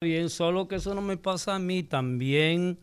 bien, 0.00 0.30
solo 0.30 0.68
que 0.68 0.76
eso 0.76 0.94
no 0.94 1.00
me 1.00 1.16
pasa 1.16 1.56
a 1.56 1.58
mí, 1.58 1.82
también 1.82 2.78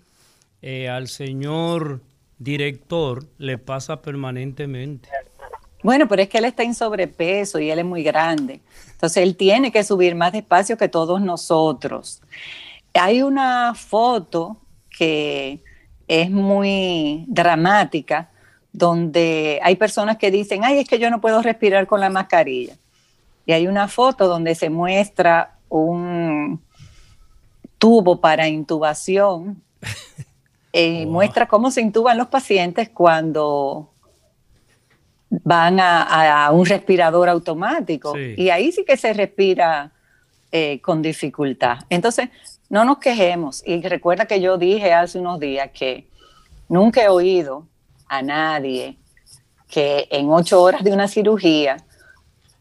eh, 0.61 0.89
al 0.89 1.07
señor 1.07 2.01
director 2.39 3.23
le 3.37 3.57
pasa 3.57 4.01
permanentemente. 4.01 5.07
Bueno, 5.81 6.09
pero 6.09 6.23
es 6.23 6.27
que 6.27 6.39
él 6.39 6.45
está 6.45 6.63
en 6.63 6.75
sobrepeso 6.75 7.59
y 7.59 7.69
él 7.69 7.79
es 7.79 7.85
muy 7.85 8.03
grande. 8.03 8.59
Entonces 8.91 9.23
él 9.23 9.37
tiene 9.37 9.71
que 9.71 9.85
subir 9.85 10.13
más 10.13 10.33
despacio 10.33 10.75
que 10.75 10.89
todos 10.89 11.21
nosotros. 11.21 12.21
Hay 12.93 13.21
una 13.21 13.73
foto 13.75 14.57
que 14.89 15.61
es 16.09 16.29
muy 16.29 17.23
dramática, 17.29 18.29
donde 18.73 19.61
hay 19.63 19.77
personas 19.77 20.17
que 20.17 20.31
dicen, 20.31 20.65
ay, 20.65 20.79
es 20.79 20.87
que 20.89 20.99
yo 20.99 21.09
no 21.09 21.21
puedo 21.21 21.41
respirar 21.41 21.87
con 21.87 22.01
la 22.01 22.09
mascarilla. 22.09 22.75
Y 23.45 23.53
hay 23.53 23.67
una 23.67 23.87
foto 23.87 24.27
donde 24.27 24.53
se 24.53 24.69
muestra 24.69 25.55
un 25.69 26.64
tubo 27.85 28.19
para 28.19 28.47
intubación. 28.47 29.61
y 30.73 31.05
Muestra 31.05 31.47
cómo 31.47 31.69
se 31.69 31.81
intuban 31.81 32.17
los 32.17 32.29
pacientes 32.29 32.89
cuando 32.89 33.91
van 35.29 35.79
a, 35.79 36.49
un 36.51 36.65
respirador 36.65 37.29
automático. 37.29 38.17
Y 38.17 38.49
ahí 38.49 38.71
sí 38.71 38.83
que 38.83 38.97
se 38.97 39.13
respira 39.13 39.91
eh, 40.51 40.81
con 40.81 41.03
dificultad. 41.03 41.77
Entonces, 41.91 42.29
no 42.69 42.85
nos 42.85 42.97
quejemos. 42.97 43.61
Y 43.67 43.79
recuerda 43.83 44.25
que 44.25 44.41
yo 44.41 44.57
dije 44.57 44.91
hace 44.91 45.19
unos 45.19 45.39
días 45.39 45.69
que 45.71 46.07
nunca 46.67 47.03
he 47.03 47.09
oído 47.09 47.67
a 48.07 48.23
nadie 48.23 48.97
que 49.67 50.07
en 50.09 50.31
ocho 50.31 50.59
horas 50.59 50.83
de 50.83 50.91
una 50.91 51.07
cirugía 51.07 51.77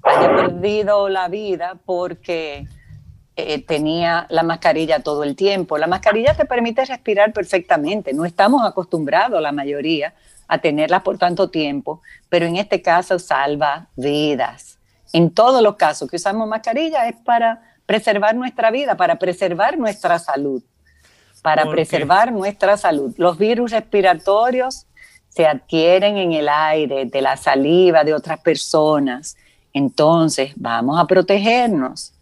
haya 0.02 0.36
perdido 0.36 1.08
la 1.08 1.28
vida 1.28 1.78
porque 1.86 2.66
eh, 3.36 3.60
tenía 3.62 4.26
la 4.30 4.42
mascarilla 4.44 5.00
todo 5.00 5.24
el 5.24 5.34
tiempo. 5.34 5.76
La 5.76 5.88
mascarilla 5.88 6.34
te 6.34 6.44
permite 6.44 6.84
respirar 6.84 7.32
perfectamente. 7.32 8.12
No 8.12 8.24
estamos 8.24 8.64
acostumbrados, 8.64 9.42
la 9.42 9.50
mayoría, 9.50 10.14
a 10.46 10.58
tenerla 10.58 11.02
por 11.02 11.18
tanto 11.18 11.50
tiempo, 11.50 12.00
pero 12.28 12.46
en 12.46 12.56
este 12.56 12.80
caso 12.80 13.18
salva 13.18 13.88
vidas. 13.96 14.78
En 15.12 15.30
todos 15.30 15.62
los 15.62 15.76
casos 15.76 16.08
que 16.08 16.16
usamos 16.16 16.46
mascarilla 16.46 17.08
es 17.08 17.16
para 17.16 17.62
preservar 17.86 18.34
nuestra 18.34 18.70
vida, 18.70 18.96
para 18.96 19.16
preservar 19.18 19.78
nuestra 19.78 20.18
salud, 20.18 20.62
para 21.42 21.68
preservar 21.70 22.32
nuestra 22.32 22.76
salud. 22.76 23.14
Los 23.18 23.36
virus 23.36 23.72
respiratorios 23.72 24.86
se 25.28 25.46
adquieren 25.46 26.16
en 26.16 26.32
el 26.32 26.48
aire, 26.48 27.06
de 27.06 27.20
la 27.20 27.36
saliva 27.36 28.04
de 28.04 28.14
otras 28.14 28.40
personas. 28.40 29.36
Entonces, 29.72 30.52
vamos 30.54 31.00
a 31.00 31.06
protegernos. 31.06 32.13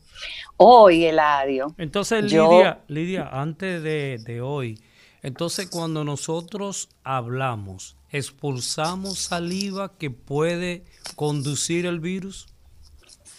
Hoy, 0.64 1.06
Eladio. 1.06 1.74
Entonces, 1.76 2.22
Lidia, 2.22 2.84
Lidia 2.86 3.28
antes 3.32 3.82
de, 3.82 4.18
de 4.24 4.40
hoy, 4.40 4.80
entonces 5.20 5.68
cuando 5.68 6.04
nosotros 6.04 6.88
hablamos, 7.02 7.96
expulsamos 8.10 9.18
saliva 9.18 9.90
que 9.98 10.10
puede 10.10 10.84
conducir 11.16 11.84
el 11.84 11.98
virus. 11.98 12.46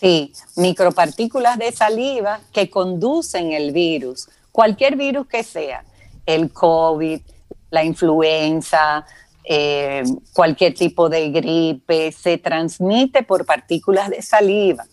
Sí, 0.02 0.34
micropartículas 0.58 1.58
de 1.58 1.72
saliva 1.72 2.42
que 2.52 2.70
conducen 2.70 3.54
el 3.54 3.72
virus, 3.72 4.28
cualquier 4.52 4.98
virus 4.98 5.26
que 5.28 5.44
sea, 5.44 5.86
el 6.26 6.52
COVID, 6.52 7.22
la 7.70 7.86
influenza, 7.86 9.06
eh, 9.46 10.04
cualquier 10.34 10.74
tipo 10.74 11.08
de 11.08 11.30
gripe, 11.32 12.12
se 12.12 12.38
transmite 12.38 13.24
por 13.24 13.46
partículas 13.46 14.10
de 14.10 14.22
saliva 14.22 14.86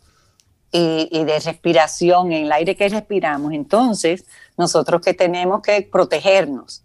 y, 0.73 1.09
y, 1.11 1.25
de 1.25 1.39
respiración 1.41 2.33
en 2.33 2.45
el 2.45 2.53
aire 2.53 2.77
que 2.77 2.89
respiramos. 2.89 3.53
Entonces, 3.53 4.25
nosotros 4.57 5.01
que 5.01 5.15
tenemos 5.15 5.62
que 5.62 5.83
protegernos. 5.83 6.83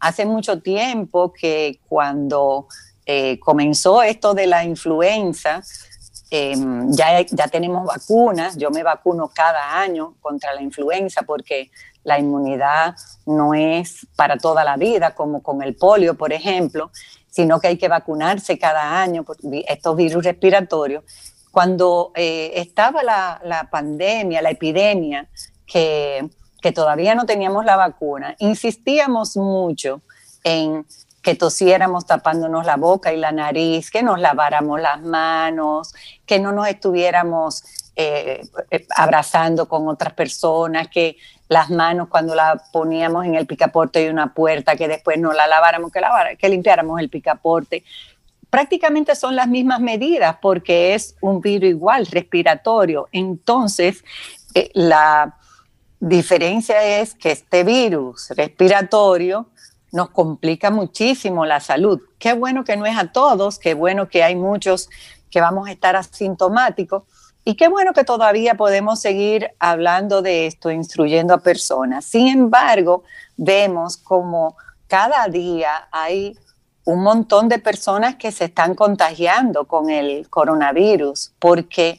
Hace 0.00 0.26
mucho 0.26 0.60
tiempo 0.60 1.32
que 1.32 1.80
cuando 1.88 2.68
eh, 3.06 3.38
comenzó 3.40 4.02
esto 4.02 4.34
de 4.34 4.46
la 4.46 4.64
influenza, 4.64 5.62
Em, 6.30 6.92
ya, 6.92 7.22
ya 7.22 7.48
tenemos 7.48 7.86
vacunas, 7.86 8.58
yo 8.58 8.70
me 8.70 8.82
vacuno 8.82 9.30
cada 9.34 9.80
año 9.80 10.14
contra 10.20 10.52
la 10.52 10.60
influenza 10.60 11.22
porque 11.22 11.70
la 12.04 12.18
inmunidad 12.18 12.94
no 13.24 13.54
es 13.54 14.06
para 14.14 14.36
toda 14.36 14.62
la 14.62 14.76
vida, 14.76 15.14
como 15.14 15.42
con 15.42 15.62
el 15.62 15.74
polio, 15.74 16.18
por 16.18 16.34
ejemplo, 16.34 16.90
sino 17.30 17.60
que 17.60 17.68
hay 17.68 17.78
que 17.78 17.88
vacunarse 17.88 18.58
cada 18.58 19.00
año 19.00 19.24
por 19.24 19.38
estos 19.66 19.96
virus 19.96 20.24
respiratorios. 20.24 21.02
Cuando 21.50 22.12
eh, 22.14 22.52
estaba 22.56 23.02
la, 23.02 23.68
pandemia, 23.70 24.42
la 24.42 24.50
epidemia, 24.50 25.28
que, 25.66 26.28
todavía 26.74 27.14
no 27.14 27.24
teníamos 27.24 27.64
la 27.64 27.76
vacuna, 27.76 28.36
insistíamos 28.38 29.36
mucho 29.36 30.02
en 30.44 30.86
que 31.22 31.34
tosiéramos 31.34 32.06
tapándonos 32.06 32.66
la 32.66 32.76
boca 32.76 33.12
y 33.12 33.16
la 33.16 33.32
nariz, 33.32 33.90
que 33.90 34.02
nos 34.02 34.20
laváramos 34.20 34.80
las 34.80 35.00
manos, 35.00 35.94
que 36.26 36.38
no 36.38 36.52
nos 36.52 36.68
estuviéramos 36.68 37.64
eh, 37.96 38.42
eh, 38.70 38.86
abrazando 38.96 39.66
con 39.66 39.88
otras 39.88 40.12
personas, 40.12 40.88
que 40.88 41.16
las 41.48 41.70
manos 41.70 42.08
cuando 42.08 42.34
las 42.34 42.68
poníamos 42.70 43.24
en 43.24 43.34
el 43.34 43.46
picaporte 43.46 43.98
de 44.00 44.10
una 44.10 44.34
puerta, 44.34 44.76
que 44.76 44.86
después 44.86 45.18
no 45.18 45.32
la 45.32 45.46
laváramos, 45.46 45.90
que, 45.90 46.00
que 46.38 46.48
limpiáramos 46.48 47.00
el 47.00 47.08
picaporte. 47.08 47.82
Prácticamente 48.50 49.14
son 49.14 49.36
las 49.36 49.48
mismas 49.48 49.80
medidas 49.80 50.36
porque 50.40 50.94
es 50.94 51.16
un 51.20 51.40
virus 51.40 51.70
igual, 51.70 52.06
respiratorio. 52.06 53.08
Entonces, 53.12 54.04
eh, 54.54 54.70
la 54.74 55.36
diferencia 56.00 56.82
es 57.00 57.14
que 57.14 57.32
este 57.32 57.64
virus 57.64 58.30
respiratorio 58.30 59.48
nos 59.92 60.10
complica 60.10 60.70
muchísimo 60.70 61.44
la 61.46 61.60
salud. 61.60 62.00
Qué 62.18 62.32
bueno 62.34 62.64
que 62.64 62.76
no 62.76 62.86
es 62.86 62.96
a 62.96 63.12
todos, 63.12 63.58
qué 63.58 63.74
bueno 63.74 64.08
que 64.08 64.22
hay 64.22 64.36
muchos 64.36 64.88
que 65.30 65.40
vamos 65.40 65.68
a 65.68 65.72
estar 65.72 65.96
asintomáticos 65.96 67.02
y 67.44 67.54
qué 67.54 67.68
bueno 67.68 67.92
que 67.92 68.04
todavía 68.04 68.54
podemos 68.54 69.00
seguir 69.00 69.50
hablando 69.58 70.20
de 70.20 70.46
esto, 70.46 70.70
instruyendo 70.70 71.34
a 71.34 71.38
personas. 71.38 72.04
Sin 72.04 72.28
embargo, 72.28 73.04
vemos 73.36 73.96
como 73.96 74.56
cada 74.86 75.26
día 75.28 75.88
hay 75.90 76.36
un 76.88 77.02
montón 77.02 77.50
de 77.50 77.58
personas 77.58 78.14
que 78.14 78.32
se 78.32 78.46
están 78.46 78.74
contagiando 78.74 79.66
con 79.66 79.90
el 79.90 80.30
coronavirus, 80.30 81.32
porque 81.38 81.98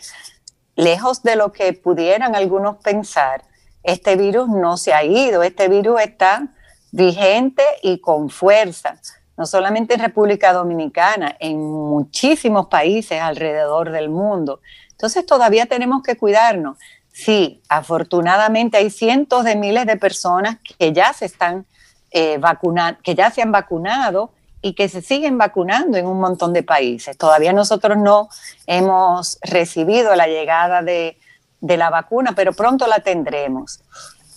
lejos 0.76 1.22
de 1.22 1.36
lo 1.36 1.52
que 1.52 1.74
pudieran 1.74 2.36
algunos 2.36 2.78
pensar, 2.78 3.44
este 3.84 4.16
virus 4.16 4.50
no 4.50 4.78
se 4.78 4.96
ha 4.96 5.04
ido, 5.04 5.44
este 5.44 5.68
virus 5.68 6.02
está 6.02 6.48
vigente 6.92 7.62
y 7.84 8.00
con 8.00 8.32
fuerza, 8.32 9.00
no 9.38 9.46
solamente 9.46 9.94
en 9.94 10.00
República 10.00 10.54
Dominicana, 10.54 11.36
en 11.40 11.60
muchísimos 11.62 12.66
países 12.66 13.22
alrededor 13.22 13.92
del 13.92 14.10
mundo. 14.10 14.60
Entonces 14.90 15.24
todavía 15.24 15.68
tenemos 15.68 16.02
que 16.02 16.18
cuidarnos. 16.18 16.80
Sí, 17.12 17.62
afortunadamente 17.70 18.78
hay 18.78 18.90
cientos 18.90 19.44
de 19.44 19.56
miles 19.56 19.86
de 19.86 19.98
personas 19.98 20.58
que 20.80 20.94
ya 20.94 21.14
se 21.14 21.26
están 21.26 21.68
eh, 22.10 22.40
vacunando, 22.40 23.00
que 23.04 23.14
ya 23.14 23.30
se 23.30 23.44
han 23.44 23.52
vacunado 23.52 24.32
y 24.62 24.74
que 24.74 24.90
se 24.90 25.02
siguen 25.02 25.38
vacunando 25.38 25.98
en 25.98 26.06
un 26.06 26.20
montón 26.20 26.54
de 26.54 26.64
países. 26.64 27.18
Todavía 27.18 27.54
nosotros 27.54 27.98
no 27.98 28.30
hemos 28.68 29.40
recibido 29.42 30.16
la 30.16 30.28
llegada 30.28 30.82
de, 30.82 31.18
de 31.62 31.78
la 31.78 31.90
vacuna, 31.90 32.34
pero 32.36 32.54
pronto 32.54 32.88
la 32.88 33.00
tendremos. 33.00 33.82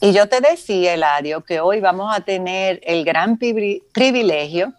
Y 0.00 0.12
yo 0.12 0.28
te 0.28 0.40
decía, 0.40 0.94
Eladio, 0.94 1.42
que 1.42 1.60
hoy 1.60 1.80
vamos 1.80 2.14
a 2.14 2.20
tener 2.22 2.80
el 2.84 3.04
gran 3.04 3.38
privilegio. 3.38 4.72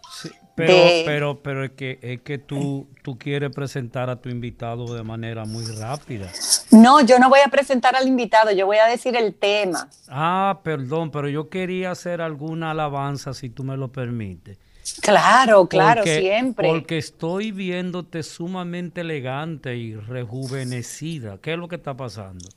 pero, 0.56 0.76
pero, 1.06 1.42
pero 1.42 1.64
es 1.64 1.72
que, 1.72 1.98
es 2.02 2.22
que 2.22 2.38
tú, 2.38 2.88
tú 3.02 3.18
quieres 3.18 3.50
presentar 3.56 4.09
a 4.09 4.18
tu 4.18 4.28
invitado 4.28 4.94
de 4.94 5.02
manera 5.02 5.46
muy 5.46 5.66
rápida. 5.66 6.28
No, 6.72 7.00
yo 7.00 7.20
no 7.20 7.30
voy 7.30 7.40
a 7.46 7.50
presentar 7.50 7.96
al 7.96 8.06
invitado, 8.08 8.52
yo 8.52 8.66
voy 8.66 8.78
a 8.78 8.86
decir 8.88 9.16
el 9.16 9.34
tema. 9.34 9.88
Ah, 10.09 10.59
perdón, 10.62 11.09
pero 11.09 11.30
yo 11.30 11.50
quería 11.50 11.91
hacer 11.91 12.22
alguna 12.22 12.72
alabanza, 12.72 13.34
si 13.34 13.50
tú 13.50 13.64
me 13.64 13.78
lo 13.78 13.94
permites. 13.94 14.58
Claro, 15.02 15.68
claro, 15.68 16.03
siempre. 16.03 16.68
Porque 16.68 16.97
estoy 16.97 17.52
viéndote 17.52 18.24
sumamente 18.24 19.02
elegante 19.02 19.76
y 19.76 19.96
rejuvenecida. 19.96 21.38
¿Qué 21.41 21.53
es 21.53 21.58
lo 21.58 21.68
que 21.68 21.76
está 21.76 21.96
pasando? 21.96 22.50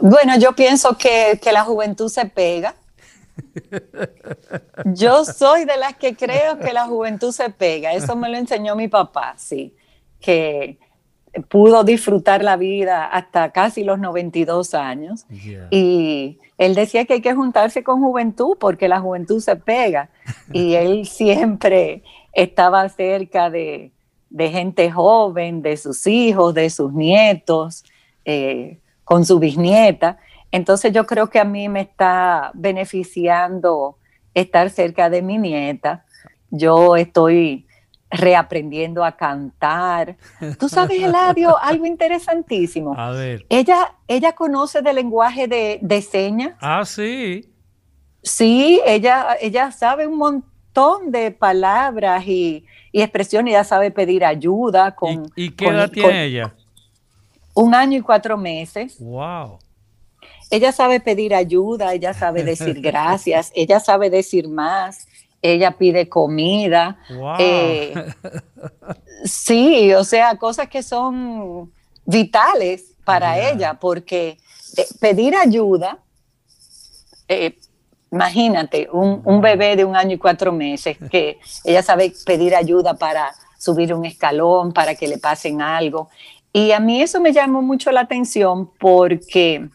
Bueno, 0.00 0.36
yo 0.38 0.52
pienso 0.52 0.96
que, 0.96 1.38
la 1.52 1.64
juventud 1.64 2.08
se 2.08 2.26
pega. 2.26 2.74
Yo 4.84 5.24
soy 5.24 5.64
de 5.64 5.76
las 5.76 5.96
que 5.96 6.16
creo 6.16 6.58
que 6.58 6.72
la 6.72 6.86
juventud 6.86 7.32
se 7.32 7.50
pega. 7.50 7.92
Eso 7.92 8.16
me 8.16 8.28
lo 8.28 8.36
enseñó 8.36 8.74
mi 8.76 8.88
papá, 8.88 9.34
sí, 9.36 9.74
que 10.20 10.78
pudo 11.48 11.84
disfrutar 11.84 12.42
la 12.42 12.56
vida 12.56 13.04
hasta 13.06 13.52
casi 13.52 13.84
los 13.84 13.98
92 13.98 14.74
años. 14.74 15.26
Y 15.70 16.38
él 16.58 16.74
decía 16.74 17.04
que 17.04 17.14
hay 17.14 17.20
que 17.20 17.34
juntarse 17.34 17.84
con 17.84 18.00
juventud 18.00 18.56
porque 18.58 18.88
la 18.88 19.00
juventud 19.00 19.40
se 19.40 19.56
pega. 19.56 20.10
Y 20.52 20.74
él 20.74 21.06
siempre 21.06 22.02
estaba 22.32 22.88
cerca 22.88 23.50
de, 23.50 23.92
gente 24.38 24.90
joven, 24.90 25.62
de 25.62 25.76
sus 25.76 26.06
hijos, 26.06 26.54
de 26.54 26.70
sus 26.70 26.92
nietos. 26.92 27.84
Eh, 28.24 28.80
con 29.06 29.24
su 29.24 29.38
bisnieta. 29.38 30.18
Entonces 30.50 30.92
yo 30.92 31.06
creo 31.06 31.30
que 31.30 31.38
a 31.38 31.44
mí 31.44 31.68
me 31.68 31.80
está 31.80 32.50
beneficiando 32.54 33.98
estar 34.34 34.68
cerca 34.68 35.08
de 35.08 35.22
mi 35.22 35.38
nieta. 35.38 36.04
Yo 36.50 36.96
estoy 36.96 37.68
reaprendiendo 38.10 39.04
a 39.04 39.16
cantar. 39.16 40.16
Tú 40.58 40.68
sabes, 40.68 41.00
Eladio, 41.00 41.56
algo 41.62 41.86
interesantísimo. 41.86 42.94
A 42.98 43.12
ver. 43.12 43.46
Ella, 43.48 43.94
ella 44.08 44.32
conoce 44.32 44.82
de 44.82 44.92
lenguaje 44.92 45.46
de, 45.46 45.78
de 45.80 46.02
señas. 46.02 46.56
Ah, 46.60 46.84
sí. 46.84 47.48
Sí, 48.26 48.80
ella, 48.84 49.36
ella 49.40 49.70
sabe 49.70 50.08
un 50.08 50.18
montón 50.18 51.12
de 51.12 51.30
palabras 51.30 52.26
y, 52.26 52.66
y 52.90 53.00
expresiones, 53.00 53.52
ella 53.52 53.62
sabe 53.62 53.92
pedir 53.92 54.24
ayuda. 54.24 54.96
Con, 54.96 55.30
¿Y, 55.36 55.52
qué 55.52 55.68
edad 55.68 55.88
tiene 55.88 56.24
ella? 56.24 56.52
Un 57.54 57.72
año 57.72 57.98
y 57.98 58.00
cuatro 58.00 58.36
meses. 58.36 58.96
Wow. 58.98 59.60
Ella 60.50 60.72
sabe 60.72 60.98
pedir 60.98 61.36
ayuda, 61.36 61.94
ella 61.94 62.14
sabe 62.14 62.42
decir 62.42 62.80
gracias, 62.82 63.52
ella 63.54 63.78
sabe 63.78 64.10
decir 64.10 64.48
más, 64.48 65.06
ella 65.40 65.70
pide 65.78 66.08
comida. 66.08 66.98
Eh, 67.38 67.94
sí, 69.24 69.94
o 69.94 70.02
sea, 70.02 70.36
cosas 70.36 70.68
que 70.68 70.82
son 70.82 71.72
vitales 72.04 72.96
para 73.04 73.38
ella, 73.50 73.74
porque 73.74 74.36
eh, 74.76 74.86
pedir 74.98 75.36
ayuda, 75.36 76.00
eh, 77.28 77.56
imagínate, 78.10 78.88
un, 78.92 79.20
un, 79.24 79.40
bebé 79.40 79.76
de 79.76 79.84
un 79.84 79.96
año 79.96 80.14
y 80.14 80.18
cuatro 80.18 80.52
meses, 80.52 80.96
que 81.10 81.38
ella 81.64 81.82
sabe 81.82 82.12
pedir 82.24 82.54
ayuda 82.54 82.94
para 82.94 83.32
subir 83.58 83.92
un 83.92 84.04
escalón, 84.04 84.72
para 84.72 84.94
que 84.94 85.08
le 85.08 85.18
pasen 85.18 85.60
algo. 85.60 86.08
Y 86.52 86.72
a 86.72 86.80
mí 86.80 87.02
eso 87.02 87.20
me 87.20 87.32
llamó 87.32 87.62
mucho 87.62 87.90
la 87.90 88.00
atención 88.00 88.70
porque 88.78 89.68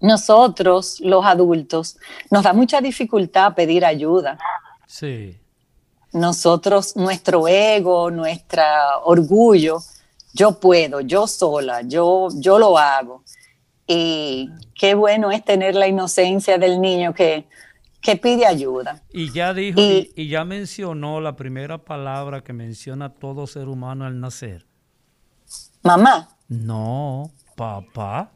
nosotros, 0.00 1.00
los 1.00 1.24
adultos, 1.24 1.96
nos 2.30 2.42
da 2.42 2.52
mucha 2.52 2.80
dificultad 2.80 3.54
pedir 3.54 3.84
ayuda. 3.84 4.38
Sí. 4.86 5.36
Nosotros, 6.12 6.96
nuestro 6.96 7.48
ego, 7.48 8.10
nuestro 8.10 8.62
orgullo, 9.04 9.78
yo 10.32 10.58
puedo, 10.58 11.00
yo 11.00 11.26
sola, 11.26 11.82
yo, 11.82 12.28
yo 12.34 12.58
lo 12.58 12.78
hago. 12.78 13.22
Y 13.90 14.50
qué 14.74 14.94
bueno 14.94 15.32
es 15.32 15.42
tener 15.42 15.74
la 15.74 15.88
inocencia 15.88 16.58
del 16.58 16.78
niño 16.78 17.14
que, 17.14 17.48
que 18.02 18.16
pide 18.16 18.44
ayuda. 18.44 19.02
Y 19.10 19.32
ya 19.32 19.54
dijo, 19.54 19.80
y, 19.80 20.12
y, 20.14 20.28
ya 20.28 20.44
mencionó 20.44 21.22
la 21.22 21.36
primera 21.36 21.78
palabra 21.78 22.42
que 22.42 22.52
menciona 22.52 23.14
todo 23.14 23.46
ser 23.46 23.66
humano 23.66 24.04
al 24.04 24.20
nacer. 24.20 24.66
Mamá. 25.82 26.28
No, 26.48 27.30
papá. 27.56 28.30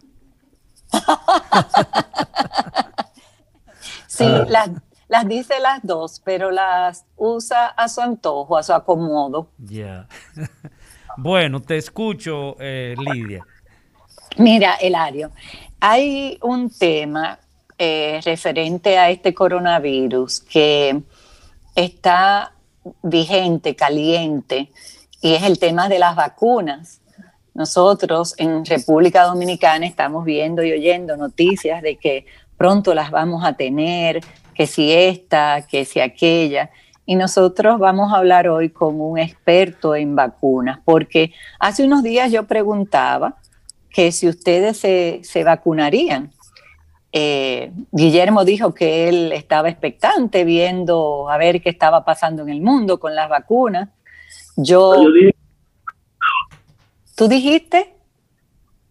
sí, 4.06 4.24
las, 4.48 4.70
las, 5.08 5.28
dice 5.28 5.60
las 5.60 5.82
dos, 5.82 6.22
pero 6.24 6.50
las 6.50 7.04
usa 7.16 7.66
a 7.66 7.88
su 7.88 8.00
antojo, 8.00 8.56
a 8.56 8.62
su 8.62 8.72
acomodo. 8.72 9.50
Ya. 9.58 10.08
bueno, 11.18 11.60
te 11.60 11.76
escucho, 11.76 12.56
eh, 12.58 12.94
Lidia. 12.98 13.44
Mira, 14.36 14.74
Eladio, 14.76 15.30
hay 15.80 16.38
un 16.42 16.70
tema 16.70 17.38
eh, 17.76 18.20
referente 18.24 18.96
a 18.96 19.10
este 19.10 19.34
coronavirus 19.34 20.40
que 20.40 21.02
está 21.74 22.52
vigente, 23.02 23.76
caliente, 23.76 24.70
y 25.20 25.34
es 25.34 25.42
el 25.42 25.58
tema 25.58 25.88
de 25.88 25.98
las 25.98 26.16
vacunas. 26.16 27.00
Nosotros 27.54 28.34
en 28.38 28.64
República 28.64 29.24
Dominicana 29.24 29.86
estamos 29.86 30.24
viendo 30.24 30.62
y 30.62 30.72
oyendo 30.72 31.16
noticias 31.16 31.82
de 31.82 31.96
que 31.96 32.24
pronto 32.56 32.94
las 32.94 33.10
vamos 33.10 33.44
a 33.44 33.52
tener, 33.52 34.20
que 34.54 34.66
si 34.66 34.92
esta, 34.92 35.66
que 35.66 35.84
si 35.84 36.00
aquella. 36.00 36.70
Y 37.04 37.16
nosotros 37.16 37.78
vamos 37.78 38.12
a 38.12 38.16
hablar 38.16 38.48
hoy 38.48 38.70
con 38.70 38.98
un 39.00 39.18
experto 39.18 39.94
en 39.94 40.16
vacunas, 40.16 40.78
porque 40.84 41.34
hace 41.58 41.84
unos 41.84 42.02
días 42.02 42.32
yo 42.32 42.44
preguntaba 42.44 43.36
que 43.92 44.12
si 44.12 44.28
ustedes 44.28 44.78
se, 44.78 45.44
vacunarían. 45.44 46.30
Eh, 47.12 47.72
Guillermo 47.90 48.44
dijo 48.44 48.72
que 48.72 49.08
él 49.08 49.32
estaba 49.32 49.68
expectante 49.68 50.44
viendo 50.44 51.28
a 51.28 51.36
ver 51.36 51.60
qué 51.60 51.68
estaba 51.68 52.04
pasando 52.04 52.42
en 52.42 52.48
el 52.48 52.62
mundo 52.62 52.98
con 52.98 53.14
las 53.14 53.28
vacunas. 53.28 53.90
Yo, 54.56 54.94
¿Tú 57.16 57.28
dijiste? 57.28 57.94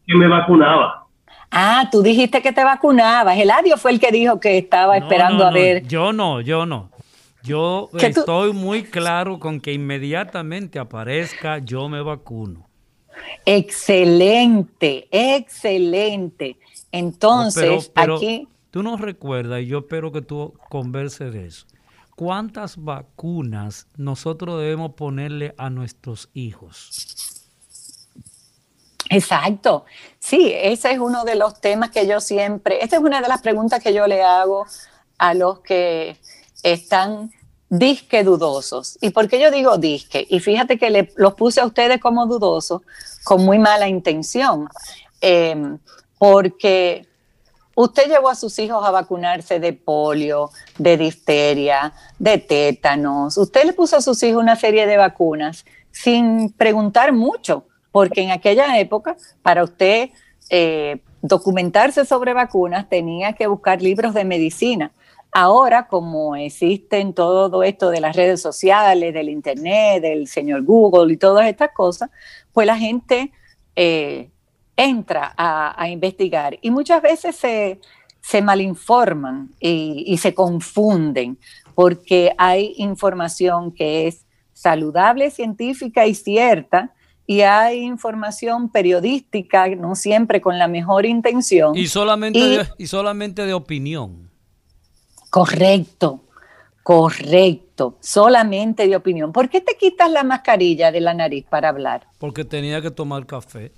Que 0.06 0.16
me 0.16 0.28
vacunaba. 0.28 1.08
Ah, 1.50 1.90
tú 1.92 2.02
dijiste 2.02 2.42
que 2.42 2.54
te 2.54 2.64
vacunabas. 2.64 3.38
Eladio 3.38 3.76
fue 3.78 3.92
el 3.92 4.00
que 4.00 4.12
dijo 4.12 4.40
que 4.40 4.58
estaba 4.58 4.98
esperando 4.98 5.46
a 5.46 5.52
ver. 5.52 5.86
Yo 5.86 6.14
no, 6.14 6.40
yo 6.40 6.66
no. 6.66 6.92
Yo 7.44 7.90
estoy 8.00 8.54
muy 8.54 8.84
claro 8.84 9.40
con 9.40 9.60
que 9.60 9.74
inmediatamente 9.74 10.80
aparezca, 10.80 11.58
yo 11.58 11.90
me 11.90 12.02
vacuno. 12.02 12.71
Excelente, 13.46 15.08
excelente. 15.12 16.58
Entonces, 16.92 17.92
aquí. 17.96 18.48
Tú 18.72 18.84
no 18.84 18.98
recuerdas, 18.98 19.62
y 19.62 19.68
yo 19.68 19.80
espero 19.80 20.12
que 20.12 20.22
tú 20.22 20.54
converses 20.70 21.34
de 21.34 21.48
eso. 21.48 21.66
¿Cuántas 22.16 22.78
vacunas 22.78 23.88
nosotros 23.98 24.60
debemos 24.62 24.94
ponerle 24.94 25.54
a 25.58 25.70
nuestros 25.70 26.30
hijos? 26.34 27.38
Exacto. 29.10 29.86
Sí, 30.20 30.54
ese 30.56 30.94
es 30.94 31.00
uno 31.00 31.26
de 31.26 31.36
los 31.36 31.60
temas 31.60 31.92
que 31.92 32.08
yo 32.08 32.22
siempre, 32.22 32.82
esta 32.82 32.96
es 32.96 33.02
una 33.02 33.22
de 33.22 33.28
las 33.28 33.42
preguntas 33.42 33.84
que 33.84 33.94
yo 33.94 34.08
le 34.08 34.22
hago 34.24 34.66
a 35.18 35.34
los 35.34 35.60
que 35.60 36.16
están 36.64 37.32
disque 37.72 38.26
dudosos. 38.26 38.98
¿Y 39.00 39.12
por 39.12 39.30
qué 39.30 39.40
yo 39.40 39.50
digo 39.50 39.78
disque? 39.78 40.28
Y 40.30 40.42
fíjate 40.42 40.78
que 40.78 40.90
le, 40.90 41.14
los 41.16 41.36
puse 41.36 41.62
a 41.62 41.66
ustedes 41.66 42.02
como 42.02 42.28
dudosos 42.28 42.82
con 43.24 43.46
muy 43.46 43.60
mala 43.60 43.88
intención, 43.88 44.68
em, 45.22 45.80
porque 46.18 47.08
usted 47.74 48.10
llevó 48.10 48.30
a 48.30 48.36
sus 48.36 48.60
hijos 48.60 48.86
a 48.86 48.92
vacunarse 48.92 49.62
de 49.62 49.72
polio, 49.72 50.50
de 50.78 50.98
difteria, 50.98 51.94
de 52.20 52.40
tétanos. 52.40 53.38
Usted 53.38 53.64
le 53.64 53.72
puso 53.72 53.96
a 53.96 54.02
sus 54.02 54.22
hijos 54.22 54.44
una 54.44 54.58
serie 54.58 54.86
de 54.86 54.98
vacunas 54.98 55.64
sin 55.92 56.52
preguntar 56.52 57.14
mucho 57.14 57.66
porque 57.94 58.22
en 58.22 58.32
aquella 58.32 58.80
época, 58.80 59.16
para 59.42 59.64
usted 59.64 60.10
eh, 60.50 61.00
documentarse 61.22 62.04
sobre 62.04 62.34
vacunas, 62.34 62.90
tenía 62.90 63.32
que 63.32 63.48
buscar 63.48 63.82
libros 63.82 64.14
de 64.14 64.26
medicina. 64.26 64.92
Ahora, 65.32 65.88
como 65.88 66.36
existen 66.36 67.14
todo 67.14 67.64
esto 67.64 67.90
de 67.90 68.02
las 68.02 68.16
redes 68.16 68.42
sociales, 68.42 69.14
del 69.14 69.30
Internet, 69.30 70.02
del 70.02 70.28
señor 70.28 70.64
Google 70.64 71.14
y 71.14 71.18
todas 71.18 71.48
estas 71.48 71.72
cosas, 71.74 72.10
pues 72.52 72.68
la 72.68 72.78
gente 72.78 73.32
eh, 73.76 74.30
entra 74.76 75.34
a, 75.38 75.88
investigar 75.90 76.58
y 76.62 76.70
muchas 76.70 77.02
veces 77.02 77.36
se, 77.36 78.42
malinforman 78.42 79.52
y 79.60 80.18
se 80.18 80.34
confunden 80.34 81.38
porque 81.76 82.34
hay 82.38 82.74
información 82.78 83.72
que 83.72 84.08
es 84.08 84.26
saludable, 84.54 85.32
científica 85.32 86.06
y 86.06 86.14
cierta, 86.14 86.94
y 87.26 87.42
hay 87.42 87.80
información 87.80 88.70
periodística, 88.70 89.68
no 89.70 89.96
siempre 89.96 90.42
con 90.42 90.60
la 90.60 90.68
mejor 90.68 91.06
intención. 91.06 91.78
Y 91.78 91.88
solamente, 91.88 92.40
de, 92.40 92.68
y 92.78 92.88
solamente 92.88 93.46
de 93.46 93.54
opinión. 93.54 94.31
Correcto, 95.32 96.26
correcto, 96.84 97.98
solamente 98.02 98.86
de 98.86 98.98
opinión. 98.98 99.32
¿Por 99.32 99.50
qué 99.50 99.62
te 99.62 99.78
quitas 99.78 100.12
la 100.12 100.24
mascarilla 100.24 100.92
de 100.92 101.00
la 101.00 101.14
nariz 101.14 101.46
para 101.50 101.70
hablar? 101.70 102.06
Porque 102.20 102.44
tenía 102.44 102.82
que 102.82 102.92
tomar 102.92 103.26
café. 103.26 103.72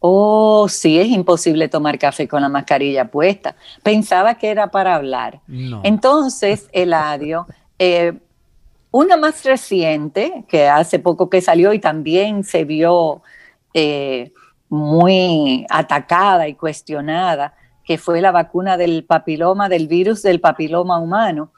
Oh, 0.00 0.66
sí, 0.68 0.98
es 0.98 1.06
imposible 1.06 1.68
tomar 1.68 2.00
café 2.00 2.26
con 2.26 2.42
la 2.42 2.48
mascarilla 2.48 3.12
puesta. 3.12 3.54
Pensaba 3.84 4.34
que 4.34 4.50
era 4.50 4.72
para 4.72 4.96
hablar. 4.96 5.40
Entonces, 5.84 6.68
Eladio, 6.72 7.46
eh, 7.78 8.12
una 8.90 9.16
más 9.16 9.44
reciente, 9.44 10.44
que 10.48 10.68
hace 10.68 10.98
poco 10.98 11.30
que 11.30 11.40
salió 11.40 11.72
y 11.72 11.78
también 11.78 12.42
se 12.42 12.64
vio 12.64 13.22
eh, 13.72 14.32
muy 14.68 15.64
atacada 15.70 16.48
y 16.48 16.54
cuestionada, 16.54 17.54
que 17.84 17.98
fue 17.98 18.20
la 18.20 18.32
vacuna 18.32 18.76
del 18.76 19.04
papiloma, 19.04 19.68
del 19.68 19.88
virus 19.88 20.22
del 20.22 20.40
papiloma 20.40 20.98
humano. 20.98 21.52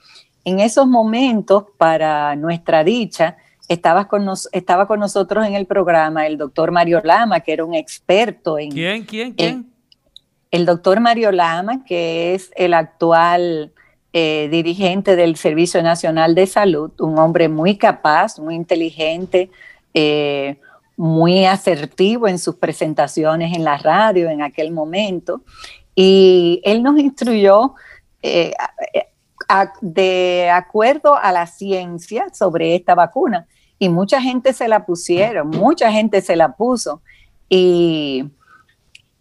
En 0.45 0.61
esos 0.61 0.87
momentos, 0.87 1.65
para 1.79 2.37
nuestra 2.37 2.85
dicha, 2.85 3.37
estaba 3.69 4.09
con, 4.09 4.29
estaba 4.53 4.87
con 4.87 5.01
nosotros 5.01 5.47
en 5.47 5.55
el 5.55 5.67
programa 5.67 6.27
el 6.27 6.37
doctor 6.37 6.71
Mario 6.71 7.01
Lama, 7.03 7.41
que 7.41 7.53
era 7.53 7.65
un 7.65 7.75
experto 7.75 8.59
en... 8.59 8.71
¿Quién? 8.71 9.05
¿Quién? 9.05 9.33
¿Quién? 9.33 9.75
el 10.55 10.67
doctor 10.67 11.01
Mario 11.01 11.33
Lama, 11.33 11.83
que 11.85 12.33
es 12.33 12.53
el 12.55 12.75
actual 12.75 13.73
eh, 14.13 14.47
dirigente 14.53 15.17
del 15.17 15.35
Servicio 15.35 15.83
Nacional 15.83 16.37
de 16.37 16.47
Salud, 16.47 16.93
un 17.01 17.19
hombre 17.19 17.49
muy 17.49 17.77
capaz, 17.77 18.39
muy 18.39 18.55
inteligente, 18.55 19.51
eh, 19.95 20.61
muy 20.97 21.45
asertivo 21.45 22.29
en 22.29 22.39
sus 22.39 22.55
presentaciones 22.55 23.53
en 23.53 23.65
la 23.65 23.79
radio 23.79 24.31
en 24.31 24.43
aquel 24.43 24.71
momento. 24.71 25.41
Y 25.95 26.61
él 26.65 26.83
nos 26.83 26.99
instruyó 26.99 27.75
eh, 28.23 28.53
de 29.81 30.51
acuerdo 30.51 31.17
a 31.17 31.33
la 31.33 31.47
ciencia 31.47 32.27
sobre 32.33 32.75
esta 32.75 32.95
vacuna. 32.95 33.47
Y 33.79 33.89
mucha 33.89 34.21
gente 34.21 34.53
se 34.53 34.69
la 34.69 34.87
pusieron, 34.87 35.51
mucha 35.51 35.91
gente 35.93 36.21
se 36.21 36.37
la 36.37 36.57
puso. 36.57 37.03
Y 37.49 38.31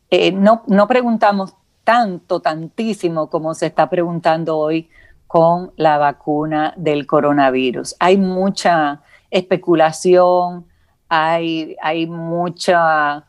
eh, 0.10 0.32
no, 0.32 0.63
no 0.68 0.88
preguntamos 0.88 1.56
tanto, 1.84 2.39
tantísimo 2.39 3.30
como 3.30 3.53
se 3.53 3.68
está 3.68 3.89
preguntando 3.89 4.58
hoy 4.58 4.89
con 5.27 5.74
la 5.75 5.98
vacuna 5.98 6.74
del 6.77 7.06
coronavirus. 7.08 7.96
Hay 8.00 8.18
mucha 8.18 9.01
especulación, 9.32 10.65
hay, 11.10 11.75
hay 11.82 12.08
mucha 12.08 13.25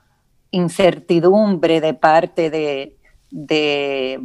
incertidumbre 0.50 1.80
de 1.80 1.94
parte 1.94 2.50
de, 2.50 2.96
de 3.30 4.20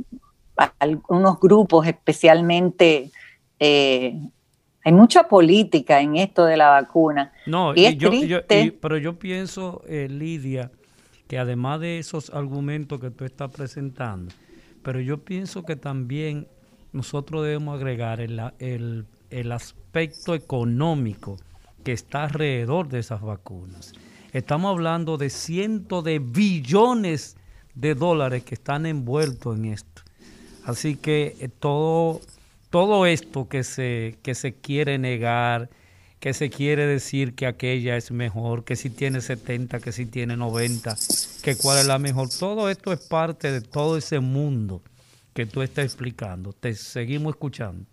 algunos 0.79 1.39
grupos, 1.39 1.87
especialmente, 1.87 3.11
eh, 3.59 4.19
hay 4.83 4.91
mucha 4.93 5.27
política 5.27 6.01
en 6.01 6.15
esto 6.17 6.45
de 6.45 6.57
la 6.57 6.69
vacuna. 6.69 7.31
No, 7.45 7.73
y 7.75 7.95
yo, 7.97 8.11
pero 8.81 8.97
yo 8.97 9.19
pienso, 9.19 9.81
eh, 9.87 10.07
Lidia, 10.09 10.71
que 11.27 11.37
además 11.37 11.79
de 11.79 11.99
esos 11.99 12.29
argumentos 12.31 12.99
que 12.99 13.11
tú 13.11 13.25
estás 13.25 13.51
presentando, 13.51 14.33
pero 14.83 14.99
yo 14.99 15.19
pienso 15.19 15.63
que 15.63 15.75
también 15.75 16.47
nosotros 16.91 17.43
debemos 17.43 17.75
agregar 17.75 18.19
el, 18.19 18.41
el, 18.59 19.05
el 19.29 19.51
aspecto 19.51 20.33
económico 20.33 21.37
que 21.83 21.91
está 21.91 22.23
alrededor 22.23 22.89
de 22.89 22.99
esas 22.99 23.21
vacunas. 23.21 23.93
Estamos 24.33 24.71
hablando 24.71 25.17
de 25.17 25.29
cientos 25.29 26.03
de 26.03 26.19
billones 26.19 27.37
de 27.79 27.95
dólares 27.95 28.43
que 28.43 28.55
están 28.55 28.85
envueltos 28.85 29.57
en 29.57 29.65
esto. 29.65 30.01
Así 30.65 30.95
que 30.95 31.37
eh, 31.39 31.47
todo, 31.47 32.21
todo 32.69 33.05
esto 33.05 33.47
que 33.47 33.63
se, 33.63 34.17
que 34.21 34.35
se 34.35 34.53
quiere 34.53 34.97
negar, 34.97 35.69
que 36.19 36.33
se 36.33 36.49
quiere 36.49 36.85
decir 36.85 37.33
que 37.33 37.47
aquella 37.47 37.95
es 37.95 38.11
mejor, 38.11 38.65
que 38.65 38.75
si 38.75 38.89
tiene 38.89 39.21
70, 39.21 39.79
que 39.79 39.93
si 39.93 40.05
tiene 40.05 40.35
90, 40.35 40.97
que 41.41 41.55
cuál 41.55 41.79
es 41.79 41.85
la 41.87 41.97
mejor, 41.97 42.27
todo 42.29 42.69
esto 42.69 42.91
es 42.91 42.99
parte 42.99 43.51
de 43.51 43.61
todo 43.61 43.97
ese 43.97 44.19
mundo 44.19 44.81
que 45.33 45.45
tú 45.45 45.61
estás 45.61 45.85
explicando. 45.85 46.51
Te 46.51 46.75
seguimos 46.75 47.35
escuchando. 47.35 47.85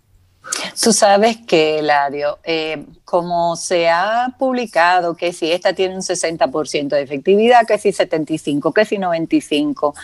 Tú 0.82 0.92
sabes 0.92 1.38
que, 1.46 1.82
Ladio, 1.82 2.38
eh, 2.44 2.86
como 3.04 3.56
se 3.56 3.88
ha 3.88 4.34
publicado 4.38 5.16
que 5.16 5.32
si 5.32 5.50
esta 5.50 5.72
tiene 5.72 5.94
un 5.94 6.02
60% 6.02 6.88
de 6.88 7.02
efectividad, 7.02 7.66
que 7.66 7.78
si 7.78 7.92
75, 7.92 8.72
que 8.72 8.84
si 8.84 8.98
95, 8.98 9.94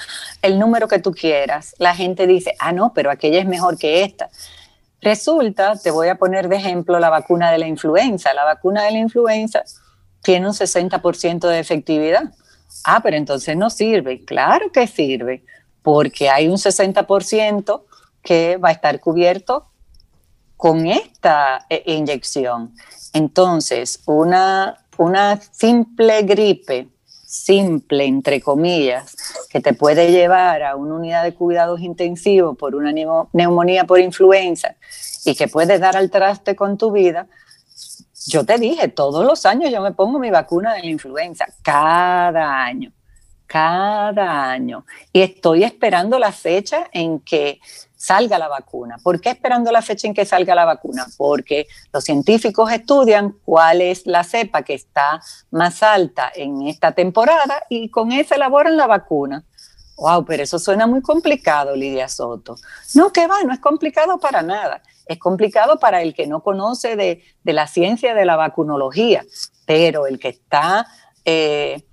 el 0.40 0.58
número 0.58 0.88
que 0.88 0.98
tú 0.98 1.12
quieras, 1.12 1.74
la 1.78 1.94
gente 1.94 2.26
dice, 2.26 2.54
ah, 2.58 2.72
no, 2.72 2.92
pero 2.94 3.10
aquella 3.10 3.38
es 3.38 3.46
mejor 3.46 3.78
que 3.78 4.02
esta. 4.02 4.30
Resulta, 5.00 5.76
te 5.76 5.90
voy 5.90 6.08
a 6.08 6.14
poner 6.14 6.48
de 6.48 6.56
ejemplo 6.56 6.98
la 7.00 7.10
vacuna 7.10 7.50
de 7.50 7.58
la 7.58 7.66
influenza. 7.66 8.32
La 8.34 8.44
vacuna 8.44 8.84
de 8.84 8.92
la 8.92 8.98
influenza 8.98 9.64
tiene 10.22 10.46
un 10.46 10.54
60% 10.54 11.48
de 11.48 11.58
efectividad. 11.58 12.32
Ah, 12.84 13.00
pero 13.02 13.16
entonces 13.16 13.56
no 13.56 13.68
sirve. 13.68 14.24
Claro 14.24 14.70
que 14.72 14.86
sirve, 14.86 15.44
porque 15.82 16.30
hay 16.30 16.48
un 16.48 16.56
60% 16.56 17.82
que 18.22 18.56
va 18.56 18.68
a 18.68 18.72
estar 18.72 19.00
cubierto 19.00 19.66
con 20.62 20.86
esta 20.86 21.66
eh, 21.68 21.82
inyección. 21.86 22.72
Entonces, 23.12 24.00
una, 24.06 24.78
una 24.96 25.40
simple 25.40 26.22
gripe, 26.22 26.86
simple 27.26 28.04
entre 28.04 28.40
comillas, 28.40 29.16
que 29.50 29.60
te 29.60 29.74
puede 29.74 30.12
llevar 30.12 30.62
a 30.62 30.76
una 30.76 30.94
unidad 30.94 31.24
de 31.24 31.34
cuidados 31.34 31.80
intensivos 31.80 32.56
por 32.56 32.76
una 32.76 32.92
neumonía 32.92 33.82
por 33.86 33.98
influenza 33.98 34.76
y 35.24 35.34
que 35.34 35.48
puede 35.48 35.80
dar 35.80 35.96
al 35.96 36.12
traste 36.12 36.54
con 36.54 36.78
tu 36.78 36.92
vida, 36.92 37.26
yo 38.28 38.46
te 38.46 38.56
dije, 38.56 38.86
todos 38.86 39.26
los 39.26 39.44
años 39.46 39.68
yo 39.72 39.80
me 39.80 39.90
pongo 39.90 40.20
mi 40.20 40.30
vacuna 40.30 40.74
de 40.74 40.82
la 40.82 40.86
influenza, 40.86 41.44
cada 41.62 42.62
año, 42.62 42.92
cada 43.46 44.50
año. 44.50 44.84
Y 45.12 45.22
estoy 45.22 45.64
esperando 45.64 46.18
la 46.18 46.32
fecha 46.32 46.88
en 46.92 47.20
que 47.20 47.60
salga 48.02 48.36
la 48.36 48.48
vacuna. 48.48 48.96
¿Por 49.00 49.20
qué 49.20 49.30
esperando 49.30 49.70
la 49.70 49.80
fecha 49.80 50.08
en 50.08 50.14
que 50.14 50.24
salga 50.24 50.56
la 50.56 50.64
vacuna? 50.64 51.06
Porque 51.16 51.68
los 51.92 52.02
científicos 52.02 52.72
estudian 52.72 53.36
cuál 53.44 53.80
es 53.80 54.06
la 54.06 54.24
cepa 54.24 54.62
que 54.62 54.74
está 54.74 55.20
más 55.52 55.84
alta 55.84 56.32
en 56.34 56.66
esta 56.66 56.92
temporada 56.92 57.62
y 57.68 57.90
con 57.90 58.10
eso 58.10 58.34
elaboran 58.34 58.76
la 58.76 58.88
vacuna. 58.88 59.44
Wow, 59.96 60.24
pero 60.24 60.42
eso 60.42 60.58
suena 60.58 60.88
muy 60.88 61.00
complicado, 61.00 61.76
Lidia 61.76 62.08
Soto. 62.08 62.56
No, 62.96 63.12
que 63.12 63.28
va, 63.28 63.42
no 63.44 63.52
es 63.52 63.60
complicado 63.60 64.18
para 64.18 64.42
nada. 64.42 64.82
Es 65.06 65.18
complicado 65.18 65.78
para 65.78 66.02
el 66.02 66.12
que 66.12 66.26
no 66.26 66.42
conoce 66.42 66.96
de, 66.96 67.22
la 67.44 67.68
ciencia 67.68 68.14
de 68.14 68.24
la 68.24 68.34
vacunología, 68.34 69.24
pero 69.64 70.08
el 70.08 70.18
que 70.18 70.30
está 70.30 70.88
eh, 71.24 71.84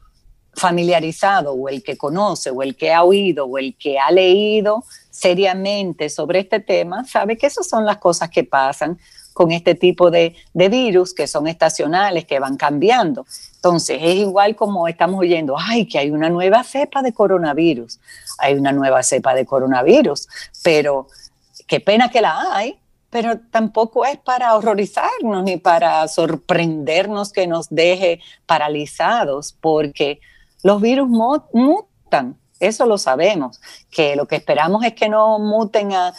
familiarizado 0.54 1.54
o 1.54 1.70
el 1.70 1.84
que 1.84 1.98
conoce 1.98 2.50
o 2.50 2.62
el 2.62 2.76
que 2.76 2.94
ha 2.94 3.04
oído 3.04 3.46
o 3.46 3.58
el 3.58 3.76
que 3.76 4.00
ha 4.00 4.12
leído 4.12 4.84
seriamente 5.10 6.10
sobre 6.10 6.40
este 6.40 6.60
tema 6.60 7.06
sabe 7.06 7.38
que 7.38 7.48
esas 7.48 7.68
son 7.68 7.86
las 7.86 7.98
cosas 7.98 8.30
que 8.30 8.44
pasan 8.44 8.98
con 9.40 9.52
este 9.52 9.74
tipo 9.74 10.12
de, 10.12 10.36
virus 10.54 11.14
que 11.14 11.26
son 11.26 11.48
estacionales, 11.48 12.26
que 12.26 12.40
van 12.40 12.58
cambiando. 12.58 13.26
Entonces, 13.56 13.98
es 14.02 14.16
igual 14.16 14.58
como 14.58 14.86
estamos 14.90 15.18
oyendo, 15.18 15.56
ay, 15.58 15.86
que 15.86 15.98
hay 15.98 16.12
una 16.12 16.30
nueva 16.30 16.62
cepa 16.66 17.02
de 17.02 17.14
coronavirus, 17.14 18.00
hay 18.38 18.56
una 18.56 18.74
nueva 18.74 19.02
cepa 19.02 19.34
de 19.36 19.46
coronavirus, 19.46 20.28
pero 20.62 21.08
qué 21.68 21.80
pena 21.80 22.10
que 22.10 22.20
la 22.20 22.54
hay, 22.54 22.80
pero 23.10 23.40
tampoco 23.50 24.06
es 24.06 24.18
para 24.18 24.56
horrorizarnos 24.56 25.44
ni 25.46 25.56
para 25.56 26.06
sorprendernos 26.10 27.32
que 27.32 27.48
nos 27.48 27.70
deje 27.70 28.20
paralizados, 28.46 29.56
porque 29.62 30.20
los 30.64 30.82
virus 30.82 31.08
mutan, 31.08 32.38
eso 32.60 32.86
lo 32.86 32.98
sabemos, 32.98 33.62
que 33.90 34.16
lo 34.16 34.28
que 34.28 34.36
esperamos 34.36 34.84
es 34.84 34.94
que 34.94 35.08
no 35.08 35.40
muten 35.40 35.92
a, 35.94 36.14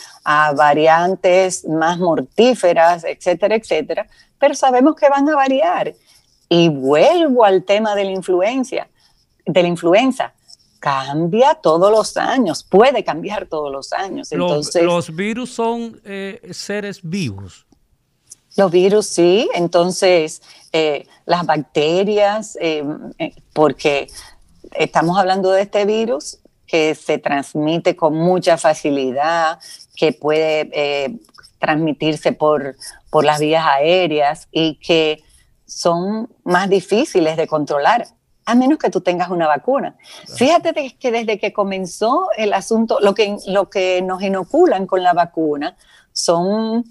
variantes 0.54 1.66
más 1.66 1.98
mortíferas, 1.98 3.04
etcétera, 3.04 3.56
etcétera, 3.56 4.06
pero 4.38 4.54
sabemos 4.54 4.96
que 4.96 5.08
van 5.08 5.28
a 5.28 5.36
variar. 5.36 5.94
Y 6.48 6.68
vuelvo 6.68 7.44
al 7.44 7.64
tema 7.64 7.94
de 7.94 8.04
la 8.04 8.10
influencia, 8.10 8.88
de 9.44 9.62
la 9.62 9.68
influenza. 9.68 10.32
Cambia 10.80 11.54
todos 11.54 11.92
los 11.92 12.16
años, 12.16 12.64
puede 12.64 13.04
cambiar 13.04 13.46
todos 13.46 13.70
los 13.70 13.92
años. 13.92 14.32
Entonces, 14.32 14.82
los, 14.82 15.14
virus 15.14 15.50
son 15.50 16.00
eh, 16.04 16.40
seres 16.52 17.00
vivos. 17.02 17.66
Los 18.56 18.70
virus 18.70 19.06
sí, 19.06 19.48
entonces 19.54 20.42
eh, 20.72 21.06
las 21.26 21.46
bacterias, 21.46 22.58
eh, 22.60 22.84
porque 23.52 24.08
estamos 24.72 25.18
hablando 25.18 25.50
de 25.50 25.62
este 25.62 25.84
virus 25.84 26.38
que 26.66 26.94
se 26.94 27.18
transmite 27.18 27.96
con 27.96 28.14
mucha 28.14 28.56
facilidad, 28.56 29.58
que 29.96 30.12
puede 30.12 30.70
eh, 30.72 31.18
transmitirse 31.58 32.32
por, 32.32 32.76
por 33.10 33.24
las 33.24 33.40
vías 33.40 33.66
aéreas 33.66 34.48
y 34.52 34.76
que 34.76 35.22
son 35.66 36.28
más 36.44 36.68
difíciles 36.68 37.36
de 37.36 37.46
controlar, 37.46 38.06
a 38.44 38.54
menos 38.54 38.78
que 38.78 38.90
tú 38.90 39.00
tengas 39.00 39.30
una 39.30 39.46
vacuna. 39.46 39.96
Fíjate 40.34 40.96
que 40.98 41.12
desde 41.12 41.38
que 41.38 41.52
comenzó 41.52 42.28
el 42.36 42.52
asunto, 42.52 42.98
lo 43.00 43.14
que, 43.14 43.36
lo 43.46 43.70
que 43.70 44.02
nos 44.02 44.22
inoculan 44.22 44.86
con 44.86 45.02
la 45.02 45.12
vacuna 45.12 45.76
son, 46.12 46.84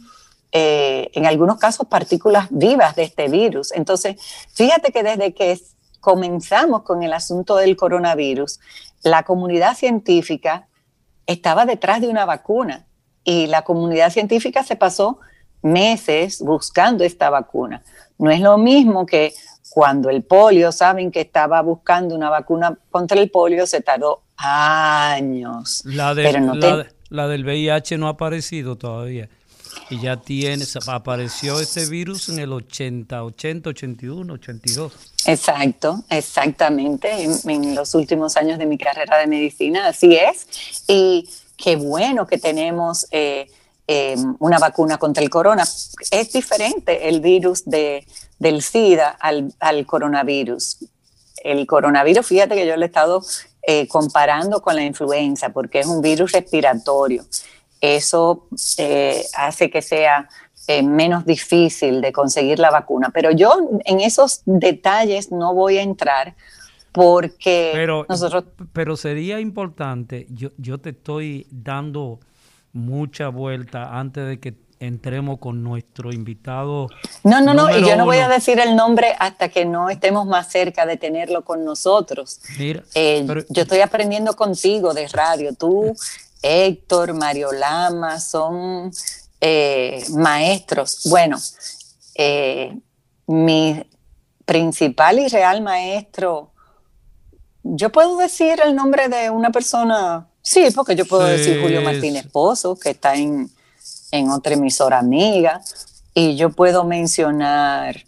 eh, 0.51 1.09
en 1.13 1.25
algunos 1.25 1.57
casos, 1.57 1.87
partículas 1.87 2.47
vivas 2.49 2.95
de 2.95 3.03
este 3.03 3.27
virus. 3.27 3.73
Entonces, 3.73 4.15
fíjate 4.53 4.91
que 4.91 5.03
desde 5.03 5.33
que 5.33 5.59
comenzamos 5.99 6.83
con 6.83 7.03
el 7.03 7.13
asunto 7.13 7.55
del 7.55 7.75
coronavirus, 7.75 8.59
la 9.03 9.23
comunidad 9.23 9.75
científica 9.75 10.67
estaba 11.25 11.65
detrás 11.65 12.01
de 12.01 12.07
una 12.07 12.25
vacuna 12.25 12.87
y 13.23 13.47
la 13.47 13.61
comunidad 13.61 14.11
científica 14.11 14.63
se 14.63 14.75
pasó 14.75 15.19
meses 15.61 16.41
buscando 16.41 17.03
esta 17.03 17.29
vacuna. 17.29 17.83
No 18.17 18.31
es 18.31 18.39
lo 18.39 18.57
mismo 18.57 19.05
que 19.05 19.33
cuando 19.69 20.09
el 20.09 20.23
polio, 20.23 20.71
saben 20.71 21.11
que 21.11 21.21
estaba 21.21 21.61
buscando 21.61 22.15
una 22.15 22.29
vacuna 22.29 22.77
contra 22.89 23.19
el 23.19 23.29
polio, 23.29 23.67
se 23.67 23.81
tardó 23.81 24.23
años. 24.35 25.83
La, 25.85 26.87
la 27.09 27.27
del 27.27 27.43
VIH 27.43 27.97
no 27.97 28.07
ha 28.07 28.11
aparecido 28.11 28.77
todavía. 28.77 29.29
Y 29.89 29.99
ya 29.99 30.17
tiene, 30.17 30.65
apareció 30.87 31.59
este 31.59 31.85
virus 31.85 32.29
en 32.29 32.39
el 32.39 32.53
80, 32.53 33.23
80, 33.23 33.69
81, 33.69 34.33
82. 34.33 34.93
Exacto, 35.25 36.03
exactamente, 36.09 37.23
en, 37.23 37.75
los 37.75 37.93
últimos 37.95 38.37
años 38.37 38.57
de 38.59 38.65
mi 38.65 38.77
carrera 38.77 39.17
de 39.17 39.27
medicina, 39.27 39.87
así 39.87 40.15
es. 40.15 40.47
Y 40.87 41.27
qué 41.57 41.75
bueno 41.75 42.25
que 42.27 42.37
tenemos 42.37 43.07
eh, 43.11 43.47
em, 43.87 44.35
una 44.39 44.59
vacuna 44.59 44.97
contra 44.97 45.23
el 45.23 45.29
corona. 45.29 45.63
Es 46.11 46.31
diferente 46.31 47.09
el 47.09 47.21
virus 47.21 47.65
de, 47.65 48.05
del 48.37 48.61
SIDA 48.61 49.09
al, 49.09 49.53
al 49.59 49.85
coronavirus. 49.85 50.77
el 51.43 51.65
coronavirus, 51.65 52.25
fíjate 52.25 52.55
que 52.55 52.67
yo 52.67 52.75
lo 52.75 52.83
he 52.83 52.87
estado 52.87 53.21
eh, 53.71 53.87
comparando 53.87 54.61
con 54.61 54.75
la 54.75 54.83
influenza, 54.83 55.49
porque 55.49 55.81
es 55.81 55.85
un 55.85 56.01
virus 56.01 56.31
respiratorio. 56.31 57.23
Eso 57.81 58.47
eh, 58.77 59.23
hace 59.35 59.69
que 59.69 59.81
sea 59.81 60.27
eh, 60.67 60.83
menos 60.83 61.25
difícil 61.25 62.01
de 62.01 62.11
conseguir 62.11 62.59
la 62.59 62.69
vacuna. 62.69 63.09
Pero 63.13 63.31
yo 63.31 63.69
en 63.85 63.99
esos 64.01 64.41
detalles 64.45 65.31
no 65.31 65.53
voy 65.53 65.77
a 65.77 65.81
entrar 65.81 66.35
porque 66.91 67.71
pero, 67.73 68.05
Pero 68.73 68.97
sería 68.97 69.39
importante, 69.39 70.27
yo, 70.29 70.49
yo 70.57 70.79
te 70.79 70.89
estoy 70.89 71.47
dando 71.51 72.19
mucha 72.73 73.29
vuelta 73.29 73.97
antes 73.97 74.27
de 74.27 74.39
que 74.39 74.55
entremos 74.79 75.39
con 75.39 75.63
nuestro 75.63 76.11
invitado. 76.13 76.87
No, 77.23 77.41
no, 77.41 77.53
no, 77.53 77.75
y 77.77 77.85
yo 77.85 77.95
no 77.95 78.05
voy 78.05 78.17
a 78.17 78.29
decir 78.29 78.59
el 78.59 78.75
nombre 78.75 79.15
hasta 79.19 79.49
que 79.49 79.65
no 79.65 79.89
estemos 79.89 80.25
más 80.25 80.49
cerca 80.49 80.85
de 80.85 80.97
tenerlo 80.97 81.43
con 81.43 81.65
nosotros. 81.65 82.39
Mira, 82.57 82.83
eh, 82.95 83.25
yo 83.49 83.61
estoy 83.63 83.81
aprendiendo 83.81 84.35
contigo 84.35 84.93
de 84.93 85.07
radio. 85.07 85.53
Tú, 85.53 85.95
Héctor, 86.41 87.13
Mario 87.13 87.51
Lama, 87.51 88.19
son 88.19 88.91
eh, 89.41 90.03
maestros. 90.11 91.01
Bueno, 91.05 91.37
eh, 92.15 92.77
mi 93.27 93.83
principal 94.45 95.19
y 95.19 95.27
real 95.27 95.61
maestro, 95.61 96.51
yo 97.63 97.91
puedo 97.91 98.17
decir 98.17 98.59
el 98.63 98.75
nombre 98.75 99.09
de 99.09 99.29
una 99.29 99.51
persona, 99.51 100.27
sí, 100.41 100.67
porque 100.75 100.95
yo 100.95 101.05
puedo 101.05 101.23
decir 101.25 101.61
Julio 101.61 101.81
Martínez 101.81 102.25
Pozo, 102.31 102.75
que 102.75 102.91
está 102.91 103.15
en, 103.15 103.49
en 104.11 104.29
otra 104.31 104.53
emisora 104.53 104.99
amiga, 104.99 105.61
y 106.13 106.35
yo 106.35 106.49
puedo 106.49 106.83
mencionar 106.83 108.03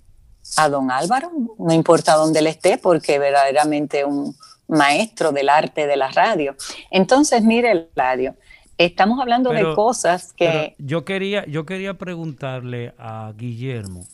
a 0.58 0.70
don 0.70 0.92
Álvaro, 0.92 1.32
no 1.60 1.74
importa 1.74 2.16
dónde 2.16 2.40
él 2.40 2.48
esté, 2.48 2.78
porque 2.78 3.20
verdaderamente 3.20 4.04
un 4.04 4.36
maestro 4.72 5.32
del 5.32 5.50
arte 5.50 5.86
de 5.86 5.98
la 5.98 6.10
radio. 6.12 6.56
Entonces, 6.90 7.44
mire, 7.44 7.72
el 7.72 7.90
radio, 7.96 8.36
estamos 8.78 9.20
hablando 9.20 9.52
de 9.52 9.76
cosas 9.76 10.34
que... 10.34 10.76
Yo 10.80 11.06
quería, 11.06 11.46
yo 11.46 11.66
quería 11.66 11.96
preguntarle 11.96 12.94
a 12.98 13.34
Guillermo, 13.38 14.06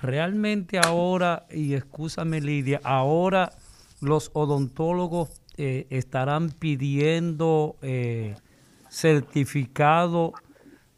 realmente 0.00 0.78
ahora, 0.78 1.46
y 1.50 1.74
escúchame 1.74 2.40
Lidia, 2.40 2.80
ahora 2.84 3.52
los 4.00 4.30
odontólogos 4.34 5.30
eh, 5.56 5.86
estarán 5.90 6.50
pidiendo 6.50 7.76
eh, 7.82 8.36
certificado 8.90 10.34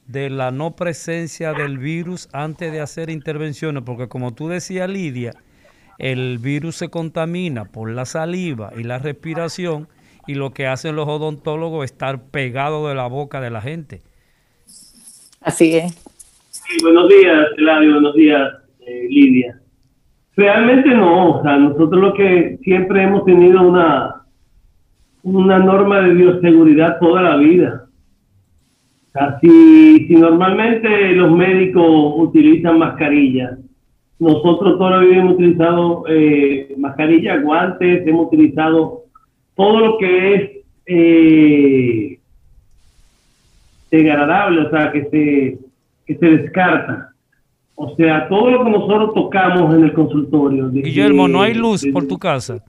de 0.07 0.29
la 0.29 0.51
no 0.51 0.75
presencia 0.75 1.53
del 1.53 1.79
virus 1.79 2.29
antes 2.33 2.73
de 2.73 2.81
hacer 2.81 3.09
intervenciones, 3.09 3.85
porque 3.85 4.09
como 4.09 4.35
tú 4.35 4.49
decías, 4.49 4.91
Lidia, 4.91 5.33
el 6.01 6.39
virus 6.39 6.77
se 6.77 6.89
contamina 6.89 7.65
por 7.65 7.91
la 7.91 8.05
saliva 8.05 8.73
y 8.77 8.83
la 8.83 8.99
respiración 8.99 9.89
y 10.27 10.35
lo 10.35 10.51
que 10.51 10.67
hacen 10.67 10.97
los 10.97 11.09
odontólogos 11.09 11.85
es 11.85 11.93
estar 11.93 12.23
pegado 12.31 12.89
de 12.89 12.95
la 12.95 13.07
boca 13.07 13.41
de 13.41 13.51
la 13.51 13.61
gente. 13.61 14.01
Así 15.41 15.77
es. 15.77 16.03
buenos 16.83 17.09
días, 17.09 17.47
Eladio, 17.57 17.93
buenos 17.93 18.15
días, 18.15 18.53
eh, 18.81 19.07
Lidia. 19.09 19.61
Realmente 20.37 20.89
no, 20.91 21.39
o 21.39 21.43
sea, 21.43 21.57
nosotros 21.57 22.01
lo 22.01 22.15
que 22.15 22.59
siempre 22.63 23.03
hemos 23.03 23.25
tenido 23.25 23.63
una, 23.63 24.23
una 25.23 25.59
norma 25.59 26.01
de 26.01 26.15
bioseguridad 26.15 26.99
toda 26.99 27.23
la 27.23 27.37
vida 27.37 27.87
si, 29.41 30.07
normalmente 30.11 31.13
los 31.13 31.31
médicos 31.33 32.15
utilizan 32.17 32.79
mascarillas, 32.79 33.59
nosotros 34.21 34.79
todavía 34.79 35.19
hemos 35.19 35.35
utilizado 35.35 36.05
eh, 36.07 36.75
mascarillas, 36.77 37.43
guantes, 37.43 38.07
hemos 38.07 38.27
utilizado 38.27 39.05
todo 39.57 39.81
lo 39.81 39.99
que 39.99 40.35
es 40.35 40.51
eh, 40.85 42.19
degradable, 43.91 44.61
o 44.61 44.71
sea, 44.71 44.93
que 44.93 45.05
se, 45.05 45.59
que 46.07 46.19
se 46.19 46.27
descarta. 46.37 47.15
O 47.75 47.97
sea, 47.97 48.29
todo 48.29 48.51
lo 48.51 48.65
que 48.65 48.71
nosotros 48.71 49.15
tocamos 49.15 49.75
en 49.75 49.85
el 49.85 49.93
consultorio. 49.95 50.69
Guillermo, 50.71 51.27
¿no 51.27 51.41
hay 51.41 51.55
luz 51.55 51.87
por 51.91 52.07
tu 52.07 52.19
casa? 52.19 52.63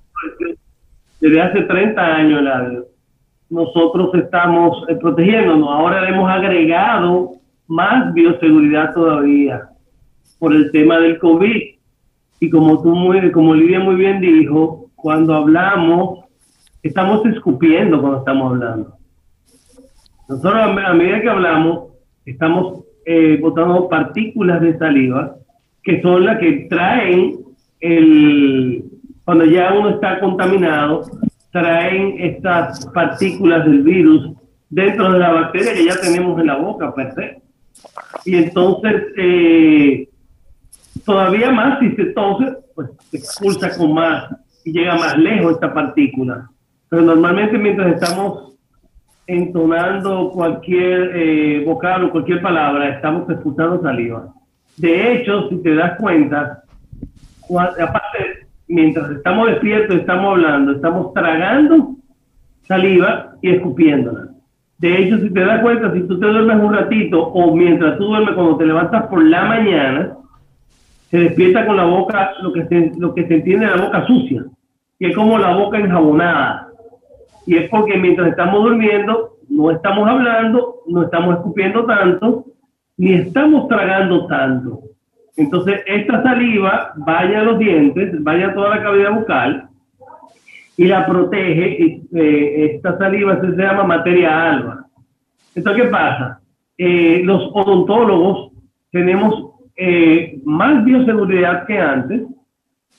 Desde 1.19 1.41
hace 1.41 1.63
30 1.63 2.01
años, 2.01 2.85
nosotros 3.49 4.15
estamos 4.15 4.85
eh, 4.87 4.95
protegiéndonos. 4.95 5.67
Ahora 5.67 6.07
hemos 6.07 6.29
agregado 6.29 7.33
más 7.67 8.13
bioseguridad 8.13 8.93
todavía 8.93 9.70
por 10.41 10.55
el 10.55 10.71
tema 10.71 10.97
del 10.97 11.19
COVID. 11.19 11.75
Y 12.39 12.49
como 12.49 12.81
tú 12.81 12.95
muy, 12.95 13.31
como 13.31 13.53
Lidia 13.53 13.79
muy 13.79 13.93
bien 13.93 14.19
dijo, 14.19 14.89
cuando 14.95 15.35
hablamos, 15.35 16.25
estamos 16.81 17.23
escupiendo 17.27 18.01
cuando 18.01 18.17
estamos 18.17 18.51
hablando. 18.51 18.95
Nosotros 20.27 20.55
a 20.55 20.93
medida 20.93 21.21
que 21.21 21.29
hablamos, 21.29 21.89
estamos 22.25 22.83
eh, 23.05 23.37
botando 23.39 23.87
partículas 23.87 24.61
de 24.61 24.75
saliva 24.79 25.35
que 25.83 26.01
son 26.01 26.25
las 26.25 26.39
que 26.39 26.67
traen 26.69 27.37
el, 27.79 28.83
cuando 29.23 29.45
ya 29.45 29.73
uno 29.73 29.91
está 29.91 30.19
contaminado, 30.19 31.03
traen 31.51 32.15
estas 32.19 32.87
partículas 32.87 33.63
del 33.65 33.83
virus 33.83 34.31
dentro 34.71 35.11
de 35.11 35.19
la 35.19 35.33
bacteria 35.33 35.73
que 35.75 35.85
ya 35.85 36.01
tenemos 36.01 36.39
en 36.39 36.47
la 36.47 36.57
boca, 36.57 36.95
per 36.95 37.13
se. 37.13 37.41
Y 38.25 38.37
entonces, 38.37 39.03
eh, 39.17 40.07
todavía 41.05 41.51
más, 41.51 41.79
si 41.79 41.91
se 41.95 42.05
tose, 42.05 42.57
pues 42.75 42.89
se 43.09 43.17
expulsa 43.17 43.75
con 43.77 43.93
más 43.93 44.29
y 44.63 44.71
llega 44.71 44.95
más 44.95 45.17
lejos 45.17 45.53
esta 45.53 45.73
partícula. 45.73 46.49
Pero 46.89 47.03
normalmente 47.03 47.57
mientras 47.57 47.93
estamos 47.93 48.55
entonando 49.27 50.29
cualquier 50.31 51.11
eh, 51.15 51.63
vocal 51.65 52.05
o 52.05 52.11
cualquier 52.11 52.41
palabra, 52.41 52.89
estamos 52.89 53.29
expulsando 53.29 53.81
saliva. 53.81 54.27
De 54.77 55.13
hecho, 55.13 55.47
si 55.49 55.57
te 55.61 55.75
das 55.75 55.97
cuenta, 55.99 56.63
aparte 57.49 58.47
mientras 58.67 59.11
estamos 59.11 59.47
despiertos, 59.47 59.97
estamos 59.97 60.33
hablando, 60.33 60.71
estamos 60.73 61.13
tragando 61.13 61.95
saliva 62.63 63.35
y 63.41 63.51
escupiéndola. 63.51 64.29
De 64.77 64.97
hecho, 64.97 65.19
si 65.19 65.29
te 65.29 65.41
das 65.41 65.61
cuenta, 65.61 65.93
si 65.93 66.01
tú 66.07 66.19
te 66.19 66.25
duermes 66.25 66.57
un 66.57 66.73
ratito 66.73 67.21
o 67.21 67.55
mientras 67.55 67.97
tú 67.97 68.05
duermes 68.05 68.33
cuando 68.33 68.57
te 68.57 68.65
levantas 68.65 69.05
por 69.07 69.23
la 69.23 69.45
mañana, 69.45 70.17
se 71.11 71.17
despierta 71.17 71.65
con 71.65 71.75
la 71.75 71.83
boca, 71.83 72.35
lo 72.41 72.53
que 72.53 72.65
se, 72.67 72.93
lo 72.97 73.13
que 73.13 73.27
se 73.27 73.35
entiende 73.35 73.67
la 73.67 73.83
boca 73.83 74.07
sucia, 74.07 74.45
que 74.97 75.09
es 75.09 75.15
como 75.15 75.37
la 75.37 75.53
boca 75.55 75.77
enjabonada. 75.77 76.69
Y 77.45 77.57
es 77.57 77.69
porque 77.69 77.97
mientras 77.97 78.29
estamos 78.29 78.63
durmiendo, 78.63 79.35
no 79.49 79.71
estamos 79.71 80.07
hablando, 80.07 80.83
no 80.87 81.03
estamos 81.03 81.35
escupiendo 81.35 81.85
tanto, 81.85 82.45
ni 82.95 83.13
estamos 83.13 83.67
tragando 83.67 84.25
tanto. 84.27 84.79
Entonces, 85.35 85.81
esta 85.85 86.23
saliva 86.23 86.93
vaya 86.95 87.41
a 87.41 87.43
los 87.43 87.59
dientes, 87.59 88.23
vaya 88.23 88.47
a 88.47 88.53
toda 88.53 88.69
la 88.69 88.81
cavidad 88.81 89.13
bucal 89.13 89.69
y 90.77 90.85
la 90.85 91.05
protege. 91.05 92.01
Eh, 92.13 92.71
esta 92.73 92.97
saliva 92.97 93.39
se 93.41 93.47
llama 93.47 93.83
materia 93.83 94.51
alba. 94.51 94.85
Entonces, 95.55 95.83
¿qué 95.83 95.89
pasa? 95.89 96.39
Eh, 96.77 97.21
los 97.25 97.49
odontólogos 97.53 98.51
tenemos 98.91 99.50
eh, 99.83 100.39
más 100.45 100.85
bioseguridad 100.85 101.65
que 101.65 101.79
antes, 101.79 102.21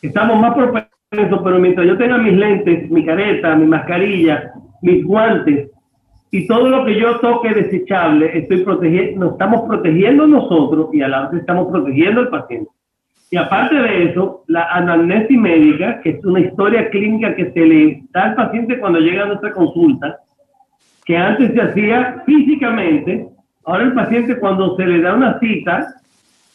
estamos 0.02 0.40
más 0.40 0.52
propensos, 0.52 1.40
pero 1.44 1.60
mientras 1.60 1.86
yo 1.86 1.96
tenga 1.96 2.18
mis 2.18 2.32
lentes, 2.32 2.90
mi 2.90 3.06
careta, 3.06 3.54
mi 3.54 3.66
mascarilla, 3.66 4.50
mis 4.82 5.04
guantes, 5.04 5.70
y 6.32 6.48
todo 6.48 6.68
lo 6.68 6.84
que 6.84 6.98
yo 6.98 7.20
toque 7.20 7.50
desechable, 7.50 8.36
estoy 8.36 8.64
protegiendo, 8.64 9.26
nos 9.26 9.32
estamos 9.34 9.68
protegiendo 9.68 10.26
nosotros 10.26 10.88
y 10.92 11.02
a 11.02 11.08
la 11.08 11.28
vez 11.28 11.42
estamos 11.42 11.70
protegiendo 11.70 12.22
al 12.22 12.30
paciente. 12.30 12.68
Y 13.30 13.36
aparte 13.36 13.76
de 13.76 14.10
eso, 14.10 14.42
la 14.48 14.64
anamnesis 14.72 15.38
médica, 15.38 16.00
que 16.00 16.10
es 16.10 16.24
una 16.24 16.40
historia 16.40 16.90
clínica 16.90 17.36
que 17.36 17.52
se 17.52 17.60
le 17.60 18.02
da 18.10 18.24
al 18.24 18.34
paciente 18.34 18.80
cuando 18.80 18.98
llega 18.98 19.22
a 19.22 19.26
nuestra 19.26 19.52
consulta, 19.52 20.18
que 21.04 21.16
antes 21.16 21.52
se 21.52 21.62
hacía 21.62 22.24
físicamente, 22.26 23.28
ahora 23.66 23.84
el 23.84 23.92
paciente 23.92 24.36
cuando 24.40 24.74
se 24.76 24.84
le 24.84 25.00
da 25.00 25.14
una 25.14 25.38
cita, 25.38 26.01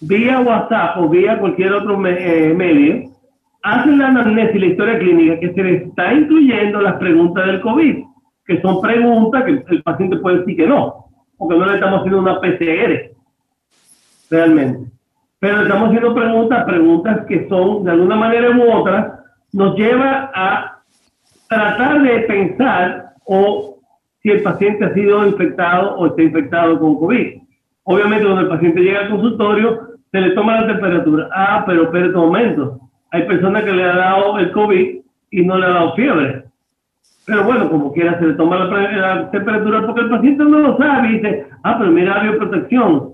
vía 0.01 0.39
WhatsApp 0.39 0.97
o 0.97 1.10
vía 1.10 1.39
cualquier 1.39 1.73
otro 1.73 2.05
eh, 2.07 2.53
medio, 2.55 3.10
hace 3.63 3.95
la 3.95 4.07
anamnesis, 4.07 4.60
la 4.60 4.67
historia 4.67 4.99
clínica, 4.99 5.39
que 5.39 5.53
se 5.53 5.63
le 5.63 5.75
está 5.77 6.13
incluyendo 6.13 6.81
las 6.81 6.95
preguntas 6.95 7.45
del 7.45 7.62
COVID 7.62 8.07
que 8.47 8.62
son 8.62 8.81
preguntas 8.81 9.43
que 9.43 9.63
el 9.67 9.83
paciente 9.83 10.17
puede 10.17 10.39
decir 10.39 10.55
que 10.55 10.67
no, 10.67 11.10
porque 11.38 11.57
no 11.57 11.65
le 11.65 11.75
estamos 11.75 11.99
haciendo 11.99 12.21
una 12.21 12.39
PCR, 12.39 13.12
realmente. 14.31 14.89
Pero 15.39 15.57
le 15.57 15.63
estamos 15.63 15.89
haciendo 15.89 16.15
preguntas, 16.15 16.65
preguntas 16.65 17.25
que 17.27 17.47
son, 17.49 17.83
de 17.83 17.91
alguna 17.91 18.15
manera 18.15 18.49
u 18.51 18.71
otra, 18.71 19.19
nos 19.51 19.75
lleva 19.75 20.31
a 20.33 20.81
tratar 21.49 22.01
de 22.01 22.19
pensar 22.21 23.13
o 23.25 23.79
si 24.23 24.29
el 24.29 24.41
paciente 24.41 24.86
ha 24.86 24.93
sido 24.93 25.27
infectado 25.27 25.97
o 25.97 26.07
está 26.07 26.23
infectado 26.23 26.79
con 26.79 26.97
COVID. 26.97 27.41
Obviamente, 27.83 28.25
cuando 28.25 28.41
el 28.41 28.49
paciente 28.49 28.79
llega 28.79 29.01
al 29.01 29.10
consultorio, 29.10 29.87
se 30.12 30.22
le 30.22 30.32
toma 30.32 30.62
la 30.62 30.67
temperatura. 30.67 31.30
Ah, 31.34 31.63
pero 31.65 31.84
espera 31.84 32.08
un 32.08 32.13
momento. 32.13 32.80
Hay 33.12 33.24
personas 33.24 33.63
que 33.63 33.72
le 33.72 33.84
ha 33.84 33.96
dado 33.96 34.39
el 34.39 34.52
COVID 34.52 34.98
y 35.32 35.46
no 35.46 35.58
le 35.58 35.65
ha 35.65 35.70
dado 35.70 35.96
fiebre. 35.96 36.43
Pero 37.26 37.43
bueno, 37.43 37.70
como 37.70 37.91
quiera, 37.91 38.17
se 38.20 38.28
le 38.28 38.34
toma 38.36 38.58
la, 38.65 39.30
temperatura 39.32 39.86
porque 39.86 40.02
el 40.02 40.10
paciente 40.10 40.43
no 40.43 40.60
lo 40.60 40.78
sabe 40.78 41.10
y 41.10 41.12
dice, 41.13 41.46
ah, 41.63 41.76
pero 41.78 41.91
mira, 41.91 42.24
bioprotección. 42.24 43.13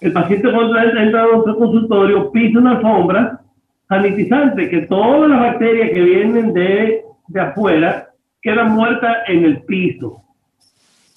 El 0.00 0.12
paciente 0.12 0.52
cuando 0.52 0.76
entra 0.78 1.22
a 1.22 1.26
nuestro 1.26 1.56
consultorio 1.56 2.30
pisa 2.32 2.58
una 2.58 2.72
alfombra 2.72 3.40
sanitizante, 3.88 4.68
que 4.68 4.82
todas 4.82 5.30
las 5.30 5.40
bacterias 5.40 5.90
que 5.92 6.02
vienen 6.02 6.52
de, 6.52 7.04
de 7.28 7.40
afuera 7.40 8.08
quedan 8.42 8.72
muertas 8.72 9.16
en 9.28 9.44
el 9.44 9.62
piso. 9.62 10.20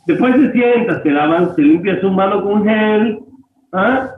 Después 0.06 0.36
se 0.36 0.52
sienta, 0.52 1.02
se 1.02 1.12
lava, 1.12 1.54
se 1.56 1.62
limpia 1.62 2.00
su 2.00 2.10
mano 2.12 2.44
con 2.44 2.64
gel, 2.64 3.20
¿ah? 3.74 4.10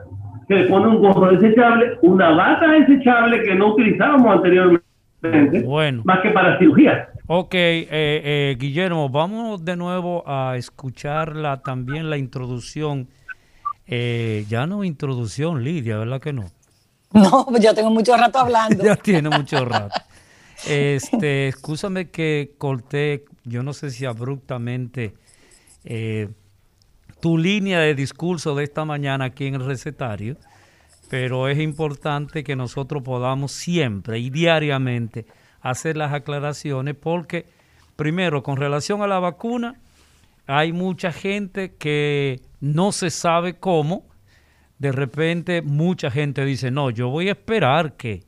Se 0.50 0.56
le 0.56 0.66
pone 0.66 0.88
un 0.88 0.98
gorro 0.98 1.30
desechable, 1.30 1.96
una 2.02 2.30
bata 2.30 2.66
desechable 2.66 3.44
que 3.44 3.54
no 3.54 3.72
utilizábamos 3.72 4.34
anteriormente, 4.34 5.62
bueno. 5.64 6.02
más 6.04 6.18
que 6.22 6.30
para 6.30 6.58
cirugía. 6.58 7.08
Ok, 7.28 7.54
eh, 7.54 7.86
eh, 7.88 8.56
Guillermo, 8.58 9.08
vamos 9.08 9.64
de 9.64 9.76
nuevo 9.76 10.24
a 10.26 10.56
escucharla 10.56 11.62
también 11.62 12.10
la 12.10 12.16
introducción. 12.16 13.06
Eh, 13.86 14.44
ya 14.48 14.66
no 14.66 14.82
introducción, 14.82 15.62
Lidia, 15.62 15.98
¿verdad 15.98 16.20
que 16.20 16.32
no? 16.32 16.46
No, 17.12 17.46
pues 17.48 17.62
yo 17.62 17.72
tengo 17.72 17.90
mucho 17.90 18.16
rato 18.16 18.40
hablando. 18.40 18.82
ya 18.84 18.96
tiene 18.96 19.30
mucho 19.30 19.64
rato. 19.64 20.00
Este, 20.68 21.46
escúchame 21.46 22.10
que 22.10 22.54
corté, 22.58 23.24
yo 23.44 23.62
no 23.62 23.72
sé 23.72 23.90
si 23.90 24.04
abruptamente 24.04 25.14
eh, 25.84 26.28
tu 27.20 27.38
línea 27.38 27.80
de 27.80 27.94
discurso 27.94 28.54
de 28.54 28.64
esta 28.64 28.84
mañana 28.84 29.26
aquí 29.26 29.46
en 29.46 29.54
el 29.54 29.64
recetario, 29.64 30.36
pero 31.08 31.48
es 31.48 31.58
importante 31.58 32.44
que 32.44 32.56
nosotros 32.56 33.02
podamos 33.02 33.52
siempre 33.52 34.18
y 34.18 34.30
diariamente 34.30 35.26
hacer 35.60 35.96
las 35.96 36.12
aclaraciones 36.12 36.94
porque, 36.94 37.46
primero, 37.96 38.42
con 38.42 38.56
relación 38.56 39.02
a 39.02 39.06
la 39.06 39.18
vacuna, 39.18 39.80
hay 40.46 40.72
mucha 40.72 41.12
gente 41.12 41.74
que 41.74 42.40
no 42.60 42.92
se 42.92 43.10
sabe 43.10 43.54
cómo, 43.54 44.06
de 44.78 44.92
repente 44.92 45.62
mucha 45.62 46.10
gente 46.10 46.44
dice, 46.44 46.70
no, 46.70 46.90
yo 46.90 47.08
voy 47.08 47.28
a 47.28 47.32
esperar 47.32 47.96
que, 47.96 48.22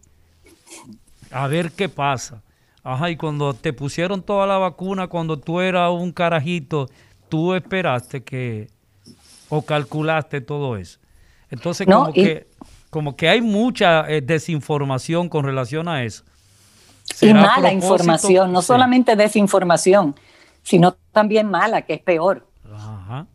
a 1.30 1.46
ver 1.46 1.72
qué 1.72 1.88
pasa. 1.88 2.42
Ajá, 2.84 3.10
y 3.10 3.16
cuando 3.16 3.54
te 3.54 3.72
pusieron 3.72 4.22
toda 4.22 4.46
la 4.46 4.58
vacuna, 4.58 5.06
cuando 5.06 5.38
tú 5.38 5.60
eras 5.60 5.92
un 5.92 6.12
carajito 6.12 6.88
tú 7.32 7.54
esperaste 7.54 8.22
que 8.24 8.68
o 9.54 9.60
calculaste 9.60 10.40
todo 10.40 10.78
eso. 10.78 10.98
Entonces, 11.50 11.86
como, 11.86 12.10
que, 12.10 12.48
como 12.88 13.16
que 13.16 13.28
hay 13.28 13.42
mucha 13.42 14.08
eh, 14.08 14.22
desinformación 14.22 15.28
con 15.28 15.44
relación 15.44 15.88
a 15.88 16.04
eso. 16.04 16.24
Y 17.20 17.34
mala 17.34 17.70
información, 17.70 18.50
no 18.50 18.62
solamente 18.62 19.14
desinformación, 19.14 20.16
sino 20.62 20.96
también 21.12 21.50
mala, 21.50 21.82
que 21.82 21.92
es 21.92 22.00
peor. 22.00 22.48
Ajá. 22.72 23.26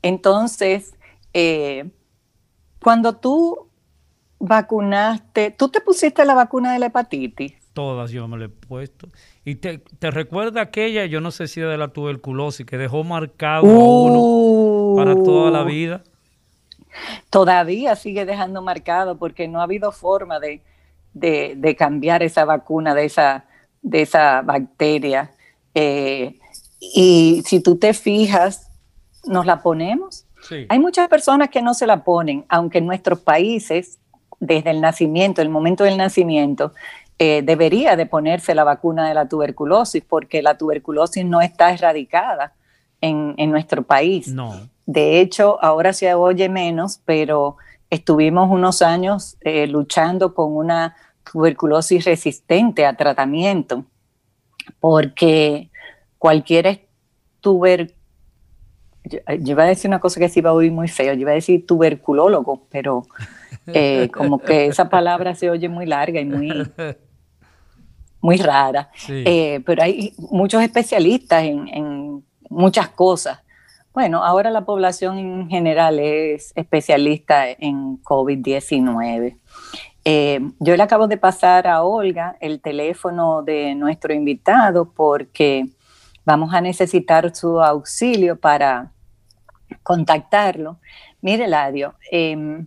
Entonces, 0.00 0.94
eh, 1.34 1.90
cuando 2.82 3.16
tú 3.16 3.68
vacunaste, 4.38 5.50
¿tú 5.50 5.68
te 5.68 5.82
pusiste 5.82 6.24
la 6.24 6.32
vacuna 6.32 6.72
de 6.72 6.78
la 6.78 6.86
hepatitis? 6.86 7.52
Todas 7.76 8.10
yo 8.10 8.26
me 8.26 8.38
la 8.38 8.46
he 8.46 8.48
puesto. 8.48 9.08
Y 9.44 9.56
te, 9.56 9.82
recuerda 10.00 10.62
aquella, 10.62 11.04
yo 11.04 11.20
no 11.20 11.30
sé 11.30 11.46
si 11.46 11.60
de 11.60 11.76
la 11.76 11.88
tuberculosis, 11.88 12.64
que 12.64 12.78
dejó 12.78 13.04
marcado 13.04 13.66
a 13.66 13.70
uno 13.70 14.96
para 14.96 15.14
toda 15.14 15.50
la 15.50 15.62
uh. 15.62 15.66
vida. 15.66 16.02
Todavía 17.28 17.94
sigue 17.94 18.24
dejando 18.24 18.62
marcado 18.62 19.18
porque 19.18 19.46
no 19.46 19.60
ha 19.60 19.64
habido 19.64 19.92
forma 19.92 20.40
de, 20.40 20.62
cambiar 21.76 22.22
esa 22.22 22.46
vacuna 22.46 22.94
de 22.94 23.04
esa, 23.04 23.44
de 23.82 24.00
esa 24.00 24.40
bacteria. 24.40 25.32
Eh, 25.74 26.38
y 26.80 27.42
si 27.44 27.60
tú 27.60 27.76
te 27.76 27.92
fijas, 27.92 28.70
¿nos 29.26 29.44
la 29.44 29.60
ponemos? 29.60 30.24
Hay 30.70 30.78
muchas 30.78 31.08
personas 31.08 31.50
que 31.50 31.60
no 31.60 31.74
se 31.74 31.86
la 31.86 32.04
ponen, 32.04 32.46
aunque 32.48 32.78
en 32.78 32.86
nuestros 32.86 33.20
países, 33.20 33.98
desde 34.40 34.70
el 34.70 34.80
nacimiento, 34.80 35.42
el 35.42 35.50
momento 35.50 35.84
del 35.84 35.98
nacimiento, 35.98 36.72
eh, 37.18 37.42
debería 37.42 37.96
de 37.96 38.06
ponerse 38.06 38.54
la 38.54 38.64
vacuna 38.64 39.08
de 39.08 39.14
la 39.14 39.28
tuberculosis 39.28 40.04
porque 40.06 40.42
la 40.42 40.58
tuberculosis 40.58 41.24
no 41.24 41.40
está 41.40 41.72
erradicada 41.72 42.52
en, 43.00 43.34
nuestro 43.50 43.82
país. 43.84 44.28
No. 44.28 44.68
De 44.84 45.20
hecho, 45.20 45.62
ahora 45.62 45.92
se 45.92 46.12
oye 46.14 46.48
menos, 46.48 47.00
pero 47.04 47.56
estuvimos 47.90 48.50
unos 48.50 48.82
años 48.82 49.36
eh, 49.40 49.66
luchando 49.66 50.34
con 50.34 50.56
una 50.56 50.94
tuberculosis 51.30 52.04
resistente 52.04 52.84
a 52.84 52.96
tratamiento 52.96 53.84
porque 54.80 55.70
cualquier 56.18 56.86
tuber 57.40 57.94
yo, 59.04 59.20
iba 59.28 59.62
a 59.62 59.66
decir 59.66 59.88
una 59.88 60.00
cosa 60.00 60.18
que 60.18 60.28
se 60.28 60.40
iba 60.40 60.50
a 60.50 60.52
oír 60.52 60.72
muy 60.72 60.88
feo, 60.88 61.14
yo 61.14 61.20
iba 61.20 61.30
a 61.30 61.34
decir 61.34 61.64
tuberculólogo, 61.64 62.66
pero 62.70 63.04
eh, 63.68 64.08
como 64.12 64.38
que 64.38 64.66
esa 64.66 64.88
palabra 64.88 65.34
se 65.36 65.48
oye 65.48 65.68
muy 65.68 65.86
larga 65.86 66.20
y 66.20 66.24
muy 66.24 66.50
muy 68.20 68.36
rara, 68.38 68.90
eh, 69.08 69.60
pero 69.64 69.82
hay 69.82 70.14
muchos 70.18 70.62
especialistas 70.62 71.44
en, 71.44 72.24
muchas 72.48 72.88
cosas. 72.88 73.40
Bueno, 73.92 74.22
ahora 74.24 74.50
la 74.50 74.64
población 74.64 75.18
en 75.18 75.48
general 75.48 75.98
es 75.98 76.52
especialista 76.54 77.48
en 77.48 78.02
COVID-19. 78.02 79.38
Eh, 80.04 80.40
yo 80.60 80.76
le 80.76 80.82
acabo 80.82 81.08
de 81.08 81.16
pasar 81.16 81.66
a 81.66 81.82
Olga 81.82 82.36
el 82.40 82.60
teléfono 82.60 83.42
de 83.42 83.74
nuestro 83.74 84.14
invitado 84.14 84.92
porque 84.92 85.66
vamos 86.24 86.54
a 86.54 86.60
necesitar 86.60 87.34
su 87.34 87.60
auxilio 87.60 88.38
para 88.38 88.92
contactarlo. 89.82 90.78
Mire, 91.20 91.48
Ladio, 91.48 91.94
em, 92.10 92.66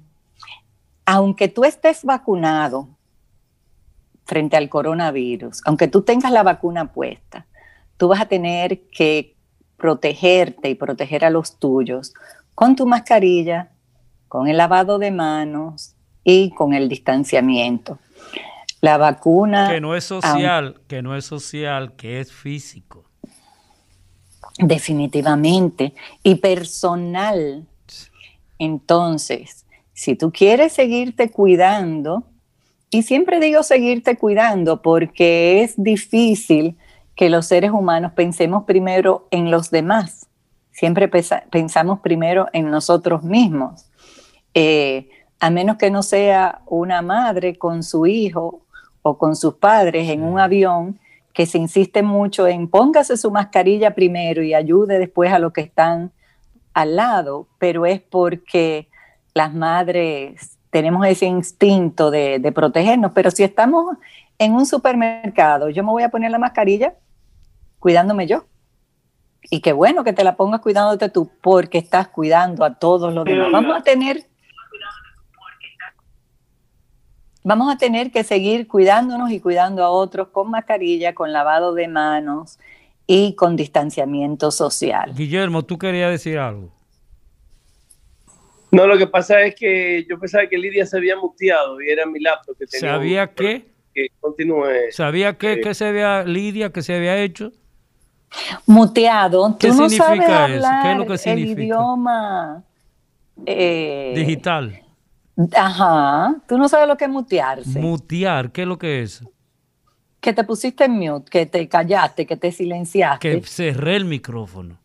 aunque 1.05 1.47
tú 1.47 1.63
estés 1.63 2.03
vacunado, 2.03 2.89
frente 4.29 4.55
al 4.55 4.69
coronavirus, 4.69 5.61
aunque 5.65 5.87
tú 5.87 6.03
tengas 6.03 6.31
la 6.31 6.43
vacuna 6.43 6.93
puesta, 6.93 7.47
tú 7.97 8.09
vas 8.09 8.21
a 8.21 8.27
tener 8.27 8.81
que 8.91 9.35
protegerte 9.75 10.69
y 10.69 10.75
proteger 10.75 11.25
a 11.25 11.31
los 11.31 11.57
tuyos 11.57 12.13
con 12.53 12.75
tu 12.75 12.85
mascarilla, 12.85 13.71
con 14.27 14.47
el 14.47 14.57
lavado 14.57 14.99
de 14.99 15.09
manos 15.09 15.95
y 16.23 16.51
con 16.51 16.73
el 16.73 16.87
distanciamiento. 16.89 17.97
La 18.81 18.97
vacuna... 18.97 19.67
Que 19.67 19.81
no 19.81 19.95
es 19.95 20.03
social, 20.03 20.79
que 20.87 21.01
no 21.01 21.15
es 21.15 21.25
social, 21.25 21.95
que 21.95 22.19
es 22.19 22.31
físico. 22.31 23.05
Definitivamente. 24.59 25.95
Y 26.21 26.35
personal. 26.35 27.65
Entonces, 28.59 29.65
si 29.93 30.15
tú 30.15 30.31
quieres 30.31 30.73
seguirte 30.73 31.31
cuidando, 31.31 32.25
y 32.91 33.03
siempre 33.03 33.39
digo 33.39 33.63
seguirte 33.63 34.17
cuidando 34.17 34.81
porque 34.81 35.61
es 35.63 35.81
difícil 35.81 36.77
que 37.15 37.29
los 37.29 37.45
seres 37.45 37.71
humanos 37.71 38.13
pensemos 38.13 38.63
primero 38.63 39.27
en 39.31 39.51
los 39.51 39.69
demás. 39.69 40.27
Siempre 40.71 41.09
pensamos 41.49 41.99
primero 41.99 42.47
en 42.53 42.71
nosotros 42.71 43.23
mismos. 43.23 43.85
Eh, 44.53 45.09
a 45.39 45.49
menos 45.49 45.77
que 45.77 45.91
no 45.91 46.01
sea 46.01 46.61
una 46.65 47.01
madre 47.01 47.57
con 47.57 47.83
su 47.83 48.05
hijo 48.05 48.61
o 49.01 49.17
con 49.17 49.35
sus 49.35 49.55
padres 49.55 50.09
en 50.09 50.23
un 50.23 50.39
avión 50.39 50.99
que 51.33 51.45
se 51.45 51.57
insiste 51.57 52.01
mucho 52.01 52.47
en 52.47 52.67
póngase 52.67 53.17
su 53.17 53.31
mascarilla 53.31 53.93
primero 53.93 54.41
y 54.43 54.53
ayude 54.53 54.99
después 54.99 55.31
a 55.31 55.39
los 55.39 55.53
que 55.53 55.61
están 55.61 56.11
al 56.73 56.95
lado, 56.95 57.47
pero 57.57 57.85
es 57.85 58.01
porque 58.01 58.87
las 59.33 59.53
madres 59.53 60.58
tenemos 60.69 61.05
ese 61.07 61.25
instinto 61.25 62.11
de, 62.11 62.51
protegernos, 62.53 63.11
pero 63.13 63.31
si 63.31 63.43
estamos 63.43 63.97
en 64.37 64.53
un 64.53 64.65
supermercado, 64.65 65.69
yo 65.69 65.83
me 65.83 65.91
voy 65.91 66.03
a 66.03 66.09
poner 66.09 66.31
la 66.31 66.39
mascarilla 66.39 66.93
cuidándome 67.79 68.27
yo. 68.27 68.45
Y 69.49 69.61
qué 69.61 69.73
bueno 69.73 70.03
que 70.03 70.13
te 70.13 70.23
la 70.23 70.35
pongas 70.35 70.61
cuidándote 70.61 71.09
tú, 71.09 71.31
porque 71.41 71.77
estás 71.77 72.09
cuidando 72.09 72.63
a 72.63 72.75
todos 72.75 73.13
los 73.13 73.25
demás. 73.25 73.51
Vamos 73.51 73.77
a 73.77 73.81
tener 73.81 74.25
vamos 77.41 77.73
a 77.73 77.77
tener 77.77 78.11
que 78.11 78.23
seguir 78.23 78.67
cuidándonos 78.67 79.31
y 79.31 79.39
cuidando 79.39 79.83
a 79.83 79.89
otros 79.89 80.27
con 80.27 80.51
mascarilla, 80.51 81.15
con 81.15 81.31
lavado 81.31 81.73
de 81.73 81.87
manos 81.87 82.59
y 83.07 83.33
con 83.33 83.55
distanciamiento 83.55 84.51
social. 84.51 85.13
Guillermo, 85.15 85.63
tú 85.63 85.79
querías 85.79 86.11
decir 86.11 86.37
algo. 86.37 86.69
No, 88.71 88.85
lo 88.85 88.97
que 88.97 89.07
pasa 89.07 89.41
es 89.41 89.55
que 89.55 90.05
yo 90.09 90.19
pensaba 90.19 90.47
que 90.47 90.57
Lidia 90.57 90.85
se 90.85 90.97
había 90.97 91.15
muteado 91.15 91.81
y 91.81 91.89
era 91.89 92.05
mi 92.05 92.19
laptop 92.19 92.57
que 92.57 92.67
tenía. 92.67 92.91
¿Sabía 92.91 93.27
qué? 93.27 93.65
Que 93.93 94.07
continúe. 94.19 94.91
¿Sabía 94.91 95.37
qué, 95.37 95.53
eh, 95.53 95.73
se 95.73 95.87
había, 95.87 96.23
Lidia, 96.23 96.71
que 96.71 96.81
se 96.81 96.95
había 96.95 97.17
hecho? 97.17 97.51
Muteado. 98.67 99.57
¿Qué 99.59 99.69
¿Tú 99.69 99.73
significa 99.73 100.47
eso? 100.47 100.67
¿Qué 100.83 100.91
es 100.91 100.97
lo 100.97 101.05
que 101.07 101.17
significa? 101.17 101.51
El 101.51 101.63
idioma 101.63 102.63
eh, 103.45 104.13
digital. 104.15 104.83
Ajá. 105.55 106.35
Tú 106.47 106.57
no 106.57 106.67
sabes 106.69 106.87
lo 106.87 106.97
que 106.97 107.05
es 107.05 107.09
mutearse. 107.09 107.79
Mutear, 107.79 108.51
¿qué 108.51 108.61
es 108.61 108.67
lo 108.67 108.77
que 108.77 109.01
es? 109.01 109.23
Que 110.19 110.33
te 110.33 110.43
pusiste 110.43 110.83
en 110.83 110.91
mute, 110.91 111.29
que 111.29 111.45
te 111.45 111.67
callaste, 111.67 112.25
que 112.25 112.35
te 112.35 112.51
silenciaste. 112.51 113.41
Que 113.41 113.47
cerré 113.47 113.95
el 113.95 114.05
micrófono. 114.05 114.77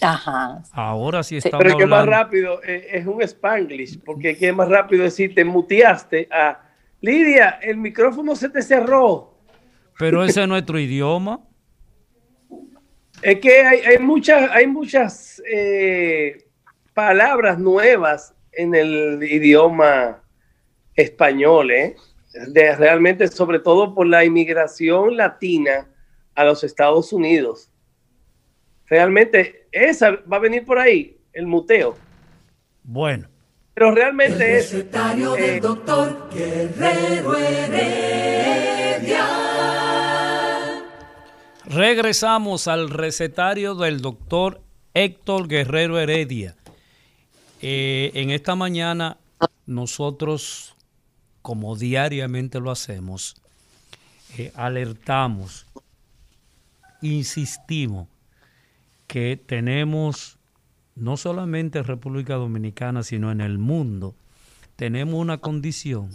Ajá. 0.00 0.62
Ahora 0.72 1.22
sí 1.22 1.36
estamos 1.36 1.64
Pero 1.64 1.76
que 1.76 1.86
más 1.86 2.06
rápido 2.06 2.62
eh, 2.62 2.88
es 2.92 3.06
un 3.06 3.22
spanglish, 3.22 4.00
porque 4.04 4.36
es 4.38 4.54
más 4.54 4.68
rápido 4.68 5.04
decir 5.04 5.34
te 5.34 5.44
muteaste 5.44 6.28
a 6.30 6.60
Lidia, 7.00 7.58
el 7.60 7.78
micrófono 7.78 8.36
se 8.36 8.48
te 8.48 8.62
cerró. 8.62 9.34
Pero 9.98 10.24
ese 10.24 10.42
es 10.42 10.48
nuestro 10.48 10.78
idioma. 10.78 11.40
Es 13.22 13.40
que 13.40 13.62
hay, 13.62 13.98
muchas, 13.98 14.50
hay 14.50 14.66
muchas 14.66 15.42
eh, 15.50 16.44
palabras 16.94 17.58
nuevas 17.58 18.34
en 18.52 18.74
el 18.74 19.22
idioma 19.22 20.22
español, 20.94 21.70
¿eh? 21.70 21.96
De, 22.48 22.74
realmente, 22.76 23.28
sobre 23.28 23.58
todo 23.58 23.94
por 23.94 24.06
la 24.06 24.24
inmigración 24.24 25.16
latina 25.16 25.88
a 26.34 26.44
los 26.44 26.64
Estados 26.64 27.12
Unidos. 27.12 27.71
Realmente, 28.92 29.68
esa 29.72 30.10
va 30.30 30.36
a 30.36 30.40
venir 30.40 30.66
por 30.66 30.78
ahí, 30.78 31.16
el 31.32 31.46
muteo. 31.46 31.96
Bueno. 32.82 33.26
Pero 33.72 33.94
realmente 33.94 34.58
es. 34.58 34.74
El 34.74 34.90
del 34.90 35.34
eh, 35.38 35.60
doctor 35.60 36.28
Guerrero 36.30 37.34
Heredia. 37.34 39.26
Regresamos 41.64 42.68
al 42.68 42.90
recetario 42.90 43.74
del 43.76 44.02
doctor 44.02 44.60
Héctor 44.92 45.48
Guerrero 45.48 45.98
Heredia. 45.98 46.54
Eh, 47.62 48.10
en 48.12 48.28
esta 48.28 48.54
mañana 48.56 49.16
nosotros, 49.64 50.76
como 51.40 51.76
diariamente 51.76 52.60
lo 52.60 52.70
hacemos, 52.70 53.36
eh, 54.36 54.52
alertamos, 54.54 55.64
insistimos 57.00 58.11
que 59.12 59.36
tenemos 59.36 60.38
no 60.94 61.18
solamente 61.18 61.78
en 61.80 61.84
República 61.84 62.36
Dominicana, 62.36 63.02
sino 63.02 63.30
en 63.30 63.42
el 63.42 63.58
mundo, 63.58 64.14
tenemos 64.76 65.16
una 65.16 65.36
condición 65.36 66.08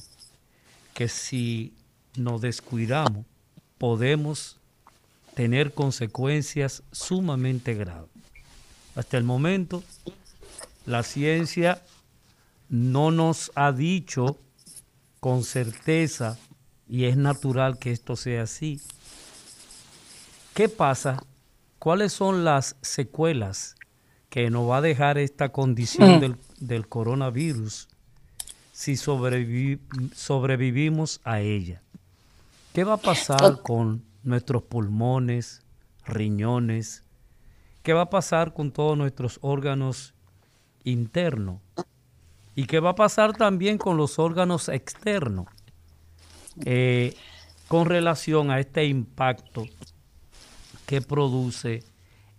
que 0.95 1.07
si 1.07 1.75
nos 2.15 2.41
descuidamos, 2.41 3.23
podemos 3.77 4.57
tener 5.35 5.75
consecuencias 5.75 6.81
sumamente 6.91 7.75
graves. 7.75 8.09
Hasta 8.95 9.19
el 9.19 9.23
momento, 9.23 9.83
la 10.87 11.03
ciencia 11.03 11.83
no 12.67 13.11
nos 13.11 13.51
ha 13.53 13.73
dicho 13.73 14.39
con 15.19 15.43
certeza, 15.43 16.39
y 16.89 17.03
es 17.03 17.15
natural 17.15 17.77
que 17.77 17.91
esto 17.91 18.15
sea 18.15 18.41
así, 18.41 18.81
¿qué 20.55 20.67
pasa? 20.67 21.23
¿Cuáles 21.79 22.13
son 22.13 22.43
las 22.43 22.75
secuelas 22.81 23.77
que 24.29 24.49
nos 24.49 24.69
va 24.69 24.77
a 24.77 24.81
dejar 24.81 25.17
esta 25.17 25.49
condición 25.49 26.17
mm. 26.17 26.37
del, 26.59 26.87
coronavirus 26.87 27.89
si 28.71 28.95
sobrevivimos 28.97 31.21
a 31.23 31.39
ella. 31.39 31.81
¿Qué 32.73 32.83
va 32.83 32.93
a 32.93 32.97
pasar 32.97 33.63
con 33.63 34.03
nuestros 34.21 34.61
pulmones, 34.61 35.63
riñones? 36.05 37.03
¿Qué 37.81 37.93
va 37.93 38.01
a 38.01 38.11
pasar 38.11 38.53
con 38.53 38.71
todos 38.71 38.95
nuestros 38.95 39.39
órganos 39.41 40.13
internos? 40.83 41.59
¿Y 42.53 42.65
qué 42.65 42.79
va 42.79 42.91
a 42.91 42.95
pasar 42.95 43.35
también 43.35 43.79
con 43.79 43.97
los 43.97 44.19
órganos 44.19 44.69
externos? 44.69 45.47
Eh, 46.65 47.15
con 47.67 47.87
relación 47.87 48.51
a 48.51 48.59
este 48.59 48.85
impacto 48.85 49.65
que 50.87 51.01
produce 51.01 51.83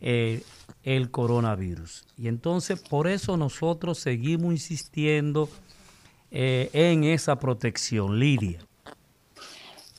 eh, 0.01 0.43
el 0.83 1.11
coronavirus. 1.13 2.05
Y 2.17 2.27
entonces 2.27 2.81
por 2.81 3.07
eso 3.07 3.37
nosotros 3.37 3.99
seguimos 3.99 4.53
insistiendo 4.53 5.49
eh, 6.33 6.71
en 6.73 7.05
esa 7.05 7.37
protección, 7.37 8.19
Lidia. 8.19 8.59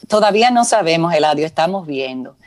Todavía 0.07 0.51
no 0.51 0.65
sabemos, 0.65 1.13
Eladio, 1.13 1.45
estamos 1.45 1.85
viendo, 1.85 2.37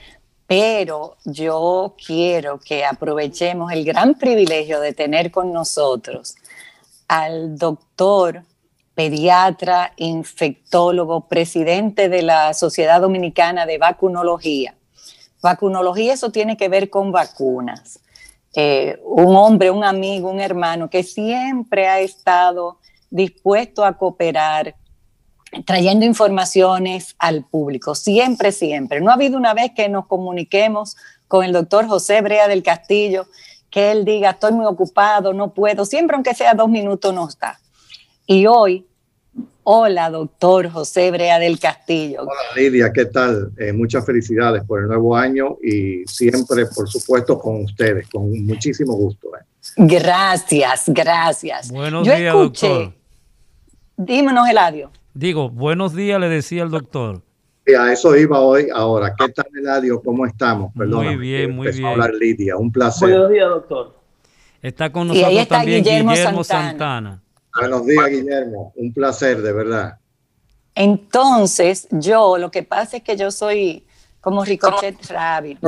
pero 0.46 1.16
yo 1.24 1.94
quiero 2.04 2.58
que 2.58 2.84
aprovechemos 2.84 3.70
el 3.72 3.84
gran 3.84 4.14
privilegio 4.14 4.80
de 4.80 4.92
tener 4.92 5.30
con 5.30 5.52
nosotros 5.52 6.34
al 7.06 7.56
doctor 7.58 8.42
pediatra, 8.94 9.92
infectólogo, 9.96 11.28
presidente 11.28 12.08
de 12.08 12.22
la 12.22 12.54
Sociedad 12.54 13.00
Dominicana 13.00 13.66
de 13.66 13.78
Vacunología. 13.78 14.74
Vacunología, 15.42 16.14
eso 16.14 16.30
tiene 16.30 16.56
que 16.56 16.68
ver 16.68 16.88
con 16.88 17.10
vacunas. 17.12 18.00
Eh, 18.54 19.00
un 19.04 19.34
hombre, 19.34 19.70
un 19.70 19.82
amigo, 19.82 20.30
un 20.30 20.40
hermano 20.40 20.88
que 20.88 21.02
siempre 21.02 21.88
ha 21.88 22.00
estado 22.00 22.78
dispuesto 23.10 23.84
a 23.84 23.96
cooperar, 23.96 24.76
trayendo 25.66 26.06
informaciones 26.06 27.16
al 27.18 27.44
público, 27.44 27.94
siempre, 27.94 28.52
siempre. 28.52 29.00
No 29.00 29.10
ha 29.10 29.14
habido 29.14 29.36
una 29.36 29.52
vez 29.52 29.72
que 29.74 29.88
nos 29.88 30.06
comuniquemos 30.06 30.96
con 31.28 31.44
el 31.44 31.52
doctor 31.52 31.86
José 31.88 32.20
Brea 32.20 32.46
del 32.46 32.62
Castillo, 32.62 33.26
que 33.70 33.90
él 33.90 34.04
diga, 34.04 34.30
estoy 34.30 34.52
muy 34.52 34.66
ocupado, 34.66 35.32
no 35.32 35.52
puedo, 35.54 35.84
siempre 35.84 36.14
aunque 36.14 36.34
sea 36.34 36.54
dos 36.54 36.68
minutos 36.68 37.12
no 37.12 37.26
está. 37.26 37.58
Y 38.26 38.46
hoy 38.46 38.86
Hola, 39.64 40.10
doctor 40.10 40.68
José 40.70 41.12
Brea 41.12 41.38
del 41.38 41.60
Castillo. 41.60 42.22
Hola, 42.22 42.32
Lidia, 42.56 42.92
¿qué 42.92 43.04
tal? 43.04 43.52
Eh, 43.56 43.72
muchas 43.72 44.04
felicidades 44.04 44.64
por 44.64 44.80
el 44.80 44.88
nuevo 44.88 45.16
año 45.16 45.56
y 45.62 46.04
siempre, 46.06 46.66
por 46.66 46.88
supuesto, 46.88 47.38
con 47.38 47.62
ustedes, 47.62 48.08
con 48.08 48.44
muchísimo 48.44 48.94
gusto. 48.94 49.28
Eh. 49.36 49.44
Gracias, 49.76 50.84
gracias. 50.88 51.70
Buenos 51.70 52.04
días, 52.04 52.34
doctor. 52.34 52.92
Dímenos, 53.96 54.48
Eladio. 54.48 54.90
Digo, 55.14 55.48
buenos 55.48 55.94
días, 55.94 56.18
le 56.18 56.28
decía 56.28 56.64
el 56.64 56.70
doctor. 56.70 57.22
Y 57.64 57.74
a 57.74 57.92
eso 57.92 58.16
iba 58.16 58.40
hoy. 58.40 58.66
Ahora, 58.74 59.14
¿qué 59.16 59.28
tal, 59.28 59.46
Eladio? 59.56 60.02
¿Cómo 60.02 60.26
estamos? 60.26 60.72
Perdón. 60.76 61.04
Muy 61.04 61.16
bien, 61.16 61.54
muy 61.54 61.70
bien. 61.70 61.84
hablar 61.84 62.12
Lidia, 62.14 62.56
un 62.56 62.72
placer. 62.72 63.10
Buenos 63.10 63.30
días, 63.30 63.48
doctor. 63.48 63.94
Está 64.60 64.90
con 64.90 65.06
nosotros 65.06 65.46
también 65.46 65.84
Guillermo, 65.84 66.42
Santana. 66.42 67.22
Buenos 67.54 67.86
días, 67.86 68.08
Guillermo. 68.08 68.72
Un 68.76 68.92
placer, 68.92 69.42
de 69.42 69.52
verdad. 69.52 69.98
Entonces, 70.74 71.86
yo, 71.90 72.38
lo 72.38 72.50
que 72.50 72.62
pasa 72.62 72.96
es 72.96 73.02
que 73.02 73.16
yo 73.16 73.30
soy 73.30 73.84
como 74.20 74.44
Ricochet 74.44 75.04
Rabbit. 75.10 75.58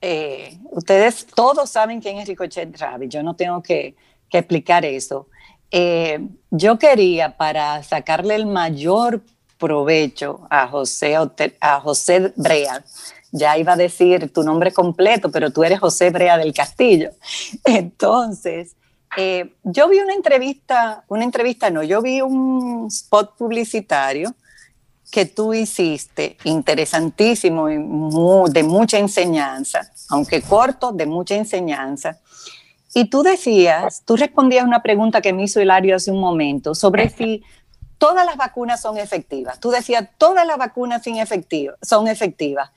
Eh, 0.00 0.58
ustedes 0.70 1.26
todos 1.26 1.70
saben 1.70 2.00
quién 2.00 2.18
es 2.18 2.26
Ricochet 2.26 2.76
Rabbit. 2.78 3.10
Yo 3.10 3.22
no 3.22 3.36
tengo 3.36 3.62
que, 3.62 3.94
explicar 4.30 4.84
eso. 4.84 5.28
Eh, 5.70 6.18
yo 6.50 6.76
quería, 6.76 7.36
para 7.36 7.80
sacarle 7.84 8.34
el 8.34 8.46
mayor 8.46 9.22
provecho 9.58 10.44
a 10.50 10.66
José, 10.66 11.16
a 11.60 11.80
José 11.80 12.32
Brea, 12.34 12.84
ya 13.30 13.56
iba 13.58 13.74
a 13.74 13.76
decir 13.76 14.32
tu 14.32 14.42
nombre 14.42 14.72
completo, 14.72 15.30
pero 15.30 15.52
tú 15.52 15.62
eres 15.62 15.78
José 15.78 16.10
Brea 16.10 16.36
del 16.36 16.52
Castillo. 16.52 17.10
Entonces, 17.64 18.74
eh, 19.16 19.54
yo 19.62 19.88
vi 19.88 19.98
una 19.98 20.14
entrevista, 20.14 21.04
una 21.08 21.24
entrevista 21.24 21.70
no, 21.70 21.82
yo 21.82 22.02
vi 22.02 22.20
un 22.20 22.86
spot 22.88 23.36
publicitario 23.36 24.34
que 25.10 25.26
tú 25.26 25.54
hiciste, 25.54 26.36
interesantísimo 26.42 27.70
y 27.70 27.76
de 28.50 28.62
mucha 28.64 28.98
enseñanza, 28.98 29.92
aunque 30.10 30.42
corto, 30.42 30.90
de 30.90 31.06
mucha 31.06 31.36
enseñanza. 31.36 32.18
Y 32.94 33.10
tú 33.10 33.22
decías, 33.22 34.02
tú 34.04 34.16
respondías 34.16 34.64
una 34.64 34.82
pregunta 34.82 35.20
que 35.20 35.32
me 35.32 35.44
hizo 35.44 35.60
Hilario 35.60 35.96
hace 35.96 36.10
un 36.10 36.20
momento 36.20 36.74
sobre 36.74 37.10
si 37.10 37.44
todas 37.98 38.26
las 38.26 38.36
vacunas 38.36 38.82
son 38.82 38.98
efectivas. 38.98 39.60
Tú 39.60 39.70
decías, 39.70 40.08
todas 40.18 40.46
las 40.46 40.58
vacunas 40.58 41.02
son 41.02 42.08
efectivas. 42.08 42.70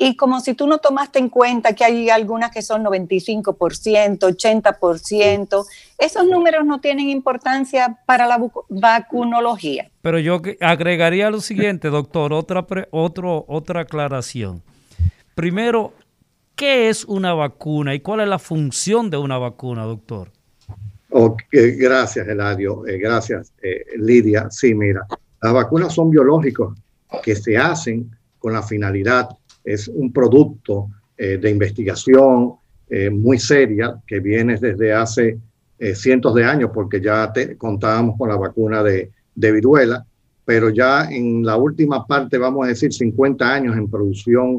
Y 0.00 0.14
como 0.14 0.40
si 0.40 0.54
tú 0.54 0.68
no 0.68 0.78
tomaste 0.78 1.18
en 1.18 1.28
cuenta 1.28 1.74
que 1.74 1.84
hay 1.84 2.08
algunas 2.08 2.52
que 2.52 2.62
son 2.62 2.84
95%, 2.84 4.18
80%, 4.20 5.66
esos 5.98 6.24
números 6.24 6.64
no 6.64 6.80
tienen 6.80 7.10
importancia 7.10 7.98
para 8.06 8.28
la 8.28 8.40
vacunología. 8.68 9.90
Pero 10.00 10.20
yo 10.20 10.40
agregaría 10.60 11.30
lo 11.30 11.40
siguiente, 11.40 11.88
doctor, 11.88 12.32
otra, 12.32 12.64
otro, 12.92 13.44
otra 13.48 13.80
aclaración. 13.80 14.62
Primero, 15.34 15.92
¿qué 16.54 16.88
es 16.88 17.04
una 17.04 17.34
vacuna 17.34 17.92
y 17.92 18.00
cuál 18.00 18.20
es 18.20 18.28
la 18.28 18.38
función 18.38 19.10
de 19.10 19.16
una 19.16 19.36
vacuna, 19.36 19.82
doctor? 19.82 20.30
gracias, 21.50 22.28
Eladio. 22.28 22.86
Eh, 22.86 22.98
gracias, 22.98 23.52
eh, 23.62 23.84
Lidia. 23.96 24.48
Sí, 24.50 24.74
mira, 24.74 25.06
las 25.42 25.52
vacunas 25.52 25.92
son 25.92 26.10
biológicos 26.10 26.78
que 27.22 27.34
se 27.34 27.56
hacen 27.56 28.10
con 28.38 28.52
la 28.52 28.62
finalidad 28.62 29.28
es 29.68 29.88
un 29.88 30.12
producto 30.12 30.88
eh, 31.16 31.36
de 31.36 31.50
investigación 31.50 32.54
eh, 32.88 33.10
muy 33.10 33.38
seria 33.38 34.00
que 34.06 34.18
viene 34.18 34.56
desde 34.56 34.92
hace 34.92 35.38
eh, 35.78 35.94
cientos 35.94 36.34
de 36.34 36.44
años, 36.44 36.70
porque 36.72 37.00
ya 37.00 37.32
contábamos 37.58 38.16
con 38.16 38.30
la 38.30 38.36
vacuna 38.36 38.82
de, 38.82 39.10
de 39.34 39.52
viruela, 39.52 40.06
pero 40.44 40.70
ya 40.70 41.08
en 41.10 41.44
la 41.44 41.56
última 41.56 42.06
parte, 42.06 42.38
vamos 42.38 42.64
a 42.64 42.68
decir, 42.68 42.92
50 42.92 43.54
años 43.54 43.76
en 43.76 43.90
producción, 43.90 44.58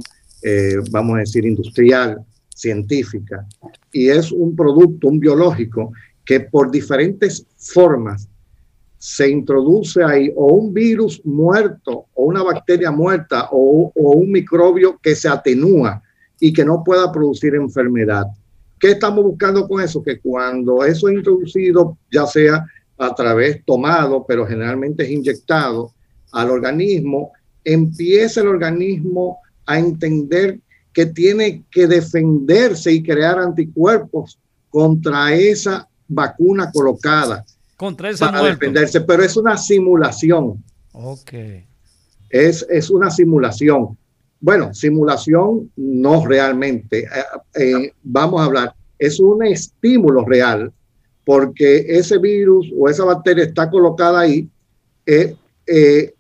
vamos 0.92 1.16
a 1.16 1.20
decir, 1.20 1.46
industrial, 1.46 2.24
científica, 2.56 3.46
y 3.92 4.10
es 4.10 4.32
un 4.32 4.56
producto, 4.56 5.08
un 5.08 5.20
biológico, 5.20 5.92
que 6.24 6.42
por 6.42 6.70
diferentes 6.70 7.46
formas 7.58 8.30
se 9.00 9.30
introduce 9.30 10.04
ahí 10.04 10.32
o 10.36 10.54
un 10.54 10.74
virus 10.74 11.26
muerto 11.26 12.08
o 12.14 12.26
una 12.26 12.44
bacteria 12.44 12.92
muerta 12.92 13.48
o, 13.50 13.92
un 13.96 14.30
microbio 14.30 15.00
que 15.02 15.16
se 15.16 15.30
atenúa 15.30 16.04
y 16.38 16.52
que 16.52 16.66
no 16.66 16.84
pueda 16.84 17.10
producir 17.10 17.56
enfermedad. 17.56 18.26
¿Qué 18.78 18.92
estamos 18.92 19.24
buscando 19.24 19.68
con 19.68 19.82
eso? 19.82 20.04
Que 20.04 20.20
cuando 20.20 20.84
eso 20.84 21.08
es 21.08 21.16
introducido, 21.16 21.98
ya 22.12 22.26
sea 22.26 22.66
a 22.98 23.16
través 23.16 23.64
tomado, 23.64 24.26
pero 24.28 24.46
generalmente 24.46 25.04
es 25.04 25.12
inyectado 25.12 25.94
al 26.34 26.52
organismo, 26.52 27.32
empiece 27.64 28.42
el 28.42 28.48
organismo 28.48 29.38
a 29.66 29.80
entender 29.80 30.60
que 30.92 31.06
tiene 31.06 31.64
que 31.72 31.88
defenderse 31.88 32.92
y 32.92 33.02
crear 33.02 33.40
anticuerpos 33.40 34.38
contra 34.70 35.34
esa 35.34 35.88
vacuna 36.10 36.70
colocada 36.72 37.46
contra 37.80 38.10
ese 38.10 38.26
para 38.26 38.44
defenderse, 38.44 39.00
pero 39.00 39.24
es 39.24 39.38
una 39.38 39.56
simulación. 39.56 40.62
Ok. 40.92 41.32
Es, 42.30 42.68
es 42.70 42.90
una 42.90 43.10
simulación. 43.10 43.98
Bueno, 44.42 44.74
simulación 44.74 45.72
no 45.78 46.26
realmente. 46.26 47.06
Eh, 47.06 47.08
eh, 47.56 47.94
vamos 48.04 48.42
a 48.42 48.46
hablar, 48.46 48.76
es 48.98 49.22
un 49.22 49.46
estímulo 49.46 50.26
real 50.26 50.74
porque 51.24 51.86
ese 51.88 52.18
virus 52.18 52.70
o 52.78 52.90
esa 52.90 53.06
bacteria 53.06 53.46
está 53.46 53.70
colocada 53.70 54.20
ahí 54.20 54.50
eh, 55.06 55.36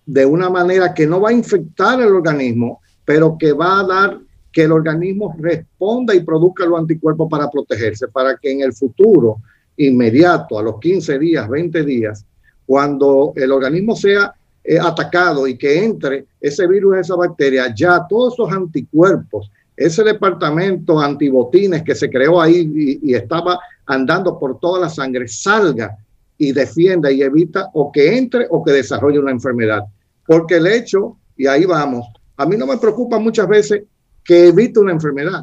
de 0.05 0.25
una 0.25 0.49
manera 0.49 0.93
que 0.93 1.05
no 1.05 1.19
va 1.19 1.29
a 1.29 1.33
infectar 1.33 1.99
el 1.99 2.15
organismo, 2.15 2.79
pero 3.03 3.37
que 3.37 3.51
va 3.51 3.81
a 3.81 3.83
dar 3.83 4.19
que 4.53 4.63
el 4.63 4.71
organismo 4.71 5.35
responda 5.37 6.15
y 6.15 6.21
produzca 6.21 6.65
los 6.65 6.79
anticuerpos 6.79 7.27
para 7.29 7.49
protegerse, 7.49 8.07
para 8.07 8.37
que 8.37 8.49
en 8.49 8.61
el 8.61 8.71
futuro 8.71 9.41
inmediato, 9.79 10.59
a 10.59 10.63
los 10.63 10.79
15 10.79 11.19
días, 11.19 11.49
20 11.49 11.83
días, 11.83 12.25
cuando 12.65 13.33
el 13.35 13.51
organismo 13.51 13.95
sea 13.95 14.33
eh, 14.63 14.77
atacado 14.79 15.47
y 15.47 15.57
que 15.57 15.83
entre 15.83 16.25
ese 16.39 16.67
virus, 16.67 16.97
esa 16.97 17.15
bacteria, 17.15 17.73
ya 17.73 18.05
todos 18.07 18.33
esos 18.33 18.51
anticuerpos, 18.51 19.49
ese 19.75 20.03
departamento 20.03 20.99
antibotines 20.99 21.83
que 21.83 21.95
se 21.95 22.09
creó 22.09 22.41
ahí 22.41 22.99
y, 23.01 23.11
y 23.11 23.15
estaba 23.15 23.59
andando 23.85 24.37
por 24.37 24.59
toda 24.59 24.81
la 24.81 24.89
sangre, 24.89 25.27
salga 25.27 25.97
y 26.37 26.51
defienda 26.51 27.11
y 27.11 27.21
evita 27.21 27.69
o 27.73 27.91
que 27.91 28.17
entre 28.17 28.47
o 28.49 28.63
que 28.63 28.73
desarrolle 28.73 29.19
una 29.19 29.31
enfermedad. 29.31 29.83
Porque 30.27 30.57
el 30.57 30.67
hecho, 30.67 31.17
y 31.37 31.47
ahí 31.47 31.65
vamos, 31.65 32.05
a 32.35 32.45
mí 32.45 32.57
no 32.57 32.67
me 32.67 32.77
preocupa 32.77 33.17
muchas 33.17 33.47
veces 33.47 33.83
que 34.23 34.49
evite 34.49 34.79
una 34.79 34.91
enfermedad. 34.91 35.41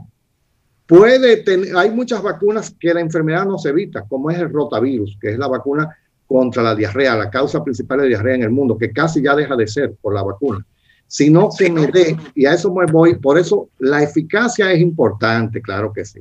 Puede 0.87 1.39
tener, 1.39 1.77
hay 1.77 1.91
muchas 1.91 2.23
vacunas 2.23 2.75
que 2.79 2.95
la 2.95 3.01
enfermedad 3.01 3.45
no 3.45 3.59
se 3.59 3.71
evita, 3.71 4.05
como 4.09 4.31
es 4.31 4.39
el 4.39 4.53
rotavirus, 4.53 5.19
que 5.21 5.33
es 5.33 5.39
la 5.39 5.49
vacuna 5.49 5.97
contra 6.27 6.63
la 6.63 6.75
diarrea, 6.75 7.17
la 7.17 7.31
causa 7.31 7.63
principal 7.63 8.01
de 8.01 8.09
diarrea 8.09 8.37
en 8.37 8.43
el 8.45 8.51
mundo, 8.51 8.79
que 8.79 8.93
casi 8.93 9.23
ya 9.23 9.35
deja 9.35 9.57
de 9.57 9.67
ser 9.67 9.95
por 10.01 10.15
la 10.15 10.23
vacuna, 10.23 10.65
sino 11.09 11.49
que 11.57 11.71
me 11.71 11.87
dé, 11.89 12.17
y 12.35 12.47
a 12.47 12.55
eso 12.55 12.73
me 12.73 12.87
voy, 12.87 13.17
por 13.17 13.39
eso 13.39 13.69
la 13.79 14.03
eficacia 14.03 14.73
es 14.73 14.81
importante, 14.81 15.61
claro 15.61 15.93
que 15.93 16.05
sí. 16.05 16.21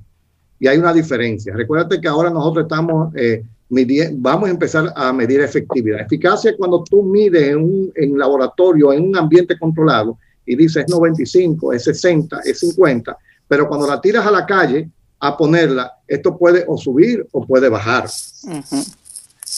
Y 0.60 0.67
hay 0.67 0.78
una 0.78 0.93
diferencia. 0.93 1.54
Recuérdate 1.54 1.99
que 1.99 2.08
ahora 2.08 2.30
nosotros 2.30 2.63
estamos, 2.63 3.13
eh, 3.15 3.43
midiendo, 3.69 4.17
vamos 4.19 4.47
a 4.47 4.51
empezar 4.51 4.91
a 4.95 5.12
medir 5.12 5.41
efectividad. 5.41 6.01
Eficacia 6.01 6.51
es 6.51 6.58
cuando 6.58 6.84
tú 6.84 7.04
mides 7.04 7.49
en 7.49 7.58
un 7.58 7.91
en 7.95 8.17
laboratorio, 8.17 8.93
en 8.93 9.10
un 9.10 9.17
ambiente 9.17 9.58
controlado, 9.60 10.17
y 10.45 10.56
dices 10.56 10.86
es 10.86 10.91
95, 10.91 11.73
es 11.73 11.84
60, 11.84 12.39
es 12.45 12.60
50, 12.60 13.17
pero 13.47 13.67
cuando 13.67 13.88
la 13.88 14.01
tiras 14.01 14.25
a 14.25 14.31
la 14.31 14.45
calle 14.45 14.89
a 15.19 15.38
ponerla, 15.38 15.91
esto 16.08 16.38
puede 16.38 16.65
o 16.67 16.77
subir 16.77 17.25
o 17.31 17.45
puede 17.45 17.69
bajar. 17.69 18.05
Uh 18.43 18.49
-huh. 18.49 18.95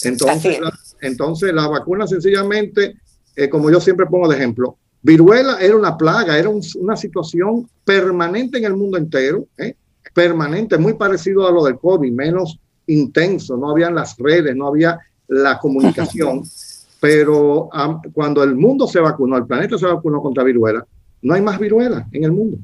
Entonces, 0.04 0.60
la, 0.60 0.72
entonces 1.00 1.52
la 1.52 1.66
vacuna 1.68 2.06
sencillamente, 2.06 2.96
eh, 3.34 3.48
como 3.48 3.70
yo 3.70 3.80
siempre 3.80 4.06
pongo 4.06 4.28
de 4.28 4.36
ejemplo, 4.36 4.76
viruela 5.02 5.58
era 5.60 5.76
una 5.76 5.96
plaga, 5.96 6.38
era 6.38 6.48
un, 6.48 6.62
una 6.76 6.96
situación 6.96 7.68
permanente 7.84 8.58
en 8.58 8.64
el 8.64 8.74
mundo 8.74 8.98
entero, 8.98 9.46
¿eh? 9.56 9.74
permanente, 10.14 10.78
muy 10.78 10.94
parecido 10.94 11.46
a 11.46 11.52
lo 11.52 11.64
del 11.64 11.78
COVID, 11.78 12.10
menos 12.12 12.58
intenso, 12.86 13.56
no 13.56 13.70
habían 13.70 13.94
las 13.94 14.16
redes, 14.16 14.56
no 14.56 14.66
había 14.66 14.98
la 15.28 15.58
comunicación, 15.58 16.42
pero 17.00 17.68
um, 17.68 18.00
cuando 18.12 18.42
el 18.42 18.54
mundo 18.56 18.86
se 18.88 19.00
vacunó, 19.00 19.36
el 19.36 19.46
planeta 19.46 19.78
se 19.78 19.86
vacunó 19.86 20.20
contra 20.20 20.42
viruela, 20.42 20.84
no 21.22 21.34
hay 21.34 21.42
más 21.42 21.58
viruela 21.58 22.06
en 22.12 22.24
el 22.24 22.32
mundo. 22.32 22.58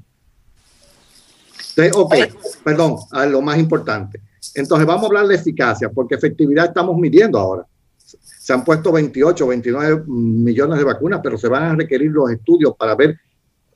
Entonces, 1.77 1.93
ok, 1.97 2.63
perdón, 2.63 2.97
a 3.11 3.27
lo 3.27 3.43
más 3.43 3.59
importante. 3.59 4.21
Entonces 4.55 4.87
vamos 4.87 5.05
a 5.05 5.07
hablar 5.07 5.27
de 5.27 5.35
eficacia, 5.35 5.89
porque 5.89 6.15
efectividad 6.15 6.67
estamos 6.67 6.97
midiendo 6.97 7.39
ahora. 7.39 7.67
Se 7.99 8.53
han 8.53 8.65
puesto 8.65 8.93
28, 8.93 9.47
29 9.47 10.05
millones 10.07 10.79
de 10.79 10.85
vacunas, 10.85 11.21
pero 11.23 11.39
se 11.39 11.49
van 11.49 11.63
a 11.63 11.75
requerir 11.75 12.11
los 12.11 12.31
estudios 12.31 12.75
para 12.77 12.95
ver 12.95 13.19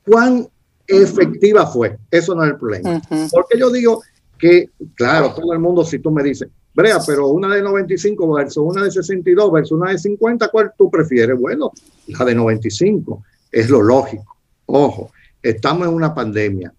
cuán 0.05 0.47
efectiva 0.87 1.67
fue. 1.67 1.99
Eso 2.11 2.35
no 2.35 2.45
es 2.45 2.51
el 2.51 2.57
problema. 2.57 2.91
Uh 2.91 3.01
-huh. 3.01 3.31
Porque 3.31 3.59
yo 3.59 3.71
digo 3.71 4.03
que, 4.39 4.71
claro, 4.95 5.35
todo 5.35 5.53
el 5.53 5.59
mundo, 5.59 5.85
si 5.85 5.99
tú 5.99 6.11
me 6.11 6.23
dices, 6.23 6.49
Brea, 6.75 7.01
pero 7.05 7.29
una 7.29 7.53
de 7.53 7.61
95 7.61 8.35
versus 8.35 8.63
una 8.65 8.85
de 8.85 8.91
62 8.93 9.51
versus 9.51 9.73
una 9.73 9.91
de 9.91 9.99
50, 9.99 10.49
¿cuál 10.49 10.73
tú 10.79 10.89
prefieres? 10.89 11.37
Bueno, 11.37 11.73
la 12.07 12.25
de 12.25 12.35
95 12.37 13.25
es 13.51 13.69
lo 13.69 13.83
lógico. 13.83 14.37
Ojo, 14.67 15.11
estamos 15.43 15.89
en 15.89 15.95
una 15.95 16.15
pandemia. 16.15 16.73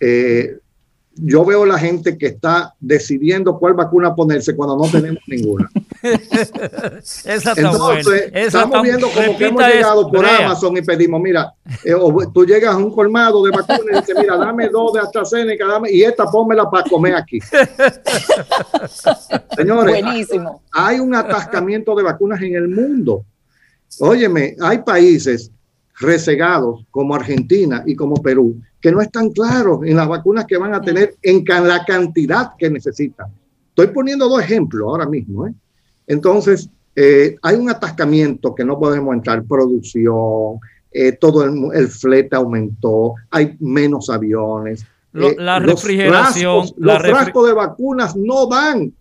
Eh, 0.00 0.56
yo 1.20 1.44
veo 1.44 1.66
la 1.66 1.76
gente 1.80 2.16
que 2.16 2.26
está 2.26 2.74
decidiendo 2.78 3.58
cuál 3.58 3.74
vacuna 3.74 4.14
ponerse 4.14 4.54
cuando 4.54 4.76
no 4.76 4.88
tenemos 4.88 5.20
ninguna. 5.26 5.68
Esa 6.00 7.34
está 7.34 7.52
Entonces, 7.56 8.04
buena. 8.04 8.24
Esa 8.26 8.46
estamos 8.46 8.76
está- 8.76 8.82
viendo 8.82 9.08
como 9.08 9.36
que 9.36 9.46
hemos 9.46 9.62
repita 9.62 9.68
llegado 9.68 10.00
eso, 10.02 10.10
por 10.10 10.18
Brea. 10.20 10.46
Amazon 10.46 10.76
y 10.76 10.82
pedimos, 10.82 11.20
mira, 11.20 11.52
eh, 11.84 11.92
o 11.94 12.30
tú 12.32 12.46
llegas 12.46 12.72
a 12.72 12.76
un 12.76 12.94
colmado 12.94 13.42
de 13.44 13.50
vacunas 13.50 13.80
y 13.90 13.96
dices, 14.00 14.14
mira, 14.20 14.36
dame 14.36 14.68
dos 14.68 14.92
de 14.92 15.00
AstraZeneca, 15.00 15.66
dame, 15.66 15.90
y 15.90 16.04
esta 16.04 16.24
pónmela 16.26 16.70
para 16.70 16.88
comer 16.88 17.16
aquí. 17.16 17.40
Señores, 19.56 20.00
Buenísimo. 20.02 20.62
hay 20.72 21.00
un 21.00 21.14
atascamiento 21.14 21.94
de 21.94 22.02
vacunas 22.04 22.40
en 22.42 22.54
el 22.54 22.68
mundo. 22.68 23.24
Óyeme, 24.00 24.56
hay 24.60 24.78
países 24.78 25.50
resegados 26.00 26.84
como 26.90 27.14
Argentina 27.14 27.82
y 27.86 27.94
como 27.96 28.14
Perú 28.22 28.56
que 28.80 28.92
no 28.92 29.00
están 29.00 29.30
claros 29.30 29.80
en 29.84 29.96
las 29.96 30.06
vacunas 30.08 30.44
que 30.46 30.56
van 30.56 30.72
a 30.74 30.80
tener 30.80 31.16
en 31.22 31.44
ca- 31.44 31.60
la 31.60 31.84
cantidad 31.84 32.52
que 32.56 32.70
necesitan. 32.70 33.26
Estoy 33.70 33.88
poniendo 33.88 34.28
dos 34.28 34.40
ejemplos 34.40 34.86
ahora 34.88 35.06
mismo. 35.06 35.46
¿eh? 35.48 35.52
Entonces, 36.06 36.68
eh, 36.94 37.36
hay 37.42 37.56
un 37.56 37.68
atascamiento 37.70 38.54
que 38.54 38.64
no 38.64 38.78
podemos 38.78 39.14
entrar, 39.14 39.42
producción, 39.44 40.58
eh, 40.92 41.12
todo 41.12 41.44
el, 41.44 41.54
el 41.74 41.88
flete 41.88 42.36
aumentó, 42.36 43.14
hay 43.30 43.56
menos 43.60 44.08
aviones. 44.10 44.84
Lo- 45.12 45.30
eh, 45.30 45.36
la 45.38 45.58
los 45.58 45.82
refrigeración, 45.82 46.66
frascos- 46.66 46.74
la 46.78 46.94
los 46.94 47.02
refri- 47.02 47.10
frascos 47.10 47.46
de 47.48 47.54
vacunas 47.54 48.16
no 48.16 48.46
dan 48.46 48.92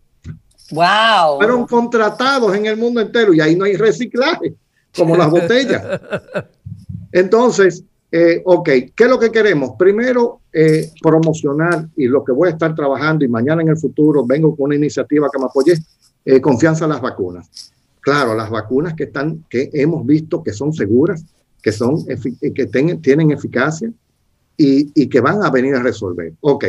Wow. 0.72 1.38
fueron 1.38 1.66
contratados 1.66 2.54
en 2.56 2.66
el 2.66 2.76
mundo 2.78 3.00
entero 3.00 3.34
y 3.34 3.40
ahí 3.40 3.56
no 3.56 3.64
hay 3.66 3.76
reciclaje, 3.78 4.54
como 4.96 5.16
las 5.16 5.30
botellas. 5.32 5.82
Entonces, 7.12 7.84
eh, 8.12 8.42
ok, 8.46 8.66
¿qué 8.96 9.04
es 9.04 9.10
lo 9.10 9.20
que 9.20 9.32
queremos? 9.32 9.72
Primero, 9.78 10.42
eh, 10.54 10.92
promocionar 11.02 11.88
y 11.96 12.08
lo 12.08 12.24
que 12.24 12.32
voy 12.32 12.48
a 12.48 12.52
estar 12.52 12.74
trabajando 12.74 13.26
y 13.26 13.28
mañana 13.28 13.62
en 13.62 13.70
el 13.70 13.78
futuro 13.78 14.26
vengo 14.26 14.56
con 14.56 14.66
una 14.68 14.76
iniciativa 14.76 15.30
que 15.32 15.40
me 15.40 15.46
apoye, 15.46 15.74
eh, 16.24 16.42
confianza 16.42 16.86
en 16.86 16.92
las 16.92 17.02
vacunas. 17.02 17.50
Claro, 18.00 18.34
las 18.36 18.50
vacunas 18.50 18.94
que 18.94 19.04
están, 19.06 19.44
que 19.50 19.70
hemos 19.74 20.06
visto 20.06 20.42
que 20.42 20.54
son 20.54 20.72
seguras, 20.74 21.26
que 21.62 21.72
son, 21.72 21.96
efi- 22.06 22.38
que 22.54 22.66
tienen 23.02 23.32
eficacia 23.32 23.92
y, 24.56 25.08
que 25.08 25.20
van 25.20 25.44
a 25.44 25.50
venir 25.50 25.76
a 25.76 25.84
resolver. 25.84 26.34
Ok, 26.40 26.66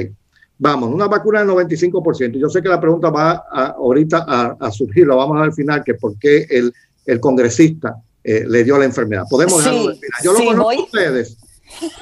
vamos, 0.58 0.92
una 0.92 1.06
vacuna 1.06 1.38
del 1.40 1.48
95%. 1.48 2.38
Yo 2.38 2.48
sé 2.48 2.60
que 2.60 2.68
la 2.68 2.80
pregunta 2.80 3.10
va 3.10 3.44
a- 3.50 3.74
ahorita 3.78 4.24
a, 4.58 4.70
surgir, 4.72 5.06
lo 5.06 5.16
vamos 5.16 5.36
a 5.36 5.40
ver 5.40 5.48
al 5.50 5.54
final, 5.54 5.84
que 5.84 5.94
por 5.94 6.18
qué 6.18 6.46
el 7.06 7.20
congresista 7.20 7.94
eh, 8.28 8.44
le 8.46 8.62
dio 8.62 8.76
la 8.76 8.84
enfermedad. 8.84 9.24
Podemos 9.30 9.64
dejarlo 9.64 9.80
Sí, 9.80 9.88
al 9.88 9.94
final. 9.96 10.20
Yo 10.22 10.32
lo 10.32 10.38
sí, 10.38 10.44
conozco 10.46 10.64
voy. 10.64 10.76
a 10.76 10.80
ustedes, 10.82 11.36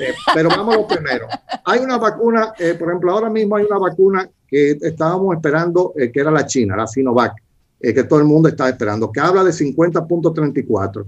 eh, 0.01 0.15
pero 0.35 0.49
vamos 0.49 0.75
a 0.75 0.79
lo 0.79 0.87
primero. 0.89 1.27
Hay 1.65 1.79
una 1.81 1.99
vacuna, 1.99 2.53
eh, 2.59 2.75
por 2.77 2.89
ejemplo, 2.89 3.13
ahora 3.13 3.31
mismo 3.31 3.55
hay 3.57 3.65
una 3.65 3.79
vacuna 3.79 4.29
que 4.49 4.73
estábamos 4.81 5.37
esperando, 5.37 5.93
eh, 5.97 6.11
que 6.11 6.21
era 6.21 6.33
la 6.33 6.45
China, 6.45 6.77
la 6.77 6.87
Sinovac, 6.89 7.35
eh, 7.81 7.95
que 7.95 8.03
todo 8.05 8.19
el 8.19 8.25
mundo 8.25 8.49
está 8.49 8.69
esperando, 8.69 9.13
que 9.13 9.21
habla 9.21 9.45
de 9.45 9.53
50.34. 9.53 11.05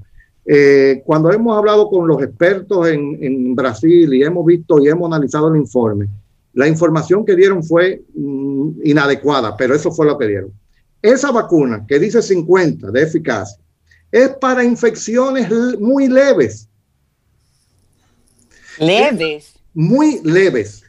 Eh, 0.50 1.02
cuando 1.04 1.32
hemos 1.32 1.56
hablado 1.58 1.88
con 1.90 2.06
los 2.06 2.22
expertos 2.22 2.88
en, 2.88 3.18
en 3.20 3.54
Brasil 3.56 4.14
y 4.14 4.22
hemos 4.22 4.46
visto 4.46 4.78
y 4.78 4.88
hemos 4.88 5.06
analizado 5.06 5.48
el 5.48 5.56
informe, 5.60 6.08
la 6.54 6.68
información 6.68 7.24
que 7.24 7.34
dieron 7.34 7.62
fue 7.64 8.02
mm, 8.14 8.70
inadecuada, 8.84 9.56
pero 9.56 9.74
eso 9.74 9.90
fue 9.90 10.06
lo 10.06 10.16
que 10.16 10.26
dieron. 10.28 10.52
Esa 11.02 11.32
vacuna 11.32 11.84
que 11.86 11.98
dice 11.98 12.22
50 12.22 12.90
de 12.92 13.02
eficacia 13.02 13.58
es 14.10 14.28
para 14.40 14.64
infecciones 14.64 15.48
muy 15.78 16.08
leves. 16.08 16.68
Leves. 18.78 19.54
Muy 19.74 20.20
leves. 20.22 20.82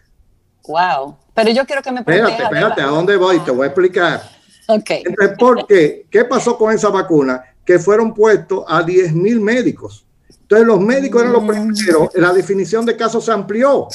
Wow. 0.67 1.17
Pero 1.33 1.51
yo 1.51 1.65
quiero 1.65 1.81
que 1.81 1.91
me 1.91 2.03
proteja. 2.03 2.29
Espérate, 2.29 2.43
espérate, 2.43 2.81
¿a 2.81 2.87
dónde 2.87 3.15
voy? 3.17 3.39
Te 3.39 3.51
voy 3.51 3.63
a 3.63 3.67
explicar. 3.67 4.21
Ok. 4.67 4.89
Entonces, 5.05 5.37
¿por 5.37 5.65
qué? 5.67 6.05
¿Qué 6.09 6.25
pasó 6.25 6.57
con 6.57 6.73
esa 6.73 6.89
vacuna? 6.89 7.43
Que 7.65 7.79
fueron 7.79 8.13
puestos 8.13 8.63
a 8.67 8.83
10 8.83 9.13
mil 9.13 9.39
médicos. 9.39 10.05
Entonces, 10.41 10.67
los 10.67 10.79
médicos 10.79 11.21
eran 11.21 11.33
los 11.33 11.43
primeros. 11.43 12.09
La 12.15 12.33
definición 12.33 12.85
de 12.85 12.95
caso 12.95 13.21
se 13.21 13.31
amplió. 13.31 13.87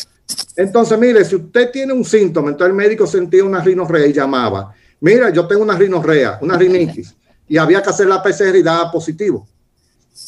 Entonces, 0.56 0.98
mire, 0.98 1.24
si 1.24 1.36
usted 1.36 1.70
tiene 1.70 1.92
un 1.92 2.04
síntoma, 2.04 2.50
entonces 2.50 2.70
el 2.70 2.76
médico 2.76 3.06
sentía 3.06 3.44
una 3.44 3.60
rinorrea 3.60 4.06
y 4.06 4.12
llamaba. 4.12 4.74
Mira, 5.00 5.30
yo 5.30 5.46
tengo 5.46 5.62
una 5.62 5.76
rinorrea, 5.76 6.38
una 6.40 6.56
rinitis, 6.56 7.14
y 7.48 7.56
había 7.56 7.82
que 7.82 7.90
hacer 7.90 8.06
la 8.06 8.22
PCR 8.22 8.56
y 8.56 8.62
daba 8.62 8.90
positivo. 8.90 9.46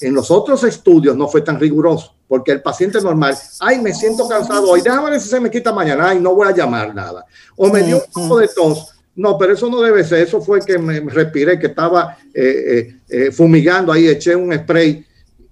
En 0.01 0.14
los 0.14 0.31
otros 0.31 0.64
estudios 0.64 1.17
no 1.17 1.29
fue 1.29 1.43
tan 1.43 1.61
riguroso, 1.61 2.14
porque 2.27 2.53
el 2.53 2.61
paciente 2.61 3.01
normal, 3.01 3.37
ay, 3.61 3.81
me 3.81 3.95
siento 3.95 4.29
cansado 4.29 4.69
hoy, 4.69 4.81
déjame 4.81 5.11
ver 5.11 5.21
si 5.21 5.29
se 5.29 5.41
me 5.41 5.51
quita 5.51 5.73
mañana, 5.73 6.11
ay, 6.11 6.21
no 6.21 6.35
voy 6.35 6.49
a 6.49 6.55
llamar 6.55 6.95
nada. 6.95 7.25
O 7.57 7.71
me 7.71 7.83
dio 7.83 7.99
un 7.99 8.29
poco 8.29 8.39
de 8.39 8.49
tos, 8.49 8.97
no, 9.17 9.39
pero 9.39 9.55
eso 9.55 9.71
no 9.71 9.81
debe 9.81 10.05
ser, 10.05 10.27
eso 10.27 10.43
fue 10.43 10.61
que 10.61 10.79
me 10.79 11.01
respiré, 11.01 11.59
que 11.59 11.69
estaba 11.69 12.19
eh, 12.35 12.43
eh, 12.45 13.01
eh, 13.09 13.33
fumigando 13.33 13.91
ahí, 13.91 14.09
eché 14.09 14.37
un 14.37 14.53
spray. 14.53 15.07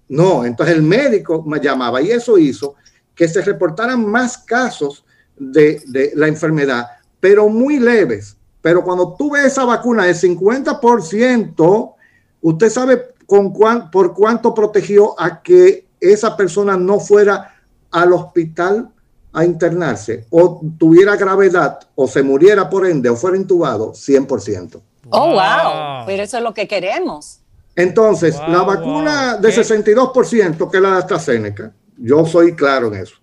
No, 0.09 0.45
entonces 0.45 0.77
el 0.77 0.83
médico 0.83 1.43
me 1.43 1.61
llamaba 1.61 2.03
y 2.03 2.11
eso 2.11 2.37
hizo 2.37 2.75
que 3.15 3.27
se 3.27 3.41
reportaran 3.41 4.05
más 4.05 4.37
casos 4.37 5.05
de, 5.37 5.81
de 5.87 6.13
la 6.15 6.29
enfermedad, 6.29 6.87
pero 7.21 7.49
muy 7.49 7.79
leves. 7.79 8.37
Pero 8.65 8.83
cuando 8.83 9.13
tú 9.13 9.33
ves 9.33 9.45
esa 9.45 9.67
vacuna 9.67 10.07
de 10.07 10.15
50%, 10.15 11.95
usted 12.41 12.71
sabe 12.71 13.09
con 13.27 13.53
cuán, 13.53 13.91
por 13.91 14.15
cuánto 14.15 14.55
protegió 14.55 15.21
a 15.21 15.43
que 15.43 15.87
esa 16.01 16.35
persona 16.35 16.75
no 16.75 16.99
fuera 16.99 17.57
al 17.91 18.15
hospital 18.15 18.89
a 19.35 19.45
internarse 19.45 20.25
o 20.31 20.63
tuviera 20.79 21.15
gravedad 21.15 21.79
o 21.95 22.09
se 22.09 22.23
muriera 22.23 22.71
por 22.71 22.87
ende 22.87 23.11
o 23.11 23.17
fuera 23.17 23.37
intubado 23.37 23.93
100%. 23.93 24.81
Oh, 25.11 25.33
wow. 25.33 26.07
Pero 26.07 26.23
eso 26.23 26.39
es 26.39 26.43
lo 26.43 26.55
que 26.55 26.67
queremos. 26.67 27.41
Entonces, 27.77 28.35
la 28.49 28.63
vacuna 28.63 29.37
de 29.37 29.51
62%, 29.51 30.71
que 30.71 30.77
es 30.79 30.83
la 30.83 30.93
de 30.93 30.99
AstraZeneca, 31.01 31.75
yo 31.99 32.25
soy 32.25 32.55
claro 32.55 32.87
en 32.87 33.03
eso. 33.03 33.17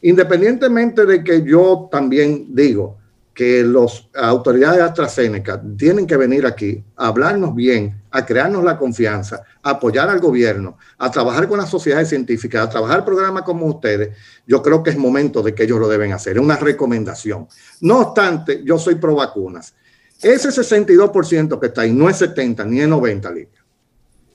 Independientemente 0.00 1.04
de 1.04 1.22
que 1.22 1.42
yo 1.42 1.86
también 1.92 2.54
digo 2.54 2.99
que 3.40 3.64
las 3.64 4.06
autoridades 4.16 4.76
de 4.76 4.82
AstraZeneca 4.82 5.62
tienen 5.78 6.06
que 6.06 6.18
venir 6.18 6.44
aquí 6.44 6.84
a 6.94 7.06
hablarnos 7.06 7.54
bien, 7.54 8.02
a 8.10 8.26
crearnos 8.26 8.62
la 8.62 8.76
confianza, 8.76 9.42
a 9.62 9.70
apoyar 9.70 10.10
al 10.10 10.20
gobierno, 10.20 10.76
a 10.98 11.10
trabajar 11.10 11.48
con 11.48 11.56
las 11.56 11.70
sociedades 11.70 12.10
científicas, 12.10 12.66
a 12.66 12.68
trabajar 12.68 13.02
programas 13.02 13.44
como 13.44 13.64
ustedes, 13.64 14.14
yo 14.46 14.60
creo 14.60 14.82
que 14.82 14.90
es 14.90 14.98
momento 14.98 15.42
de 15.42 15.54
que 15.54 15.62
ellos 15.62 15.80
lo 15.80 15.88
deben 15.88 16.12
hacer. 16.12 16.36
Es 16.36 16.42
una 16.42 16.56
recomendación. 16.56 17.48
No 17.80 18.00
obstante, 18.00 18.60
yo 18.62 18.78
soy 18.78 18.96
pro 18.96 19.14
vacunas. 19.14 19.72
Ese 20.20 20.50
62% 20.50 21.58
que 21.58 21.66
está 21.68 21.80
ahí 21.80 21.94
no 21.94 22.10
es 22.10 22.18
70 22.18 22.62
ni 22.66 22.82
es 22.82 22.88
90, 22.88 23.30
Lidia. 23.30 23.64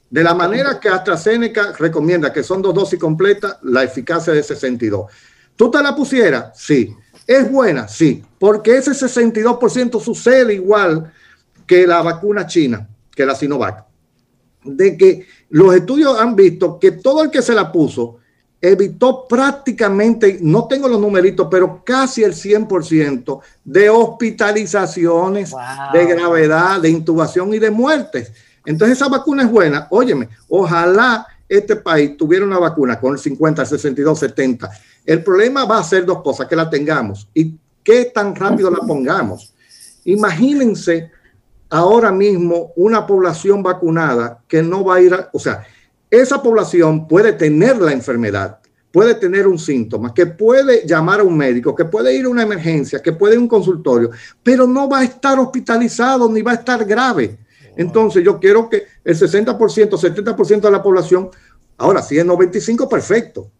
De 0.09 0.23
la 0.23 0.33
manera 0.33 0.79
que 0.79 0.89
AstraZeneca 0.89 1.73
recomienda 1.77 2.33
que 2.33 2.41
son 2.41 2.59
dos 2.59 2.73
dosis 2.73 2.99
completas, 2.99 3.57
la 3.61 3.83
eficacia 3.83 4.33
es 4.33 4.37
de 4.47 4.55
62. 4.55 5.11
¿Tú 5.55 5.69
te 5.69 5.83
la 5.83 5.95
pusieras? 5.95 6.59
Sí. 6.59 6.95
¿Es 7.27 7.51
buena? 7.51 7.87
Sí. 7.87 8.23
Porque 8.39 8.77
ese 8.77 8.91
62% 8.91 10.01
sucede 10.01 10.53
igual 10.53 11.11
que 11.65 11.87
la 11.87 12.01
vacuna 12.01 12.45
china, 12.45 12.87
que 13.15 13.25
la 13.25 13.35
Sinovac. 13.35 13.85
De 14.63 14.97
que 14.97 15.25
los 15.49 15.75
estudios 15.75 16.19
han 16.19 16.35
visto 16.35 16.79
que 16.79 16.91
todo 16.91 17.23
el 17.23 17.31
que 17.31 17.41
se 17.41 17.53
la 17.53 17.71
puso 17.71 18.19
evitó 18.61 19.27
prácticamente, 19.27 20.39
no 20.41 20.67
tengo 20.67 20.87
los 20.87 20.99
numeritos, 20.99 21.47
pero 21.51 21.83
casi 21.83 22.23
el 22.23 22.33
100% 22.33 23.39
de 23.63 23.89
hospitalizaciones, 23.89 25.53
de 25.93 26.05
gravedad, 26.05 26.81
de 26.81 26.89
intubación 26.89 27.53
y 27.53 27.59
de 27.59 27.69
muertes. 27.69 28.31
Entonces 28.65 28.97
esa 28.97 29.09
vacuna 29.09 29.43
es 29.43 29.51
buena. 29.51 29.87
Óyeme, 29.91 30.29
ojalá 30.49 31.27
este 31.47 31.75
país 31.75 32.17
tuviera 32.17 32.45
una 32.45 32.57
vacuna 32.57 32.99
con 32.99 33.13
el 33.13 33.19
50, 33.19 33.65
62, 33.65 34.19
70. 34.19 34.69
El 35.05 35.23
problema 35.23 35.65
va 35.65 35.79
a 35.79 35.83
ser 35.83 36.05
dos 36.05 36.21
cosas, 36.21 36.47
que 36.47 36.55
la 36.55 36.69
tengamos 36.69 37.27
y 37.33 37.55
qué 37.83 38.05
tan 38.05 38.35
rápido 38.35 38.71
la 38.71 38.79
pongamos. 38.79 39.53
Imagínense 40.05 41.11
ahora 41.69 42.11
mismo 42.11 42.71
una 42.75 43.05
población 43.05 43.61
vacunada 43.61 44.43
que 44.47 44.63
no 44.63 44.83
va 44.83 44.95
a 44.95 45.01
ir, 45.01 45.13
a, 45.13 45.29
o 45.31 45.39
sea, 45.39 45.65
esa 46.09 46.41
población 46.41 47.07
puede 47.07 47.33
tener 47.33 47.77
la 47.77 47.91
enfermedad, 47.91 48.59
puede 48.91 49.15
tener 49.15 49.47
un 49.47 49.59
síntoma, 49.59 50.13
que 50.13 50.25
puede 50.25 50.87
llamar 50.87 51.19
a 51.19 51.23
un 51.23 51.35
médico, 51.35 51.75
que 51.75 51.85
puede 51.85 52.15
ir 52.15 52.25
a 52.25 52.29
una 52.29 52.43
emergencia, 52.43 53.01
que 53.01 53.11
puede 53.11 53.33
ir 53.33 53.39
a 53.39 53.41
un 53.41 53.47
consultorio, 53.47 54.09
pero 54.41 54.65
no 54.65 54.87
va 54.87 54.99
a 54.99 55.03
estar 55.03 55.37
hospitalizado 55.39 56.29
ni 56.29 56.41
va 56.41 56.51
a 56.51 56.55
estar 56.55 56.85
grave. 56.85 57.37
Entonces 57.75 58.23
yo 58.23 58.39
quiero 58.39 58.69
que 58.69 58.85
el 59.03 59.15
60%, 59.15 59.57
70% 59.57 60.61
de 60.61 60.71
la 60.71 60.81
población, 60.81 61.29
ahora 61.77 62.01
si 62.01 62.17
es 62.17 62.25
95, 62.25 62.87
perfecto. 62.87 63.51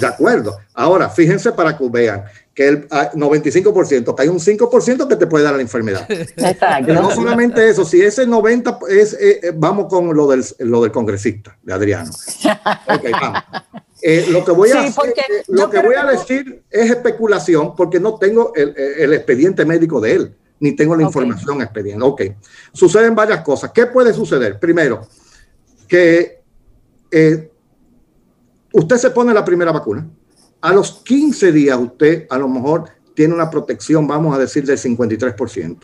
De 0.00 0.06
acuerdo. 0.06 0.56
Ahora, 0.74 1.08
fíjense 1.08 1.52
para 1.52 1.76
que 1.76 1.88
vean 1.88 2.24
que 2.54 2.68
el 2.68 2.88
95%, 2.88 4.08
ah, 4.08 4.16
que 4.16 4.22
hay 4.22 4.28
un 4.28 4.38
5% 4.38 5.08
que 5.08 5.16
te 5.16 5.26
puede 5.26 5.44
dar 5.44 5.54
la 5.54 5.62
enfermedad. 5.62 6.06
Exacto. 6.10 6.92
No 6.92 7.10
solamente 7.10 7.68
eso, 7.68 7.84
si 7.84 8.02
ese 8.02 8.26
90 8.26 8.78
es, 8.88 9.14
eh, 9.14 9.40
eh, 9.42 9.52
vamos 9.54 9.86
con 9.86 10.14
lo 10.14 10.26
del, 10.28 10.44
lo 10.58 10.82
del 10.82 10.92
congresista, 10.92 11.56
de 11.62 11.72
Adriano. 11.72 12.10
Ok, 12.10 13.04
vamos. 13.12 13.42
Eh, 14.02 14.26
lo 14.30 14.44
que 14.44 14.50
voy 14.50 14.70
a, 14.72 14.92
lo 15.46 15.70
que 15.70 15.80
voy 15.80 15.94
a 15.94 16.04
decir 16.04 16.64
es 16.68 16.90
especulación 16.90 17.76
porque 17.76 18.00
no 18.00 18.18
tengo 18.18 18.52
el, 18.56 18.74
el 18.76 19.12
expediente 19.12 19.64
médico 19.64 20.00
de 20.00 20.12
él 20.12 20.34
ni 20.62 20.76
tengo 20.76 20.94
la 20.94 21.02
información 21.02 21.60
expediente. 21.60 22.04
Ok, 22.04 22.22
suceden 22.72 23.16
varias 23.16 23.42
cosas. 23.42 23.72
¿Qué 23.72 23.86
puede 23.86 24.14
suceder? 24.14 24.60
Primero, 24.60 25.08
que 25.88 26.40
eh, 27.10 27.51
usted 28.72 28.96
se 28.96 29.10
pone 29.10 29.34
la 29.34 29.44
primera 29.44 29.72
vacuna. 29.72 30.08
A 30.60 30.72
los 30.72 31.02
15 31.04 31.52
días 31.52 31.78
usted 31.78 32.26
a 32.30 32.38
lo 32.38 32.48
mejor 32.48 32.90
tiene 33.14 33.34
una 33.34 33.50
protección, 33.50 34.06
vamos 34.06 34.34
a 34.34 34.38
decir, 34.38 34.64
del 34.64 34.78
53% 34.78 35.78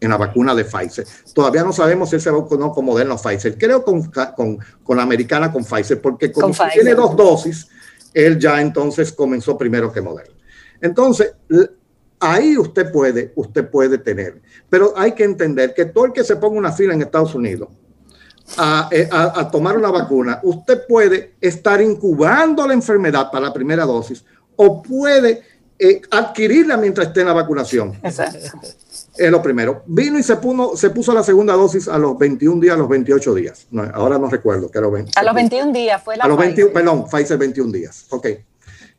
en 0.00 0.10
la 0.10 0.16
vacuna 0.16 0.54
de 0.54 0.64
Pfizer. 0.64 1.06
Todavía 1.34 1.64
no 1.64 1.72
sabemos 1.72 2.08
si 2.10 2.16
él 2.16 2.22
se 2.22 2.30
vacunó 2.30 2.72
con 2.72 2.84
Moderna 2.84 3.14
o 3.14 3.18
Pfizer. 3.18 3.58
Creo 3.58 3.84
con, 3.84 4.10
con, 4.36 4.58
con 4.82 4.96
la 4.96 5.02
americana 5.02 5.52
con 5.52 5.64
Pfizer, 5.64 6.00
porque 6.00 6.30
como 6.30 6.54
tiene 6.72 6.94
dos 6.94 7.16
dosis, 7.16 7.68
él 8.14 8.38
ya 8.38 8.60
entonces 8.60 9.12
comenzó 9.12 9.58
primero 9.58 9.92
que 9.92 10.00
Moderna. 10.00 10.34
Entonces, 10.80 11.34
Ahí 12.20 12.58
usted 12.58 12.90
puede, 12.90 13.32
usted 13.36 13.68
puede 13.70 13.98
tener. 13.98 14.42
Pero 14.68 14.92
hay 14.96 15.12
que 15.12 15.24
entender 15.24 15.72
que 15.74 15.84
todo 15.84 16.06
el 16.06 16.12
que 16.12 16.24
se 16.24 16.36
ponga 16.36 16.58
una 16.58 16.72
fila 16.72 16.94
en 16.94 17.02
Estados 17.02 17.34
Unidos 17.34 17.68
eh, 18.90 19.08
a, 19.10 19.50
tomar 19.50 19.76
una 19.76 19.90
vacuna, 19.90 20.40
usted 20.42 20.86
puede 20.86 21.34
estar 21.40 21.80
incubando 21.80 22.66
la 22.66 22.74
enfermedad 22.74 23.30
para 23.30 23.46
la 23.46 23.52
primera 23.52 23.84
dosis 23.84 24.24
o 24.56 24.82
puede 24.82 25.42
eh, 25.78 26.00
adquirirla 26.10 26.76
mientras 26.76 27.08
esté 27.08 27.20
en 27.20 27.26
la 27.28 27.34
vacunación. 27.34 27.98
Exacto. 28.02 28.38
Es 29.16 29.30
lo 29.30 29.42
primero. 29.42 29.82
Vino 29.86 30.18
y 30.18 30.22
se 30.22 30.36
puso, 30.36 30.76
se 30.76 30.90
puso 30.90 31.12
la 31.12 31.22
segunda 31.22 31.54
dosis 31.54 31.88
a 31.88 31.98
los 31.98 32.16
21 32.18 32.60
días, 32.60 32.74
a 32.74 32.78
los 32.78 32.88
28 32.88 33.34
días. 33.34 33.66
ahora 33.92 34.18
no 34.18 34.28
recuerdo. 34.28 34.70
Que 34.70 34.78
a 34.78 34.80
los 34.80 35.34
21 35.34 35.72
días 35.72 36.02
fue 36.02 36.16
la 36.16 36.24
A 36.24 36.28
los 36.28 36.38
21, 36.38 36.72
perdón, 36.72 37.06
Pfizer 37.08 37.36
21 37.36 37.72
días. 37.72 38.06
Ok. 38.10 38.28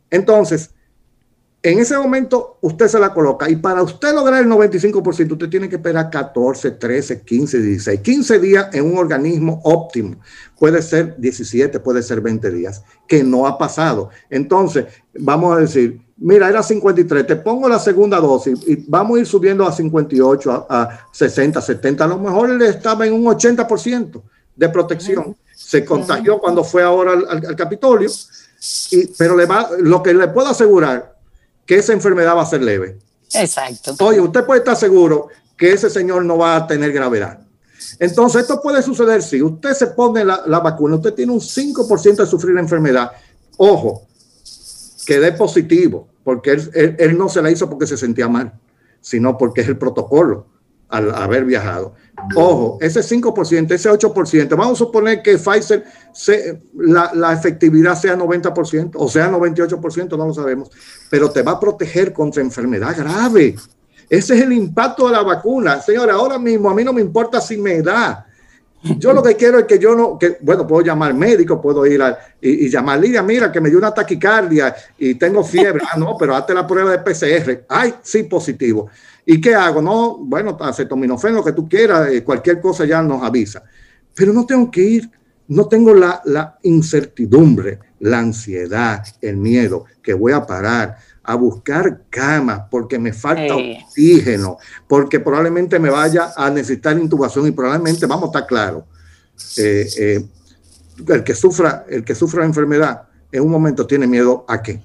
Entonces, 0.09 0.71
en 1.61 1.79
ese 1.79 1.97
momento 1.97 2.57
usted 2.61 2.87
se 2.87 2.99
la 2.99 3.13
coloca 3.13 3.49
y 3.49 3.57
para 3.57 3.83
usted 3.83 4.13
lograr 4.13 4.41
el 4.41 4.49
95% 4.49 5.33
usted 5.33 5.49
tiene 5.49 5.67
que 5.67 5.75
esperar 5.75 6.09
14, 6.09 6.71
13, 6.71 7.21
15, 7.21 7.59
16, 7.59 7.99
15 7.99 8.39
días 8.39 8.67
en 8.73 8.85
un 8.85 8.97
organismo 8.97 9.59
óptimo. 9.65 10.15
Puede 10.57 10.81
ser 10.81 11.15
17, 11.17 11.81
puede 11.81 12.01
ser 12.01 12.21
20 12.21 12.49
días, 12.51 12.81
que 13.07 13.23
no 13.23 13.45
ha 13.45 13.57
pasado. 13.57 14.09
Entonces, 14.29 14.85
vamos 15.13 15.57
a 15.57 15.59
decir, 15.59 15.99
mira, 16.15 16.47
era 16.47 16.63
53, 16.63 17.27
te 17.27 17.35
pongo 17.35 17.67
la 17.67 17.79
segunda 17.79 18.21
dosis 18.21 18.59
y 18.65 18.85
vamos 18.87 19.17
a 19.17 19.19
ir 19.21 19.25
subiendo 19.25 19.67
a 19.67 19.73
58, 19.73 20.67
a, 20.69 21.07
60, 21.11 21.61
70, 21.61 22.03
a 22.05 22.07
lo 22.07 22.19
mejor 22.19 22.51
él 22.51 22.61
estaba 22.61 23.05
en 23.05 23.13
un 23.13 23.25
80% 23.25 24.21
de 24.55 24.69
protección. 24.69 25.35
Se 25.53 25.83
contagió 25.83 26.39
cuando 26.39 26.63
fue 26.63 26.83
ahora 26.83 27.13
al, 27.29 27.55
Capitolio, 27.57 28.09
y, 28.91 29.07
pero 29.17 29.35
le 29.35 29.45
va, 29.45 29.69
lo 29.79 30.01
que 30.01 30.13
le 30.13 30.29
puedo 30.29 30.47
asegurar 30.47 31.18
que 31.69 31.75
esa 31.75 31.93
enfermedad 31.93 32.35
va 32.35 32.41
a 32.41 32.47
ser 32.47 32.63
leve. 32.63 32.97
Exacto. 33.31 33.95
Oye, 33.99 34.19
usted 34.19 34.43
puede 34.43 34.61
estar 34.61 34.75
seguro 34.75 35.27
que 35.55 35.71
ese 35.71 35.87
señor 35.87 36.25
no 36.25 36.35
va 36.35 36.55
a 36.55 36.65
tener 36.65 36.91
gravedad. 36.91 37.41
Entonces, 37.99 38.41
esto 38.41 38.59
puede 38.59 38.81
suceder 38.81 39.21
si 39.21 39.39
usted 39.43 39.75
se 39.75 39.85
pone 39.85 40.25
la, 40.25 40.59
vacuna, 40.61 40.95
usted 40.95 41.13
tiene 41.13 41.31
un 41.31 41.39
5% 41.39 42.15
de 42.15 42.25
sufrir 42.25 42.55
la 42.55 42.61
enfermedad. 42.61 43.11
Ojo, 43.57 44.07
que 45.05 45.19
dé 45.19 45.31
positivo, 45.33 46.07
porque 46.23 46.59
él, 46.73 47.15
no 47.15 47.29
se 47.29 47.39
la 47.39 47.51
hizo 47.51 47.69
porque 47.69 47.85
se 47.85 47.97
sentía 47.97 48.27
mal, 48.27 48.51
sino 48.99 49.37
porque 49.37 49.61
es 49.61 49.67
el 49.67 49.77
protocolo. 49.77 50.47
Al 50.89 51.13
haber 51.13 51.45
viajado. 51.45 51.93
Ojo, 52.35 52.77
ese 52.81 52.99
5%, 53.01 53.71
ese 53.71 53.89
8%, 53.89 54.49
vamos 54.49 54.73
a 54.73 54.75
suponer 54.75 55.21
que 55.21 55.37
Pfizer, 55.37 55.85
la, 56.75 57.11
la, 57.13 57.33
efectividad 57.33 57.95
sea 57.95 58.17
90% 58.17 58.91
o 58.95 59.07
sea 59.07 59.31
98%, 59.31 60.17
no 60.17 60.27
lo 60.27 60.33
sabemos, 60.33 60.69
pero 61.09 61.31
te 61.31 61.43
va 61.43 61.53
a 61.53 61.59
proteger 61.59 62.11
contra 62.11 62.41
enfermedad 62.41 62.95
grave. 62.97 63.55
Ese 64.09 64.35
es 64.35 64.41
el 64.41 64.51
impacto 64.51 65.05
de 65.05 65.13
la 65.13 65.21
vacuna. 65.21 65.79
Señora, 65.81 66.15
ahora 66.15 66.39
mismo 66.39 66.69
a 66.69 66.73
mí 66.73 66.83
no 66.83 66.91
me 66.91 67.01
importa 67.01 67.39
si 67.39 67.57
me 67.57 67.81
da. 67.81 68.25
Yo 68.81 69.11
lo 69.11 69.21
que 69.21 69.35
quiero 69.35 69.59
es 69.59 69.65
que 69.65 69.77
yo 69.77 69.93
no, 69.93 70.17
que, 70.17 70.37
bueno, 70.41 70.65
puedo 70.65 70.81
llamar 70.81 71.13
médico, 71.13 71.61
puedo 71.61 71.85
ir 71.85 72.01
a, 72.01 72.17
y, 72.41 72.65
y, 72.65 72.69
llamar, 72.69 72.99
Lidia, 72.99 73.21
mira, 73.21 73.51
que 73.51 73.59
me 73.59 73.69
dio 73.69 73.77
una 73.77 73.93
taquicardia 73.93 74.73
y 74.97 75.15
tengo 75.15 75.43
fiebre. 75.43 75.83
Ah, 75.91 75.97
no, 75.97 76.15
pero 76.17 76.33
hazte 76.33 76.53
la 76.53 76.65
prueba 76.65 76.91
de 76.91 76.99
PCR. 76.99 77.65
Ay, 77.67 77.95
sí, 78.01 78.23
positivo. 78.23 78.89
¿Y 79.31 79.39
qué 79.39 79.53
hago? 79.53 79.79
No, 79.79 80.17
bueno, 80.17 80.57
acetaminofén, 80.59 81.35
lo 81.35 81.43
que 81.43 81.51
tú 81.51 81.69
quieras, 81.69 82.09
eh, 82.11 82.23
cualquier 82.23 82.59
cosa 82.59 82.83
ya 82.83 83.03
nos 83.03 83.21
avisa. 83.21 83.61
Pero 84.15 84.33
no 84.33 84.43
tengo 84.43 84.71
que 84.71 84.81
ir, 84.81 85.11
no 85.49 85.67
tengo 85.67 85.93
la, 85.93 86.19
la 86.25 86.57
incertidumbre, 86.63 87.77
la 87.99 88.17
ansiedad, 88.17 89.05
el 89.21 89.37
miedo, 89.37 89.85
que 90.01 90.15
voy 90.15 90.31
a 90.31 90.47
parar 90.47 90.97
a 91.21 91.35
buscar 91.35 92.05
camas 92.09 92.61
porque 92.71 92.97
me 92.97 93.13
falta 93.13 93.55
oxígeno, 93.55 94.57
porque 94.87 95.19
probablemente 95.19 95.77
me 95.77 95.91
vaya 95.91 96.31
a 96.35 96.49
necesitar 96.49 96.97
intubación 96.97 97.45
y 97.45 97.51
probablemente, 97.51 98.07
vamos 98.07 98.23
a 98.23 98.27
estar 98.29 98.47
claros, 98.47 98.85
eh, 99.57 99.87
eh, 99.95 100.25
el, 101.07 101.23
que 101.23 101.35
sufra, 101.35 101.85
el 101.87 102.03
que 102.03 102.15
sufra 102.15 102.39
la 102.39 102.47
enfermedad 102.47 103.03
en 103.31 103.43
un 103.43 103.51
momento 103.51 103.85
tiene 103.85 104.07
miedo 104.07 104.43
a 104.47 104.59
qué? 104.63 104.81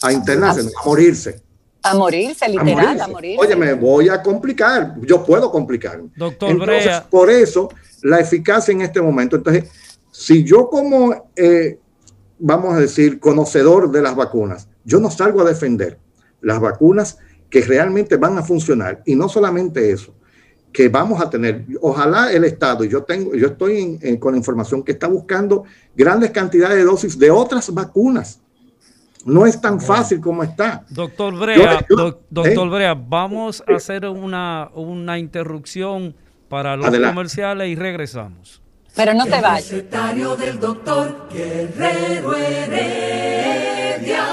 A 0.00 0.10
internarse, 0.10 0.62
a 0.62 0.86
morirse. 0.86 1.43
A 1.84 1.94
morirse, 1.94 2.48
literal, 2.48 3.00
a 3.00 3.06
morirse. 3.06 3.44
Oye, 3.44 3.54
me 3.54 3.74
voy 3.74 4.08
a 4.08 4.22
complicar, 4.22 4.96
yo 5.02 5.22
puedo 5.24 5.50
complicar. 5.50 6.00
Doctor 6.16 6.50
Entonces, 6.50 7.00
por 7.10 7.30
eso, 7.30 7.68
la 8.02 8.20
eficacia 8.20 8.72
en 8.72 8.80
este 8.80 9.02
momento. 9.02 9.36
Entonces, 9.36 9.70
si 10.10 10.44
yo 10.44 10.70
como, 10.70 11.30
eh, 11.36 11.78
vamos 12.38 12.74
a 12.74 12.80
decir, 12.80 13.20
conocedor 13.20 13.90
de 13.90 14.00
las 14.00 14.16
vacunas, 14.16 14.68
yo 14.84 14.98
no 14.98 15.10
salgo 15.10 15.42
a 15.42 15.44
defender 15.44 15.98
las 16.40 16.60
vacunas 16.60 17.18
que 17.50 17.60
realmente 17.62 18.16
van 18.16 18.38
a 18.38 18.42
funcionar 18.42 19.02
y 19.04 19.14
no 19.14 19.28
solamente 19.28 19.90
eso, 19.90 20.14
que 20.72 20.88
vamos 20.88 21.20
a 21.20 21.30
tener, 21.30 21.64
ojalá 21.80 22.32
el 22.32 22.44
Estado, 22.44 22.84
yo 22.84 23.04
tengo, 23.04 23.34
yo 23.34 23.46
estoy 23.46 23.98
con 24.18 24.34
información 24.34 24.82
que 24.82 24.92
está 24.92 25.06
buscando 25.06 25.64
grandes 25.94 26.32
cantidades 26.32 26.76
de 26.76 26.84
dosis 26.84 27.18
de 27.18 27.30
otras 27.30 27.72
vacunas. 27.72 28.40
No 29.24 29.46
es 29.46 29.60
tan 29.60 29.80
fácil 29.80 30.20
como 30.20 30.42
está. 30.42 30.84
Doctor 30.90 31.34
Brea, 31.34 31.84
doctor 31.88 32.46
¿eh? 32.46 32.70
Brea, 32.70 32.94
vamos 32.94 33.64
a 33.66 33.76
hacer 33.76 34.06
una, 34.06 34.70
una 34.74 35.18
interrupción 35.18 36.14
para 36.48 36.76
los 36.76 36.90
comerciales 36.90 37.68
y 37.68 37.74
regresamos. 37.74 38.60
Pero 38.94 39.14
no 39.14 39.24
te 39.24 39.40
vayas. 39.40 39.70
del 39.70 40.60
doctor 40.60 41.28
Guerrero 41.32 42.36
Heredia. 42.36 44.24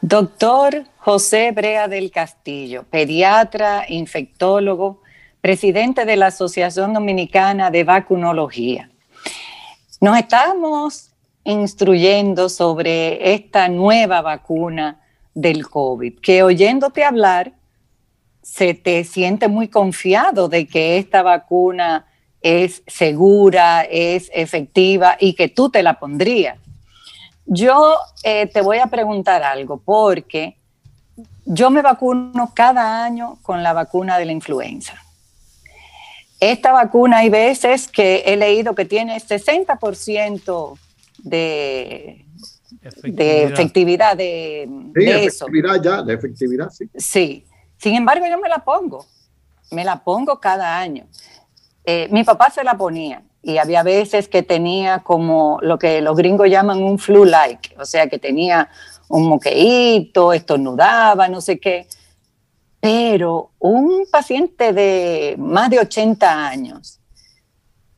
Doctor 0.00 0.84
José 0.96 1.52
Brea 1.52 1.86
del 1.86 2.10
Castillo, 2.10 2.84
pediatra, 2.90 3.84
infectólogo, 3.88 5.00
presidente 5.40 6.04
de 6.04 6.16
la 6.16 6.26
Asociación 6.26 6.92
Dominicana 6.92 7.70
de 7.70 7.84
Vacunología. 7.84 8.90
Nos 10.00 10.18
estamos 10.18 11.11
instruyendo 11.44 12.48
sobre 12.48 13.34
esta 13.34 13.68
nueva 13.68 14.22
vacuna 14.22 15.00
del 15.34 15.68
COVID, 15.68 16.20
que 16.20 16.42
oyéndote 16.42 17.04
hablar, 17.04 17.52
se 18.42 18.74
te 18.74 19.04
siente 19.04 19.48
muy 19.48 19.68
confiado 19.68 20.48
de 20.48 20.66
que 20.66 20.98
esta 20.98 21.22
vacuna 21.22 22.06
es 22.40 22.82
segura, 22.86 23.82
es 23.82 24.30
efectiva 24.34 25.16
y 25.18 25.34
que 25.34 25.48
tú 25.48 25.70
te 25.70 25.82
la 25.82 25.98
pondrías. 25.98 26.58
Yo 27.46 27.96
eh, 28.24 28.46
te 28.46 28.60
voy 28.60 28.78
a 28.78 28.86
preguntar 28.86 29.42
algo, 29.42 29.78
porque 29.78 30.56
yo 31.44 31.70
me 31.70 31.82
vacuno 31.82 32.52
cada 32.54 33.04
año 33.04 33.38
con 33.42 33.62
la 33.62 33.72
vacuna 33.72 34.18
de 34.18 34.26
la 34.26 34.32
influenza. 34.32 34.94
Esta 36.40 36.72
vacuna 36.72 37.18
hay 37.18 37.30
veces 37.30 37.86
que 37.86 38.24
he 38.26 38.36
leído 38.36 38.74
que 38.74 38.84
tiene 38.84 39.16
60% 39.16 40.78
de, 41.22 42.26
efectividad. 42.82 43.16
de 43.16 43.42
efectividad 43.44 44.16
de, 44.16 44.68
sí, 44.94 45.08
efectividad 45.08 45.82
ya, 45.82 46.02
de 46.02 46.14
efectividad, 46.14 46.70
sí. 46.70 46.90
Sí, 46.96 47.46
sin 47.78 47.94
embargo 47.94 48.26
yo 48.28 48.38
me 48.38 48.48
la 48.48 48.58
pongo, 48.58 49.06
me 49.70 49.84
la 49.84 50.02
pongo 50.02 50.40
cada 50.40 50.78
año. 50.78 51.06
Eh, 51.84 52.08
mi 52.10 52.22
papá 52.22 52.50
se 52.50 52.62
la 52.62 52.76
ponía 52.76 53.22
y 53.42 53.58
había 53.58 53.82
veces 53.82 54.28
que 54.28 54.42
tenía 54.42 55.00
como 55.00 55.58
lo 55.62 55.78
que 55.78 56.00
los 56.00 56.16
gringos 56.16 56.48
llaman 56.48 56.82
un 56.82 56.98
flu-like, 56.98 57.74
o 57.78 57.84
sea, 57.84 58.08
que 58.08 58.18
tenía 58.18 58.68
un 59.08 59.28
moqueíto, 59.28 60.32
estornudaba, 60.32 61.28
no 61.28 61.40
sé 61.40 61.58
qué. 61.58 61.86
Pero 62.80 63.50
un 63.58 64.06
paciente 64.10 64.72
de 64.72 65.36
más 65.38 65.70
de 65.70 65.80
80 65.80 66.48
años 66.48 67.00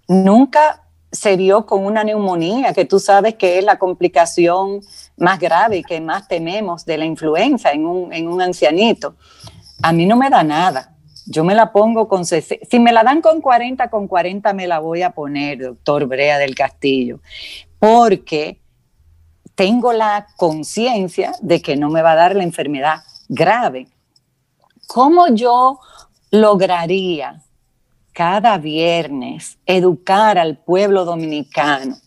nunca 0.08 0.83
se 1.14 1.36
vio 1.36 1.64
con 1.64 1.84
una 1.84 2.04
neumonía, 2.04 2.72
que 2.74 2.84
tú 2.84 2.98
sabes 2.98 3.34
que 3.36 3.58
es 3.58 3.64
la 3.64 3.78
complicación 3.78 4.80
más 5.16 5.38
grave 5.38 5.78
y 5.78 5.82
que 5.82 6.00
más 6.00 6.28
tememos 6.28 6.84
de 6.84 6.98
la 6.98 7.04
influenza 7.04 7.72
en 7.72 7.86
un, 7.86 8.12
en 8.12 8.28
un 8.28 8.42
ancianito. 8.42 9.16
A 9.82 9.92
mí 9.92 10.06
no 10.06 10.16
me 10.16 10.28
da 10.28 10.42
nada 10.42 10.94
yo 11.26 11.44
me 11.44 11.54
la 11.54 11.72
pongo 11.72 12.08
con... 12.08 12.24
Si 12.24 12.78
me 12.78 12.92
la 12.92 13.02
dan 13.02 13.20
con 13.20 13.40
40, 13.40 13.88
con 13.88 14.08
40 14.08 14.52
me 14.52 14.66
la 14.66 14.78
voy 14.78 15.02
a 15.02 15.10
poner, 15.10 15.58
doctor 15.58 16.06
Brea 16.06 16.38
del 16.38 16.54
Castillo, 16.54 17.20
porque 17.78 18.60
tengo 19.54 19.92
la 19.92 20.26
conciencia 20.36 21.32
de 21.40 21.62
que 21.62 21.76
no 21.76 21.88
me 21.90 22.02
va 22.02 22.12
a 22.12 22.16
dar 22.16 22.36
la 22.36 22.42
enfermedad 22.42 23.02
grave. 23.28 23.88
¿Cómo 24.86 25.28
yo 25.28 25.80
lograría 26.30 27.40
cada 28.14 28.56
viernes 28.56 29.58
educar 29.66 30.38
al 30.38 30.56
pueblo 30.56 31.04
dominicano? 31.04 31.98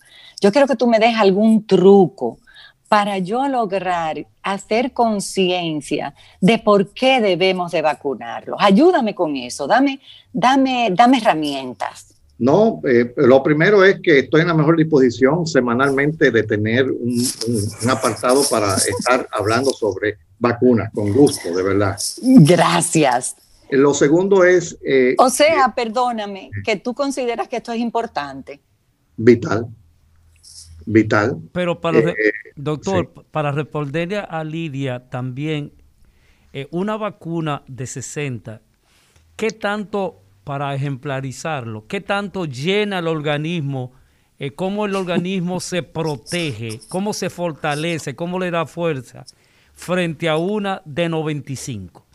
Yo 0.41 0.51
quiero 0.51 0.67
que 0.67 0.75
tú 0.75 0.87
me 0.87 0.97
des 0.97 1.15
algún 1.15 1.67
truco 1.67 2.39
para 2.87 3.17
yo 3.17 3.47
lograr 3.47 4.25
hacer 4.41 4.93
conciencia 4.93 6.15
de 6.39 6.57
por 6.57 6.93
qué 6.93 7.21
debemos 7.21 7.71
de 7.71 7.81
vacunarlos. 7.81 8.57
Ayúdame 8.59 9.13
con 9.13 9.35
eso, 9.35 9.67
dame, 9.67 9.99
dame, 10.31 10.89
dame 10.95 11.17
herramientas. 11.17 12.15
No, 12.39 12.81
eh, 12.87 13.13
lo 13.17 13.41
primero 13.41 13.83
es 13.83 13.99
que 13.99 14.19
estoy 14.19 14.41
en 14.41 14.47
la 14.47 14.53
mejor 14.53 14.77
disposición 14.77 15.47
semanalmente 15.47 16.29
de 16.29 16.43
tener 16.43 16.85
un, 16.89 17.19
apartado 17.89 18.43
para 18.49 18.75
estar 18.75 19.27
hablando 19.31 19.71
sobre 19.71 20.17
vacunas, 20.37 20.91
con 20.93 21.11
gusto, 21.13 21.53
de 21.53 21.63
verdad. 21.63 21.97
Gracias. 22.21 23.35
Lo 23.71 23.93
segundo 23.93 24.43
es... 24.43 24.77
Eh, 24.85 25.15
o 25.17 25.29
sea, 25.29 25.73
perdóname, 25.75 26.49
que 26.63 26.75
tú 26.77 26.93
consideras 26.93 27.47
que 27.47 27.57
esto 27.57 27.71
es 27.71 27.79
importante. 27.79 28.61
Vital 29.15 29.67
vital. 30.87 31.41
Pero 31.51 31.79
para, 31.79 31.99
eh, 31.99 32.15
doctor, 32.55 33.11
para 33.29 33.51
responderle 33.51 34.17
a 34.17 34.43
Lidia 34.43 35.09
también, 35.09 35.73
eh, 36.53 36.67
una 36.71 36.97
vacuna 36.97 37.61
de 37.67 37.85
60, 37.85 38.61
¿qué 39.35 39.51
tanto, 39.51 40.21
para 40.43 40.73
ejemplarizarlo, 40.73 41.85
qué 41.87 42.01
tanto 42.01 42.45
llena 42.45 42.99
el 42.99 43.07
organismo? 43.07 43.91
Eh, 44.39 44.51
cómo 44.51 44.85
el 44.85 44.95
organismo 44.95 45.59
se 45.59 45.83
protege, 45.83 46.79
cómo 46.87 47.13
se 47.13 47.29
fortalece, 47.29 48.15
cómo 48.15 48.39
le 48.39 48.49
da 48.49 48.65
fuerza 48.65 49.25
frente 49.73 50.29
a 50.29 50.37
una 50.37 50.81
de 50.85 51.09
95. 51.09 52.06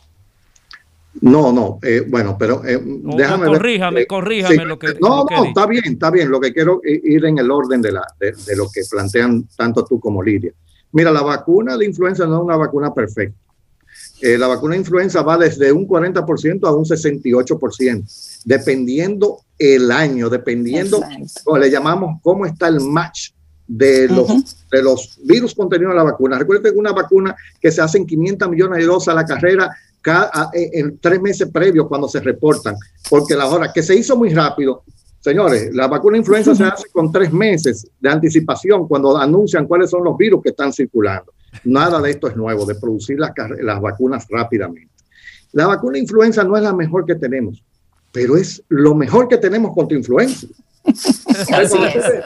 No, 1.21 1.53
no, 1.53 1.79
eh, 1.83 2.05
bueno, 2.07 2.35
pero 2.37 2.65
eh, 2.65 2.79
déjame 2.83 3.45
corríjame, 3.45 3.99
ver, 3.99 4.07
corríjame 4.07 4.65
lo 4.65 4.79
que. 4.79 4.95
No, 4.99 5.25
no, 5.29 5.45
está 5.45 5.67
bien, 5.67 5.83
está 5.85 6.09
bien. 6.09 6.29
Lo 6.29 6.39
que 6.39 6.51
quiero 6.51 6.81
ir 6.83 7.25
en 7.25 7.37
el 7.37 7.51
orden 7.51 7.81
de, 7.81 7.91
la, 7.91 8.03
de, 8.19 8.55
lo 8.55 8.67
que 8.69 8.81
plantean 8.89 9.47
tanto 9.55 9.85
tú 9.85 9.99
como 9.99 10.23
Lidia. 10.23 10.51
Mira, 10.91 11.11
la 11.11 11.21
vacuna 11.21 11.77
de 11.77 11.85
influenza 11.85 12.25
no 12.25 12.37
es 12.37 12.43
una 12.43 12.57
vacuna 12.57 12.93
perfecta. 12.93 13.37
Eh, 14.21 14.37
la 14.37 14.47
vacuna 14.47 14.73
de 14.73 14.79
influenza 14.79 15.21
va 15.21 15.37
desde 15.37 15.71
un 15.71 15.87
40% 15.87 16.67
a 16.67 16.71
un 16.71 16.85
68%, 16.85 18.41
dependiendo 18.45 19.39
el 19.57 19.91
año, 19.91 20.29
dependiendo, 20.29 21.01
o 21.45 21.57
le 21.57 21.69
llamamos 21.69 22.19
cómo 22.21 22.45
está 22.45 22.69
el 22.69 22.79
match 22.79 23.31
de 23.67 24.07
los, 24.07 24.67
de 24.71 24.81
los 24.81 25.19
virus 25.23 25.53
contenidos 25.53 25.91
en 25.91 25.97
la 25.97 26.03
vacuna. 26.03 26.39
Recuerden 26.39 26.73
que 26.73 26.79
una 26.79 26.91
vacuna 26.91 27.35
que 27.59 27.71
se 27.71 27.81
hacen 27.81 28.05
500 28.05 28.49
millones 28.49 28.79
de 28.79 28.85
dosis 28.85 29.09
a 29.09 29.13
la 29.13 29.25
carrera 29.25 29.75
cada, 30.03 30.51
en 30.53 30.99
tres 30.99 31.21
meses 31.21 31.49
previos 31.49 31.87
cuando 31.87 32.09
se 32.09 32.19
reportan, 32.19 32.75
porque 33.09 33.35
la 33.35 33.47
hora 33.47 33.71
que 33.73 33.81
se 33.81 33.95
hizo 33.95 34.17
muy 34.17 34.33
rápido, 34.33 34.83
señores, 35.21 35.73
la 35.73 35.87
vacuna 35.87 36.17
influenza 36.17 36.53
se 36.53 36.65
hace 36.65 36.89
con 36.89 37.09
tres 37.09 37.31
meses 37.31 37.87
de 38.01 38.09
anticipación 38.09 38.85
cuando 38.87 39.17
anuncian 39.17 39.65
cuáles 39.65 39.89
son 39.89 40.03
los 40.03 40.17
virus 40.17 40.43
que 40.43 40.49
están 40.49 40.73
circulando. 40.73 41.31
Nada 41.63 42.01
de 42.01 42.11
esto 42.11 42.27
es 42.27 42.35
nuevo, 42.35 42.65
de 42.65 42.75
producir 42.75 43.17
las, 43.17 43.31
las 43.61 43.79
vacunas 43.79 44.27
rápidamente. 44.29 44.91
La 45.53 45.67
vacuna 45.67 45.97
influenza 45.97 46.43
no 46.43 46.57
es 46.57 46.63
la 46.63 46.73
mejor 46.73 47.05
que 47.05 47.15
tenemos, 47.15 47.63
pero 48.11 48.35
es 48.35 48.61
lo 48.67 48.95
mejor 48.95 49.29
que 49.29 49.37
tenemos 49.37 49.73
contra 49.73 49.97
influenza. 49.97 50.47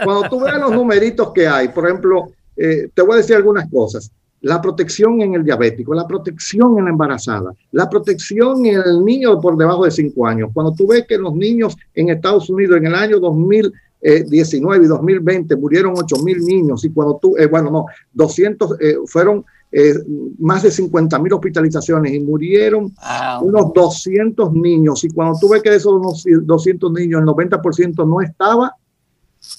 cuando, 0.03 0.29
tú, 0.29 0.39
veas 0.41 0.59
los 0.59 0.71
numeritos 0.71 1.31
que 1.31 1.47
hay, 1.47 1.67
por 1.67 1.85
ejemplo, 1.85 2.31
eh, 2.55 2.89
te 2.91 3.01
voy 3.03 3.13
a 3.13 3.17
decir 3.17 3.35
algunas 3.35 3.69
cosas. 3.69 4.11
La 4.47 4.61
protección 4.61 5.21
en 5.21 5.33
el 5.33 5.43
diabético, 5.43 5.93
la 5.93 6.07
protección 6.07 6.77
en 6.77 6.85
la 6.85 6.91
embarazada, 6.91 7.53
la 7.71 7.89
protección 7.89 8.65
en 8.65 8.81
el 8.81 9.03
niño 9.03 9.41
por 9.41 9.57
debajo 9.57 9.83
de 9.83 9.91
5 9.91 10.25
años. 10.25 10.51
Cuando 10.53 10.73
tú 10.73 10.87
ves 10.87 11.05
que 11.05 11.17
los 11.17 11.35
niños 11.35 11.75
en 11.93 12.09
Estados 12.09 12.49
Unidos 12.49 12.77
en 12.77 12.87
el 12.87 12.95
año 12.95 13.19
2019 13.19 14.85
y 14.85 14.87
2020 14.87 15.55
murieron 15.57 15.95
8 15.97 16.15
mil 16.23 16.39
niños 16.45 16.85
y 16.85 16.91
cuando 16.91 17.19
tú, 17.21 17.35
eh, 17.35 17.47
bueno, 17.47 17.69
no, 17.69 17.85
200 18.13 18.77
eh, 18.79 18.95
fueron 19.05 19.43
eh, 19.69 19.95
más 20.39 20.63
de 20.63 20.71
50 20.71 21.19
mil 21.19 21.33
hospitalizaciones 21.33 22.13
y 22.13 22.21
murieron 22.21 22.93
unos 23.41 23.73
200 23.73 24.53
niños. 24.53 25.03
Y 25.03 25.09
cuando 25.09 25.37
tú 25.37 25.49
ves 25.49 25.61
que 25.61 25.71
de 25.71 25.75
esos 25.75 26.23
200 26.23 26.93
niños, 26.93 27.19
el 27.19 27.27
90% 27.27 28.07
no 28.07 28.21
estaba 28.21 28.73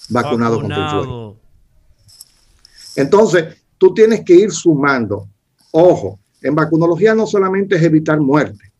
vacunado, 0.08 0.62
influenza. 0.64 1.38
Entonces, 2.96 3.57
tú 3.78 3.94
tienes 3.94 4.24
que 4.24 4.34
ir 4.34 4.50
sumando. 4.50 5.28
Ojo, 5.70 6.18
en 6.42 6.54
vacunología 6.54 7.14
no 7.14 7.26
solamente 7.26 7.76
es 7.76 7.82
evitar 7.82 8.20
muerte, 8.20 8.72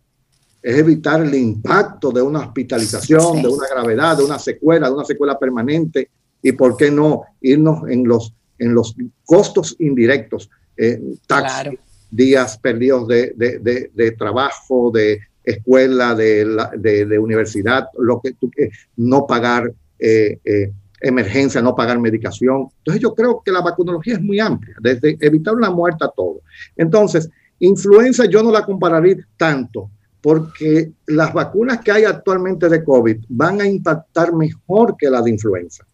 es 0.63 0.79
evitar 0.79 1.23
el 1.23 1.35
impacto 1.35 2.11
de 2.11 2.23
una 2.23 2.41
hospitalización, 2.41 3.43
de 3.43 3.49
una 3.49 3.69
gravedad, 3.69 4.19
de 4.19 4.25
una 4.25 4.39
secuela, 4.39 4.89
de 4.89 4.95
una 4.95 5.05
secuela 5.05 5.39
permanente 5.39 6.11
y, 6.43 6.53
¿por 6.53 6.77
qué 6.77 6.91
no, 6.91 7.23
irnos 7.41 7.89
en 7.89 8.07
los, 8.07 8.35
en 8.59 8.75
los 8.75 8.95
costos 9.25 9.77
indirectos? 9.79 10.51
eh, 10.79 11.01
taxi, 11.27 11.79
días 12.11 12.57
perdidos 12.59 13.09
de, 13.09 13.33
de, 13.37 13.91
de, 13.93 14.11
trabajo, 14.13 14.91
de 14.91 15.21
escuela, 15.45 16.15
de, 16.15 17.19
universidad, 17.21 17.89
lo 17.99 18.21
que 18.21 18.33
tú, 18.33 18.51
no 18.97 19.27
pagar 19.27 19.73
eh, 19.99 20.39
eh, 20.45 20.73
emergencia, 21.01 21.63
no 21.63 21.75
pagar 21.75 21.99
medicación. 21.99 22.69
Entonces 22.79 23.03
yo 23.03 23.15
creo 23.15 23.43
que 23.45 23.53
la 23.53 23.61
vacunología 23.61 24.15
es 24.15 24.23
muy 24.23 24.41
amplia, 24.41 24.77
desde 24.81 25.17
evitar 25.21 25.55
una 25.55 25.71
muerte 25.71 26.05
a 26.05 26.09
todo. 26.09 26.41
Entonces, 26.77 27.29
influenza 27.59 28.25
yo 28.27 28.43
no 28.43 28.51
la 28.51 28.65
compararía 28.65 29.17
tanto 29.37 29.91
porque 30.21 30.93
las 31.07 31.33
vacunas 31.33 31.81
que 31.81 31.93
hay 31.93 32.05
actualmente 32.05 32.69
de 32.69 32.83
COVID 32.83 33.25
van 33.29 33.61
a 33.61 33.67
impactar 33.67 34.33
mejor 34.33 34.97
que 34.97 35.09
la 35.09 35.23
de 35.23 35.31
influenza. 35.31 35.85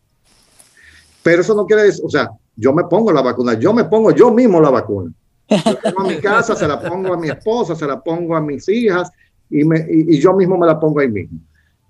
Pero 1.22 1.42
eso 1.42 1.54
no 1.54 1.66
quiere 1.66 1.84
decir, 1.84 2.04
o 2.04 2.10
sea, 2.10 2.30
yo 2.56 2.72
me 2.72 2.84
pongo 2.84 3.12
la 3.12 3.22
vacuna, 3.22 3.54
yo 3.54 3.72
me 3.72 3.84
pongo 3.84 4.12
yo 4.12 4.32
mismo 4.32 4.60
la 4.60 4.70
vacuna. 4.70 5.12
Yo 5.48 6.00
a 6.00 6.04
mi 6.04 6.16
casa, 6.18 6.56
se 6.56 6.66
la 6.66 6.80
pongo 6.80 7.12
a 7.12 7.16
mi 7.18 7.28
esposa, 7.28 7.74
se 7.74 7.86
la 7.86 8.00
pongo 8.00 8.34
a 8.34 8.40
mis 8.40 8.68
hijas 8.68 9.10
y, 9.50 9.64
me, 9.64 9.86
y, 9.88 10.18
yo 10.18 10.32
mismo 10.32 10.56
me 10.56 10.66
la 10.66 10.80
pongo 10.80 11.00
ahí 11.00 11.10
mismo. 11.10 11.38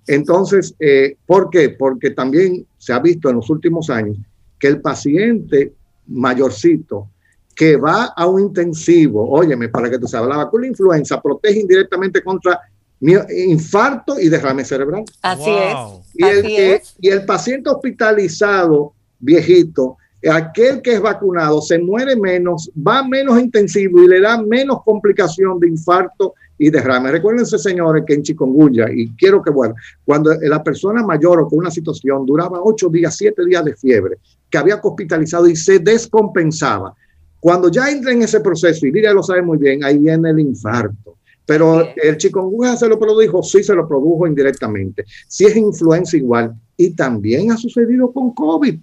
Entonces, 0.07 0.75
eh, 0.79 1.17
¿por 1.27 1.51
qué? 1.51 1.71
Porque 1.71 2.11
también 2.11 2.67
se 2.79 2.93
ha 2.93 2.99
visto 2.99 3.29
en 3.29 3.37
los 3.37 3.49
últimos 3.51 3.91
años 3.91 4.17
que 4.59 4.69
el 4.69 4.81
paciente 4.81 5.73
mayorcito 6.07 7.09
que 7.55 7.77
va 7.77 8.07
a 8.17 8.27
un 8.27 8.41
intensivo, 8.41 9.31
óyeme, 9.31 9.69
para 9.69 9.89
que 9.89 9.99
tú 9.99 10.09
sabes, 10.09 10.29
la 10.29 10.39
vacuna 10.39 10.67
influenza 10.67 11.23
protege 11.23 11.61
indirectamente 11.61 12.23
contra 12.23 12.61
infarto 13.01 14.19
y 14.19 14.29
derrame 14.29 14.65
cerebral. 14.65 15.05
Así 15.23 15.51
es. 15.51 15.77
Y, 16.15 16.25
el, 16.25 16.81
y 17.01 17.09
el 17.09 17.25
paciente 17.25 17.71
hospitalizado 17.71 18.93
viejito 19.19 19.97
aquel 20.31 20.81
que 20.83 20.95
es 20.95 21.01
vacunado 21.01 21.61
se 21.61 21.79
muere 21.79 22.17
menos, 22.17 22.71
va 22.77 23.07
menos 23.07 23.39
intensivo 23.39 24.03
y 24.03 24.09
le 24.09 24.21
da 24.21 24.41
menos 24.41 24.83
complicación 24.85 25.59
de 25.61 25.69
infarto 25.69 26.35
y 26.59 26.71
derrame. 26.71 27.11
Recuérdense, 27.11 27.59
señores, 27.59 28.05
que 28.07 28.15
en 28.15 28.23
chikungunya, 28.23 28.87
y 28.91 29.11
quiero 29.17 29.43
que, 29.43 29.51
bueno, 29.51 29.75
cuando 30.05 30.35
la 30.41 30.63
persona 30.63 31.03
mayor 31.03 31.41
o 31.41 31.49
con 31.49 31.59
una 31.61 31.71
situación 31.71 32.25
duraba 32.27 32.61
ocho 32.63 32.89
días, 32.89 33.17
siete 33.17 33.45
días 33.45 33.65
de 33.65 33.75
fiebre, 33.75 34.17
que 34.49 34.59
había 34.59 34.81
hospitalizado 34.83 35.49
y 35.49 35.57
se 35.57 35.79
descompensaba, 35.79 36.95
cuando 37.41 37.69
ya 37.69 37.91
entra 37.91 38.13
en 38.13 38.23
ese 38.23 38.41
proceso, 38.41 38.87
y 38.87 38.93
Lidia 38.93 39.13
lo 39.13 39.23
sabe 39.23 39.43
muy 39.43 39.59
bien, 39.59 39.85
ahí 39.85 39.99
viene 39.99 40.31
el 40.31 40.41
infarto. 40.41 41.17
Pero 41.47 41.87
el 41.97 42.17
chikungunya 42.17 42.75
se 42.75 42.89
lo 42.89 42.99
produjo, 42.99 43.43
sí 43.43 43.63
se 43.63 43.75
lo 43.75 43.87
produjo 43.87 44.27
indirectamente. 44.27 45.05
Si 45.29 45.45
es 45.45 45.55
influenza 45.55 46.17
igual, 46.17 46.55
y 46.77 46.91
también 46.91 47.53
ha 47.53 47.57
sucedido 47.59 48.11
con 48.13 48.33
COVID. 48.33 48.79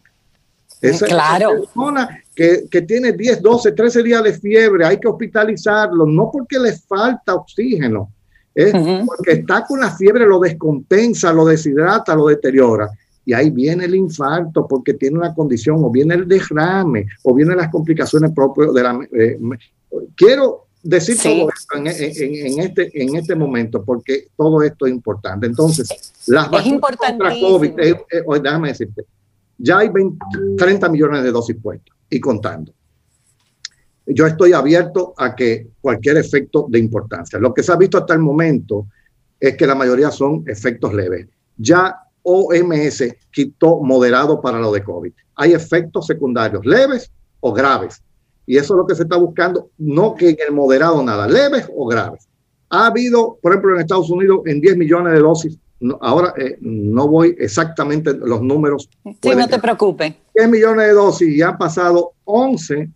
Esa, 0.82 1.06
claro. 1.08 1.62
persona 1.62 2.21
que, 2.36 2.66
que, 2.70 2.82
tiene 2.84 3.12
10, 3.12 3.42
12, 3.42 3.72
13 3.74 4.04
días 4.04 4.24
de 4.24 4.34
fiebre, 4.34 4.86
hay 4.86 4.98
que 5.00 5.08
hospitalizarlo, 5.08 6.06
no 6.06 6.30
porque 6.32 6.58
le 6.60 6.74
falta 6.74 7.36
oxígeno, 7.36 8.12
es 8.54 8.74
porque 9.06 9.32
está 9.32 9.66
con 9.66 9.80
la 9.80 9.92
fiebre, 9.96 10.26
lo 10.26 10.40
descompensa, 10.40 11.32
lo 11.32 11.46
deshidrata, 11.46 12.16
lo 12.16 12.28
deteriora. 12.28 12.90
Y 13.24 13.34
ahí 13.34 13.50
viene 13.50 13.86
el 13.86 13.96
infarto 13.96 14.68
porque 14.68 14.96
tiene 14.96 15.20
una 15.20 15.34
condición, 15.34 15.78
o 15.84 15.90
viene 15.90 16.16
el 16.16 16.28
derrame, 16.28 17.06
o 17.24 17.34
vienen 17.34 17.58
las 17.58 17.70
complicaciones 17.70 18.32
propias 18.32 18.74
de 18.74 18.84
la... 18.84 19.00
Eh, 19.14 19.40
quiero 20.16 20.68
decir 20.84 21.18
todo 21.22 21.50
esto 21.56 21.78
en, 21.78 21.88
en, 21.88 22.60
este, 22.60 23.02
en 23.02 23.16
este 23.16 23.36
momento, 23.36 23.84
porque 23.84 24.28
todo 24.36 24.64
esto 24.64 24.86
es 24.86 24.92
importante. 24.92 25.46
Entonces, 25.46 26.12
las 26.28 26.50
vacunas 26.50 26.82
contra 26.82 27.30
COVID, 27.30 27.80
eh, 27.80 27.96
eh, 28.12 28.24
déjame 28.42 28.70
decirte, 28.70 29.06
ya 29.58 29.78
hay 29.78 29.92
30 30.58 30.90
millones 30.90 31.24
de 31.24 31.32
dosis 31.32 31.56
puestas 31.62 31.96
y 32.12 32.20
contando. 32.20 32.74
Yo 34.06 34.28
estoy 34.28 34.54
abierto 34.54 35.14
a 35.18 35.36
que 35.36 35.70
cualquier 35.80 36.18
efecto 36.18 36.68
de 36.70 36.78
importancia. 36.78 37.40
Lo 37.40 37.54
que 37.54 37.64
se 37.64 37.72
ha 37.72 37.78
visto 37.78 37.98
hasta 37.98 38.14
el 38.14 38.20
momento 38.20 38.88
es 39.40 39.56
que 39.56 39.66
la 39.66 39.74
mayoría 39.74 40.12
son 40.12 40.44
efectos 40.46 40.94
leves. 40.94 41.28
Ya 41.58 41.96
OMS 42.24 43.04
quitó 43.32 43.80
moderado 43.80 44.42
para 44.42 44.60
lo 44.60 44.72
de 44.72 44.84
COVID. 44.84 45.14
Hay 45.36 45.54
efectos 45.54 46.06
secundarios 46.06 46.66
leves 46.66 47.12
o 47.40 47.54
graves. 47.54 48.04
Y 48.46 48.58
eso 48.58 48.74
es 48.74 48.78
lo 48.78 48.86
que 48.86 48.96
se 48.96 49.04
está 49.04 49.16
buscando, 49.16 49.70
no 49.78 50.14
que 50.14 50.32
en 50.32 50.38
el 50.48 50.54
moderado 50.54 51.02
nada, 51.04 51.28
leves 51.28 51.70
o 51.74 51.88
graves. 51.88 52.28
Ha 52.70 52.88
habido, 52.88 53.38
por 53.42 53.54
ejemplo, 53.54 53.76
en 53.76 53.82
Estados 53.82 54.10
Unidos, 54.10 54.42
en 54.46 54.60
10 54.60 54.78
millones 54.78 55.14
de 55.14 55.20
dosis 55.20 55.58
ahora 56.00 56.34
eh, 56.38 56.58
no 56.62 57.08
voy 57.08 57.36
exactamente 57.40 58.14
los 58.14 58.42
números. 58.42 58.90
Sí, 59.04 59.30
no 59.36 59.48
te 59.48 59.60
preocupes. 59.60 60.14
10 60.36 60.50
millones 60.50 60.88
de 60.88 60.94
dosis 60.94 61.30
y 61.30 61.42
han 61.42 61.58
pasado 61.58 62.14
11 62.26 62.90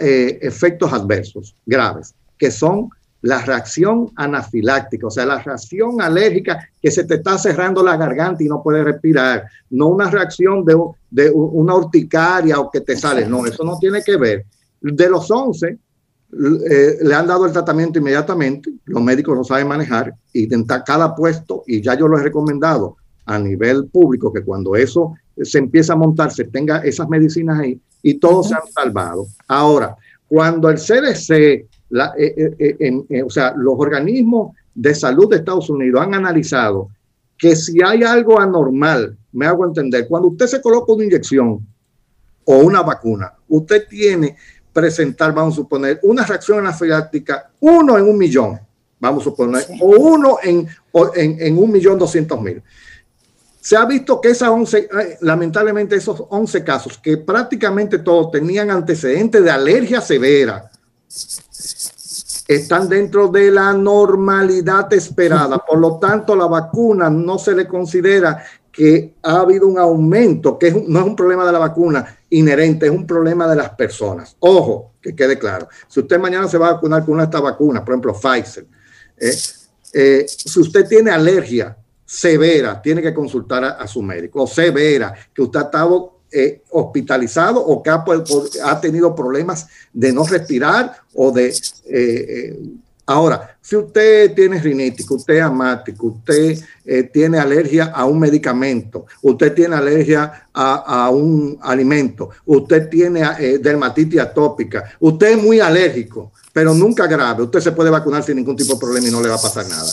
eh, 0.00 0.38
efectos 0.42 0.92
adversos 0.92 1.54
graves, 1.66 2.14
que 2.38 2.50
son 2.50 2.90
la 3.22 3.40
reacción 3.40 4.10
anafiláctica, 4.16 5.06
o 5.06 5.10
sea, 5.10 5.24
la 5.24 5.38
reacción 5.38 6.00
alérgica 6.02 6.68
que 6.80 6.90
se 6.90 7.04
te 7.04 7.14
está 7.14 7.38
cerrando 7.38 7.82
la 7.82 7.96
garganta 7.96 8.44
y 8.44 8.48
no 8.48 8.62
puedes 8.62 8.84
respirar, 8.84 9.44
no 9.70 9.88
una 9.88 10.10
reacción 10.10 10.62
de, 10.64 10.76
de 11.10 11.30
una 11.30 11.74
urticaria 11.74 12.60
o 12.60 12.70
que 12.70 12.82
te 12.82 12.96
sale, 12.96 13.26
no, 13.26 13.46
eso 13.46 13.64
no 13.64 13.78
tiene 13.78 14.02
que 14.02 14.18
ver. 14.18 14.44
De 14.80 15.08
los 15.08 15.30
11, 15.30 15.78
eh, 16.68 16.98
le 17.02 17.14
han 17.14 17.26
dado 17.26 17.46
el 17.46 17.52
tratamiento 17.52 17.98
inmediatamente, 17.98 18.72
los 18.86 19.02
médicos 19.02 19.36
lo 19.36 19.44
saben 19.44 19.68
manejar, 19.68 20.14
y 20.32 20.48
cada 20.84 21.14
puesto, 21.14 21.62
y 21.66 21.80
ya 21.80 21.96
yo 21.96 22.08
lo 22.08 22.18
he 22.18 22.22
recomendado 22.22 22.96
a 23.26 23.38
nivel 23.38 23.86
público, 23.86 24.32
que 24.32 24.42
cuando 24.42 24.74
eso 24.76 25.14
se 25.40 25.58
empieza 25.58 25.92
a 25.92 25.96
montar, 25.96 26.32
se 26.32 26.44
tenga 26.44 26.78
esas 26.78 27.08
medicinas 27.08 27.60
ahí, 27.60 27.80
y 28.02 28.14
todos 28.14 28.48
se 28.48 28.54
han 28.54 28.66
salvado. 28.72 29.26
Ahora, 29.48 29.96
cuando 30.28 30.68
el 30.68 30.76
CDC, 30.76 31.30
eh, 31.30 31.66
eh, 32.18 33.22
o 33.22 33.30
sea, 33.30 33.54
los 33.56 33.74
organismos 33.78 34.56
de 34.74 34.94
salud 34.94 35.30
de 35.30 35.36
Estados 35.36 35.70
Unidos 35.70 36.02
han 36.02 36.14
analizado 36.14 36.88
que 37.38 37.56
si 37.56 37.78
hay 37.82 38.02
algo 38.02 38.40
anormal, 38.40 39.16
me 39.32 39.46
hago 39.46 39.64
entender, 39.66 40.06
cuando 40.08 40.28
usted 40.28 40.46
se 40.46 40.60
coloca 40.60 40.92
una 40.92 41.04
inyección 41.04 41.66
o 42.44 42.58
una 42.58 42.82
vacuna, 42.82 43.32
usted 43.48 43.86
tiene 43.88 44.36
presentar, 44.74 45.32
vamos 45.32 45.54
a 45.54 45.56
suponer, 45.56 46.00
una 46.02 46.26
reacción 46.26 46.58
anafiláctica, 46.58 47.50
uno 47.60 47.96
en 47.96 48.06
un 48.06 48.18
millón, 48.18 48.60
vamos 48.98 49.22
a 49.22 49.24
suponer, 49.24 49.64
o 49.80 49.86
uno 49.86 50.38
en, 50.42 50.68
en, 51.14 51.56
un 51.56 51.70
millón 51.70 51.98
doscientos 51.98 52.38
mil. 52.42 52.62
Se 53.60 53.76
ha 53.76 53.86
visto 53.86 54.20
que 54.20 54.30
esas 54.30 54.50
11, 54.50 54.78
eh, 54.78 55.18
lamentablemente 55.20 55.96
esos 55.96 56.24
11 56.28 56.64
casos, 56.64 56.98
que 56.98 57.16
prácticamente 57.16 58.00
todos 58.00 58.32
tenían 58.32 58.70
antecedentes 58.70 59.42
de 59.42 59.50
alergia 59.50 60.02
severa, 60.02 60.70
están 62.46 62.88
dentro 62.88 63.28
de 63.28 63.50
la 63.50 63.72
normalidad 63.72 64.92
esperada. 64.92 65.58
Por 65.58 65.78
lo 65.78 65.98
tanto, 65.98 66.36
la 66.36 66.46
vacuna 66.46 67.08
no 67.08 67.38
se 67.38 67.54
le 67.54 67.66
considera 67.66 68.44
que 68.70 69.14
ha 69.22 69.40
habido 69.40 69.66
un 69.66 69.78
aumento, 69.78 70.58
que 70.58 70.70
no 70.72 70.98
es 70.98 71.06
un 71.06 71.16
problema 71.16 71.46
de 71.46 71.52
la 71.52 71.60
vacuna 71.60 72.13
inherente, 72.34 72.86
es 72.86 72.92
un 72.92 73.06
problema 73.06 73.48
de 73.48 73.56
las 73.56 73.70
personas. 73.70 74.36
Ojo, 74.40 74.94
que 75.00 75.14
quede 75.14 75.38
claro. 75.38 75.68
Si 75.88 76.00
usted 76.00 76.18
mañana 76.18 76.48
se 76.48 76.58
va 76.58 76.68
a 76.68 76.72
vacunar 76.74 77.04
con 77.04 77.14
una 77.14 77.22
de 77.22 77.26
estas 77.26 77.42
vacunas, 77.42 77.82
por 77.82 77.94
ejemplo 77.94 78.14
Pfizer, 78.14 78.66
eh, 79.16 79.36
eh, 79.92 80.26
si 80.26 80.60
usted 80.60 80.86
tiene 80.86 81.10
alergia 81.10 81.76
severa, 82.04 82.80
tiene 82.82 83.00
que 83.00 83.14
consultar 83.14 83.64
a, 83.64 83.86
su 83.86 84.02
médico, 84.02 84.42
o 84.42 84.46
severa, 84.46 85.14
que 85.32 85.42
usted 85.42 85.60
ha 85.60 85.62
estado 85.64 86.20
eh, 86.30 86.62
hospitalizado 86.70 87.64
o 87.64 87.82
que 87.82 87.90
ha, 87.90 88.04
ha, 88.64 88.80
tenido 88.80 89.14
problemas 89.14 89.68
de 89.92 90.12
no 90.12 90.26
respirar 90.26 90.96
o 91.14 91.30
de 91.30 91.54
Ahora, 93.06 93.56
si 93.60 93.76
usted 93.76 94.34
tiene 94.34 94.58
rinítico, 94.60 95.16
usted 95.16 95.34
es 95.34 95.42
amático, 95.42 96.06
usted 96.06 96.58
eh, 96.84 97.02
tiene 97.04 97.38
alergia 97.38 97.86
a 97.86 98.06
un 98.06 98.18
medicamento, 98.18 99.06
usted 99.22 99.52
tiene 99.52 99.76
alergia 99.76 100.48
a, 100.54 101.10
un 101.10 101.58
alimento, 101.60 102.30
usted 102.46 102.88
tiene 102.88 103.22
eh, 103.38 103.58
dermatitis 103.58 104.20
atópica, 104.20 104.96
usted 105.00 105.32
es 105.32 105.42
muy 105.42 105.60
alérgico, 105.60 106.32
pero 106.52 106.72
nunca 106.72 107.06
grave, 107.06 107.42
usted 107.42 107.60
se 107.60 107.72
puede 107.72 107.90
vacunar 107.90 108.22
sin 108.22 108.36
ningún 108.36 108.56
tipo 108.56 108.74
de 108.74 108.80
problema 108.80 109.08
y 109.08 109.10
no 109.10 109.20
le 109.20 109.28
va 109.28 109.34
a 109.34 109.42
pasar 109.42 109.66
nada. 109.68 109.92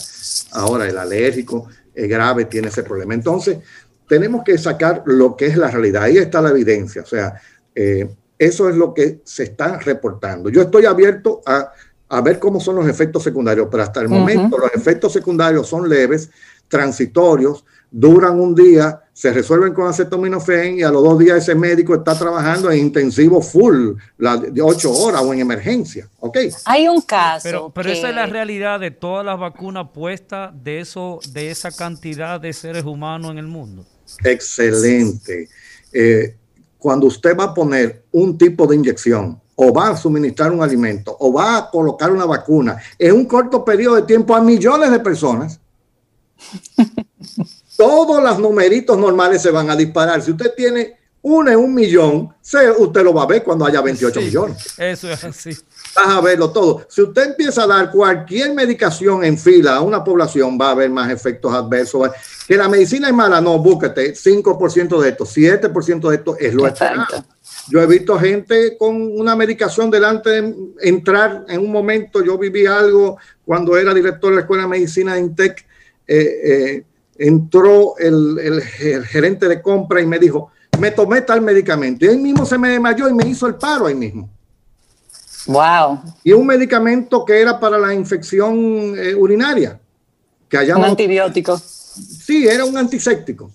Ahora, 0.51 0.87
el 0.87 0.97
alérgico 0.97 1.67
es 1.93 2.07
grave 2.07 2.45
tiene 2.45 2.69
ese 2.69 2.83
problema. 2.83 3.13
Entonces, 3.13 3.57
tenemos 4.07 4.43
que 4.43 4.57
sacar 4.57 5.03
lo 5.05 5.35
que 5.35 5.47
es 5.47 5.57
la 5.57 5.69
realidad. 5.69 6.03
Ahí 6.03 6.17
está 6.17 6.41
la 6.41 6.49
evidencia. 6.49 7.01
O 7.01 7.05
sea, 7.05 7.41
eh, 7.73 8.09
eso 8.37 8.69
es 8.69 8.75
lo 8.75 8.93
que 8.93 9.21
se 9.23 9.43
está 9.43 9.77
reportando. 9.79 10.49
Yo 10.49 10.61
estoy 10.63 10.85
abierto 10.85 11.41
a 11.45 11.71
a 12.11 12.19
ver 12.19 12.39
cómo 12.39 12.59
son 12.59 12.75
los 12.75 12.87
efectos 12.87 13.23
secundarios, 13.23 13.69
pero 13.71 13.83
hasta 13.83 14.01
el 14.01 14.09
momento 14.09 14.57
los 14.57 14.73
efectos 14.73 15.13
secundarios 15.13 15.65
son 15.65 15.87
leves, 15.87 16.29
transitorios, 16.67 17.63
duran 17.89 18.37
un 18.37 18.53
día, 18.53 19.01
se 19.13 19.31
resuelven 19.31 19.73
con 19.73 19.87
acetaminofén 19.87 20.79
y 20.79 20.83
a 20.83 20.91
los 20.91 21.03
dos 21.03 21.17
días 21.17 21.37
ese 21.37 21.55
médico 21.55 21.95
está 21.95 22.17
trabajando 22.19 22.69
en 22.69 22.79
intensivo 22.79 23.41
full, 23.41 23.93
de 24.17 24.61
ocho 24.61 24.91
horas 24.91 25.21
o 25.21 25.33
en 25.33 25.39
emergencia. 25.39 26.09
¿ok? 26.19 26.37
Hay 26.65 26.89
un 26.89 26.99
caso. 26.99 27.43
Pero, 27.43 27.71
pero 27.73 27.89
esa 27.89 28.09
es 28.09 28.15
la 28.15 28.25
realidad 28.25 28.81
de 28.81 28.91
todas 28.91 29.25
las 29.25 29.39
vacunas 29.39 29.87
puestas 29.93 30.51
de, 30.61 30.81
eso, 30.81 31.19
de 31.31 31.49
esa 31.49 31.71
cantidad 31.71 32.41
de 32.41 32.51
seres 32.51 32.83
humanos 32.83 33.31
en 33.31 33.37
el 33.37 33.47
mundo. 33.47 33.85
Excelente. 34.21 35.47
Eh, 35.93 36.35
cuando 36.77 37.05
usted 37.05 37.37
va 37.37 37.45
a 37.45 37.53
poner 37.53 38.03
un 38.11 38.37
tipo 38.37 38.67
de 38.67 38.75
inyección 38.75 39.39
o 39.63 39.71
va 39.71 39.89
a 39.89 39.97
suministrar 39.97 40.51
un 40.51 40.63
alimento 40.63 41.15
o 41.19 41.31
va 41.31 41.57
a 41.57 41.69
colocar 41.69 42.11
una 42.11 42.25
vacuna 42.25 42.81
en 42.97 43.13
un 43.13 43.25
corto 43.25 43.63
periodo 43.63 43.97
de 43.97 44.01
tiempo 44.01 44.33
a 44.33 44.41
millones 44.41 44.89
de 44.89 44.99
personas, 44.99 45.59
todos 47.77 48.23
los 48.23 48.39
numeritos 48.39 48.97
normales 48.97 49.39
se 49.39 49.51
van 49.51 49.69
a 49.69 49.75
disparar. 49.75 50.19
Si 50.23 50.31
usted 50.31 50.53
tiene 50.57 50.97
uno 51.21 51.51
en 51.51 51.57
un 51.57 51.75
millón, 51.75 52.33
usted 52.79 53.03
lo 53.03 53.13
va 53.13 53.21
a 53.23 53.27
ver 53.27 53.43
cuando 53.43 53.63
haya 53.63 53.81
28 53.81 54.21
millones. 54.21 54.79
Eso 54.79 55.11
es 55.11 55.23
así. 55.23 55.51
Vas 55.95 56.07
a 56.07 56.21
verlo 56.21 56.49
todo. 56.49 56.87
Si 56.89 57.03
usted 57.03 57.29
empieza 57.29 57.63
a 57.63 57.67
dar 57.67 57.91
cualquier 57.91 58.55
medicación 58.55 59.23
en 59.23 59.37
fila 59.37 59.75
a 59.75 59.81
una 59.81 60.03
población, 60.03 60.57
va 60.59 60.69
a 60.69 60.71
haber 60.71 60.89
más 60.89 61.11
efectos 61.11 61.53
adversos. 61.53 62.09
Que 62.47 62.57
la 62.57 62.67
medicina 62.67 63.09
es 63.09 63.13
mala, 63.13 63.39
no, 63.39 63.59
búsquete 63.59 64.15
5% 64.15 64.99
de 64.99 65.09
esto, 65.09 65.25
7% 65.25 66.09
de 66.09 66.15
esto 66.15 66.35
es 66.39 66.53
lo 66.55 66.65
esperado. 66.65 67.23
Yo 67.69 67.81
he 67.81 67.87
visto 67.87 68.17
gente 68.17 68.77
con 68.77 68.95
una 68.95 69.35
medicación 69.35 69.91
delante 69.91 70.29
de 70.29 70.55
entrar 70.81 71.45
en 71.47 71.61
un 71.61 71.71
momento. 71.71 72.23
Yo 72.23 72.37
viví 72.37 72.65
algo 72.65 73.17
cuando 73.45 73.77
era 73.77 73.93
director 73.93 74.31
de 74.31 74.35
la 74.35 74.41
Escuela 74.41 74.63
de 74.63 74.69
Medicina 74.69 75.13
de 75.13 75.19
Intec. 75.19 75.65
Eh, 76.07 76.39
eh, 76.43 76.83
entró 77.17 77.95
el, 77.97 78.61
gerente 78.61 79.47
de 79.47 79.61
compra 79.61 80.01
y 80.01 80.05
me 80.05 80.17
dijo, 80.17 80.51
me 80.79 80.91
tomé 80.91 81.21
tal 81.21 81.41
medicamento. 81.41 82.05
Y 82.05 82.09
él 82.09 82.17
mismo 82.17 82.45
se 82.45 82.57
me 82.57 82.69
desmayó 82.69 83.07
y 83.07 83.13
me 83.13 83.27
hizo 83.27 83.45
el 83.47 83.55
paro 83.55 83.85
ahí 83.85 83.95
mismo. 83.95 84.29
Wow. 85.45 86.01
Y 86.23 86.33
un 86.33 86.45
medicamento 86.45 87.23
que 87.25 87.39
era 87.39 87.59
para 87.59 87.77
la 87.77 87.93
infección 87.93 88.95
eh, 88.97 89.15
urinaria. 89.15 89.79
Que 90.49 90.57
un 90.57 90.83
antibiótico. 90.83 91.57
Sí, 91.57 92.47
era 92.47 92.65
un 92.65 92.75
antiséptico. 92.75 93.51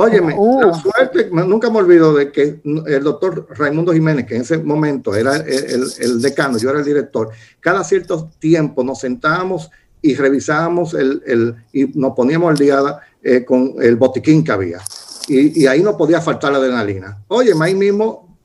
Óyeme, 0.00 0.32
uh. 0.38 0.60
la 0.60 0.74
suerte, 0.74 1.28
nunca 1.32 1.70
me 1.70 1.78
olvido 1.78 2.14
de 2.14 2.30
que 2.30 2.60
el 2.62 3.02
doctor 3.02 3.48
Raimundo 3.50 3.92
Jiménez, 3.92 4.26
que 4.26 4.36
en 4.36 4.42
ese 4.42 4.58
momento 4.58 5.12
era 5.16 5.38
el, 5.38 6.22
decano, 6.22 6.56
yo 6.56 6.70
era 6.70 6.78
el 6.78 6.84
director, 6.84 7.30
cada 7.58 7.82
cierto 7.82 8.30
tiempo 8.38 8.84
nos 8.84 9.00
sentábamos 9.00 9.70
y 10.00 10.14
revisábamos 10.14 10.94
el, 10.94 11.56
y 11.72 11.86
nos 11.98 12.12
poníamos 12.12 12.52
el 12.52 12.58
día 12.58 12.80
eh, 13.24 13.44
con 13.44 13.74
el 13.80 13.96
botiquín 13.96 14.44
que 14.44 14.52
había. 14.52 14.80
Y, 15.26 15.66
ahí 15.66 15.82
no 15.82 15.96
podía 15.96 16.20
faltar 16.20 16.52
la 16.52 16.58
adrenalina. 16.58 17.18
Oye, 17.26 17.52
ahí 17.60 17.74
mismo 17.74 18.38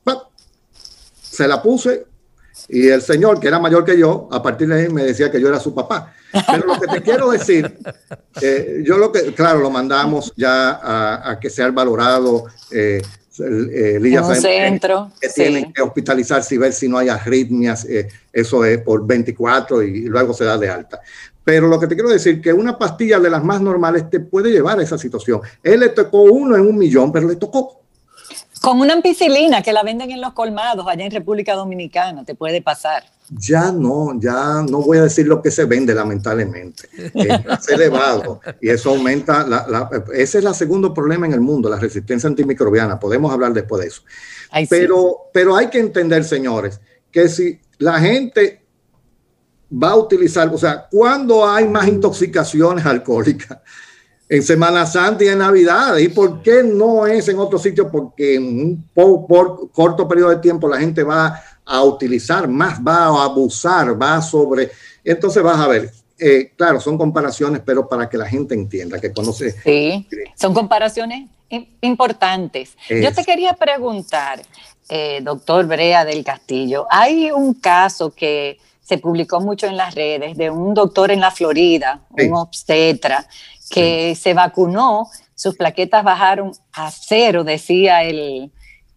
se 1.22 1.46
la 1.46 1.62
puse 1.62 2.04
y 2.68 2.88
el 2.88 3.00
señor, 3.00 3.38
que 3.38 3.46
era 3.46 3.60
mayor 3.60 3.84
que 3.84 3.96
yo, 3.96 4.28
a 4.32 4.42
partir 4.42 4.66
de 4.66 4.74
ahí 4.74 4.88
me 4.88 5.04
decía 5.04 5.30
que 5.30 5.40
yo 5.40 5.48
era 5.48 5.60
su 5.60 5.72
papá. 5.72 6.14
Pero 6.46 6.66
lo 6.66 6.80
que 6.80 6.86
te 6.86 7.02
quiero 7.02 7.30
decir, 7.30 7.78
eh, 8.40 8.82
yo 8.84 8.98
lo 8.98 9.12
que, 9.12 9.32
claro, 9.34 9.60
lo 9.60 9.70
mandamos 9.70 10.32
ya 10.36 10.80
a, 11.30 11.38
que 11.38 11.50
sea 11.50 11.70
valorado. 11.70 12.46
Eh, 12.70 13.02
el, 13.38 14.36
centro. 14.36 15.10
Que, 15.20 15.28
tienen 15.28 15.72
que 15.72 15.82
hospitalizarse 15.82 16.54
y 16.54 16.58
ver 16.58 16.72
si 16.72 16.88
no 16.88 16.98
hay 16.98 17.08
arritmias. 17.08 17.84
Eh, 17.84 18.08
eso 18.32 18.64
es 18.64 18.78
por 18.78 19.04
24 19.04 19.82
y, 19.82 20.02
luego 20.02 20.32
se 20.32 20.44
da 20.44 20.56
de 20.56 20.68
alta. 20.68 21.00
Pero 21.42 21.66
lo 21.66 21.78
que 21.78 21.86
te 21.86 21.94
quiero 21.94 22.10
decir 22.10 22.40
que 22.40 22.52
una 22.52 22.78
pastilla 22.78 23.18
de 23.18 23.30
las 23.30 23.42
más 23.42 23.60
normales 23.60 24.08
te 24.08 24.20
puede 24.20 24.50
llevar 24.50 24.78
a 24.78 24.82
esa 24.82 24.96
situación. 24.96 25.40
Él 25.62 25.80
le 25.80 25.88
tocó 25.90 26.22
uno 26.22 26.56
en 26.56 26.62
un 26.62 26.78
millón, 26.78 27.10
pero 27.10 27.28
le 27.28 27.36
tocó. 27.36 27.82
Con 28.60 28.80
una 28.80 28.94
ampicilina 28.94 29.62
que 29.62 29.72
la 29.72 29.82
venden 29.82 30.10
en 30.10 30.20
los 30.20 30.32
colmados 30.32 30.86
allá 30.88 31.04
en 31.04 31.10
República 31.10 31.54
Dominicana, 31.54 32.24
te 32.24 32.34
puede 32.34 32.62
pasar. 32.62 33.04
Ya 33.30 33.72
no, 33.72 34.18
ya 34.20 34.62
no 34.68 34.82
voy 34.82 34.98
a 34.98 35.04
decir 35.04 35.26
lo 35.26 35.40
que 35.40 35.50
se 35.50 35.64
vende, 35.64 35.94
lamentablemente. 35.94 36.88
Es 37.14 37.68
elevado 37.68 38.40
y 38.60 38.68
eso 38.68 38.90
aumenta. 38.90 39.46
La, 39.46 39.88
ese 40.12 40.38
es 40.38 40.44
el 40.44 40.54
segundo 40.54 40.92
problema 40.92 41.26
en 41.26 41.32
el 41.32 41.40
mundo, 41.40 41.68
la 41.68 41.78
resistencia 41.78 42.28
antimicrobiana. 42.28 43.00
Podemos 43.00 43.32
hablar 43.32 43.52
después 43.52 43.82
de 43.82 43.88
eso. 43.88 44.02
pero, 44.68 45.30
pero 45.32 45.56
hay 45.56 45.68
que 45.68 45.78
entender, 45.78 46.24
señores, 46.24 46.80
que 47.10 47.28
si 47.28 47.60
la 47.78 47.98
gente 47.98 48.62
va 49.72 49.90
a 49.90 49.96
utilizar, 49.96 50.48
o 50.52 50.58
sea, 50.58 50.86
cuando 50.90 51.48
hay 51.48 51.66
más 51.66 51.88
intoxicaciones 51.88 52.84
alcohólicas, 52.84 53.58
en 54.28 54.42
Semana 54.42 54.86
Santa 54.86 55.24
y 55.24 55.28
en 55.28 55.38
Navidad. 55.38 55.96
¿Y 55.98 56.08
por 56.08 56.42
qué 56.42 56.62
no 56.62 57.06
es 57.06 57.28
en 57.28 57.38
otro 57.38 57.58
sitio? 57.58 57.90
Porque 57.90 58.36
en 58.36 58.44
un 58.44 58.90
por, 58.92 59.70
corto 59.70 60.08
periodo 60.08 60.30
de 60.30 60.36
tiempo 60.36 60.68
la 60.68 60.78
gente 60.78 61.02
va 61.02 61.40
a 61.64 61.82
utilizar 61.82 62.48
más, 62.48 62.80
va 62.80 63.06
a 63.06 63.24
abusar, 63.24 64.00
va 64.00 64.16
a 64.16 64.22
sobre. 64.22 64.70
Entonces 65.02 65.42
vas 65.42 65.58
a 65.58 65.68
ver, 65.68 65.92
eh, 66.18 66.52
claro, 66.56 66.80
son 66.80 66.96
comparaciones, 66.96 67.62
pero 67.64 67.88
para 67.88 68.08
que 68.08 68.16
la 68.16 68.26
gente 68.26 68.54
entienda 68.54 69.00
que 69.00 69.12
conoce. 69.12 69.52
Sí, 69.62 70.06
son 70.36 70.54
comparaciones 70.54 71.28
importantes. 71.80 72.76
Yo 72.88 73.12
te 73.12 73.24
quería 73.24 73.54
preguntar, 73.54 74.42
eh, 74.88 75.20
doctor 75.22 75.66
Brea 75.66 76.04
del 76.04 76.24
Castillo, 76.24 76.86
hay 76.90 77.30
un 77.30 77.54
caso 77.54 78.10
que 78.10 78.58
se 78.82 78.98
publicó 78.98 79.40
mucho 79.40 79.66
en 79.66 79.76
las 79.76 79.94
redes 79.94 80.36
de 80.36 80.50
un 80.50 80.74
doctor 80.74 81.10
en 81.10 81.20
la 81.20 81.30
Florida, 81.30 82.00
un 82.10 82.34
obstetra, 82.34 83.26
que 83.70 84.14
se 84.14 84.34
vacunó, 84.34 85.08
sus 85.34 85.56
plaquetas 85.56 86.04
bajaron 86.04 86.52
a 86.72 86.90
cero, 86.90 87.44
decía 87.44 88.02
el, 88.02 88.52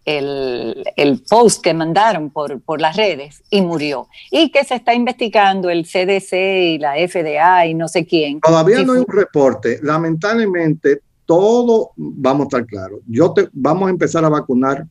el, 0.07 1.23
post 1.29 1.61
que 1.61 1.73
mandaron 1.73 2.29
por, 2.29 2.61
por, 2.61 2.79
las 2.79 2.95
redes 2.95 3.43
y 3.49 3.61
murió. 3.61 4.07
Y 4.31 4.51
que 4.51 4.63
se 4.63 4.75
está 4.75 4.93
investigando 4.93 5.69
el 5.69 5.83
CDC 5.83 6.33
y 6.33 6.77
la 6.77 6.93
FDA 6.93 7.65
y 7.67 7.73
no 7.73 7.87
sé 7.87 8.05
quién. 8.05 8.39
Todavía 8.39 8.83
no 8.83 8.93
hay 8.93 8.99
un 8.99 9.07
reporte. 9.07 9.79
Lamentablemente, 9.83 11.01
todo, 11.25 11.91
vamos 11.97 12.45
a 12.45 12.47
estar 12.47 12.65
claros, 12.65 13.01
yo 13.05 13.33
te, 13.33 13.49
vamos 13.51 13.87
a 13.87 13.91
empezar 13.91 14.23
a 14.23 14.29
vacunar 14.29 14.87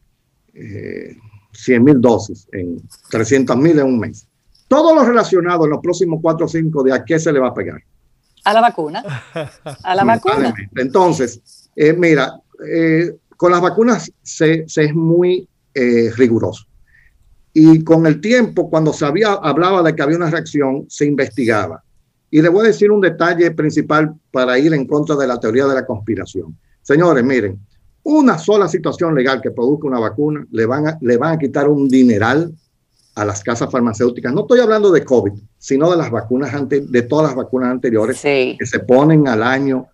eh, 0.52 1.16
100 1.52 1.82
mil 1.82 2.00
dosis, 2.00 2.46
en 2.52 2.82
300 3.10 3.56
mil 3.56 3.78
en 3.78 3.86
un 3.86 3.98
mes. 3.98 4.28
Todo 4.68 4.94
lo 4.94 5.02
relacionado 5.02 5.64
en 5.64 5.70
los 5.70 5.80
próximos 5.80 6.18
4 6.20 6.44
o 6.44 6.48
5 6.48 6.84
días, 6.84 7.02
¿qué 7.06 7.18
se 7.18 7.32
le 7.32 7.40
va 7.40 7.48
a 7.48 7.54
pegar? 7.54 7.80
A 8.44 8.52
la 8.52 8.60
vacuna. 8.60 9.02
A 9.82 9.94
la 9.94 10.04
vacuna. 10.04 10.54
Entonces, 10.76 11.70
eh, 11.74 11.94
mira, 11.94 12.38
eh, 12.68 13.16
con 13.37 13.53
las 13.53 13.61
vacunas 13.61 14.11
se, 14.22 14.64
es 14.66 14.95
muy 14.95 15.49
eh, 15.74 16.11
riguroso. 16.16 16.66
Y 17.53 17.82
con 17.84 18.07
el 18.07 18.20
tiempo, 18.20 18.68
cuando 18.68 18.93
se 18.93 19.07
había, 19.07 19.32
hablaba 19.32 19.82
de 19.82 19.95
que 19.95 20.03
había 20.03 20.16
una 20.16 20.30
reacción, 20.30 20.84
se 20.89 21.07
investigaba. 21.07 21.82
Y 22.30 22.43
le 22.43 22.49
voy 22.49 22.64
a 22.64 22.68
decir 22.68 22.91
un 22.91 23.01
detalle 23.01 23.51
principal 23.53 24.14
para 24.30 24.59
ir 24.59 24.74
en 24.74 24.87
contra 24.87 25.16
de 25.16 25.26
la 25.26 25.41
teoría 25.41 25.66
de 25.66 25.74
la 25.74 25.87
conspiración. 25.87 26.57
Señores, 26.82 27.24
miren, 27.24 27.59
una 28.03 28.39
sola 28.39 28.68
situación 28.68 29.14
legal 29.14 29.41
que 29.41 29.51
produzca 29.51 29.89
una 29.89 29.99
vacuna 29.99 30.47
le 30.51 30.66
van 30.66 30.87
a, 30.87 30.99
le 31.01 31.16
van 31.16 31.34
a 31.34 31.39
quitar 31.39 31.68
un 31.68 31.89
dineral 31.89 32.53
a 33.16 33.24
las 33.24 33.43
casas 33.43 33.70
farmacéuticas. 33.70 34.32
No 34.32 34.43
estoy 34.43 34.61
hablando 34.61 34.93
de 34.93 35.05
COVID, 35.05 35.32
sino 35.59 35.91
de 35.91 35.97
las 35.97 36.11
vacunas 36.11 36.53
de 36.68 37.03
todas 37.03 37.28
las 37.28 37.34
vacunas 37.34 37.70
anteriores 37.70 38.20
que 38.20 38.66
se 38.66 38.80
ponen 38.80 39.26
al 39.26 39.43
año 39.43 39.87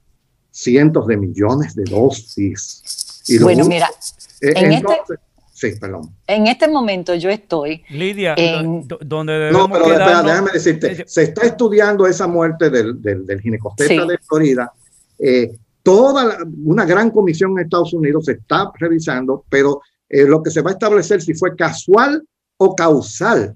cientos 0.51 1.07
de 1.07 1.17
millones 1.17 1.75
de 1.75 1.85
dosis. 1.85 2.83
Y 3.29 3.39
bueno, 3.39 3.65
mira, 3.65 3.89
eh, 4.41 4.53
en 4.57 4.73
este, 4.73 4.93
sí, 5.53 5.73
perdón. 5.81 6.15
En 6.27 6.47
este 6.47 6.69
momento 6.69 7.15
yo 7.15 7.31
estoy. 7.31 7.83
Lidia, 7.91 8.35
donde 9.01 9.51
No, 9.53 9.69
pero 9.71 9.89
déjame 9.89 10.51
decirte, 10.53 11.05
se 11.07 11.23
está 11.23 11.47
estudiando 11.47 12.07
esa 12.07 12.27
muerte 12.27 12.71
del, 12.71 13.01
del, 13.01 13.27
del 13.27 13.41
ginecosteta 13.41 14.07
de 14.07 14.19
Florida. 14.19 14.73
Eh, 15.19 15.53
toda 15.83 16.39
una 16.65 16.85
gran 16.85 17.11
comisión 17.11 17.53
en 17.53 17.65
Estados 17.65 17.93
Unidos 17.93 18.25
se 18.25 18.33
está 18.33 18.71
revisando, 18.79 19.45
pero 19.49 19.81
eh, 20.09 20.25
lo 20.25 20.43
que 20.43 20.51
se 20.51 20.63
va 20.63 20.71
a 20.71 20.75
establecer 20.75 21.23
si 21.23 21.35
fue 21.35 21.55
casual 21.57 22.23
o 22.57 22.75
causal. 22.75 23.55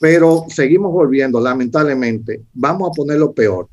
Pero 0.00 0.44
seguimos 0.48 0.92
volviendo, 0.92 1.40
lamentablemente, 1.40 2.42
vamos 2.52 2.90
a 2.90 2.92
ponerlo 2.92 3.32
peor, 3.32 3.68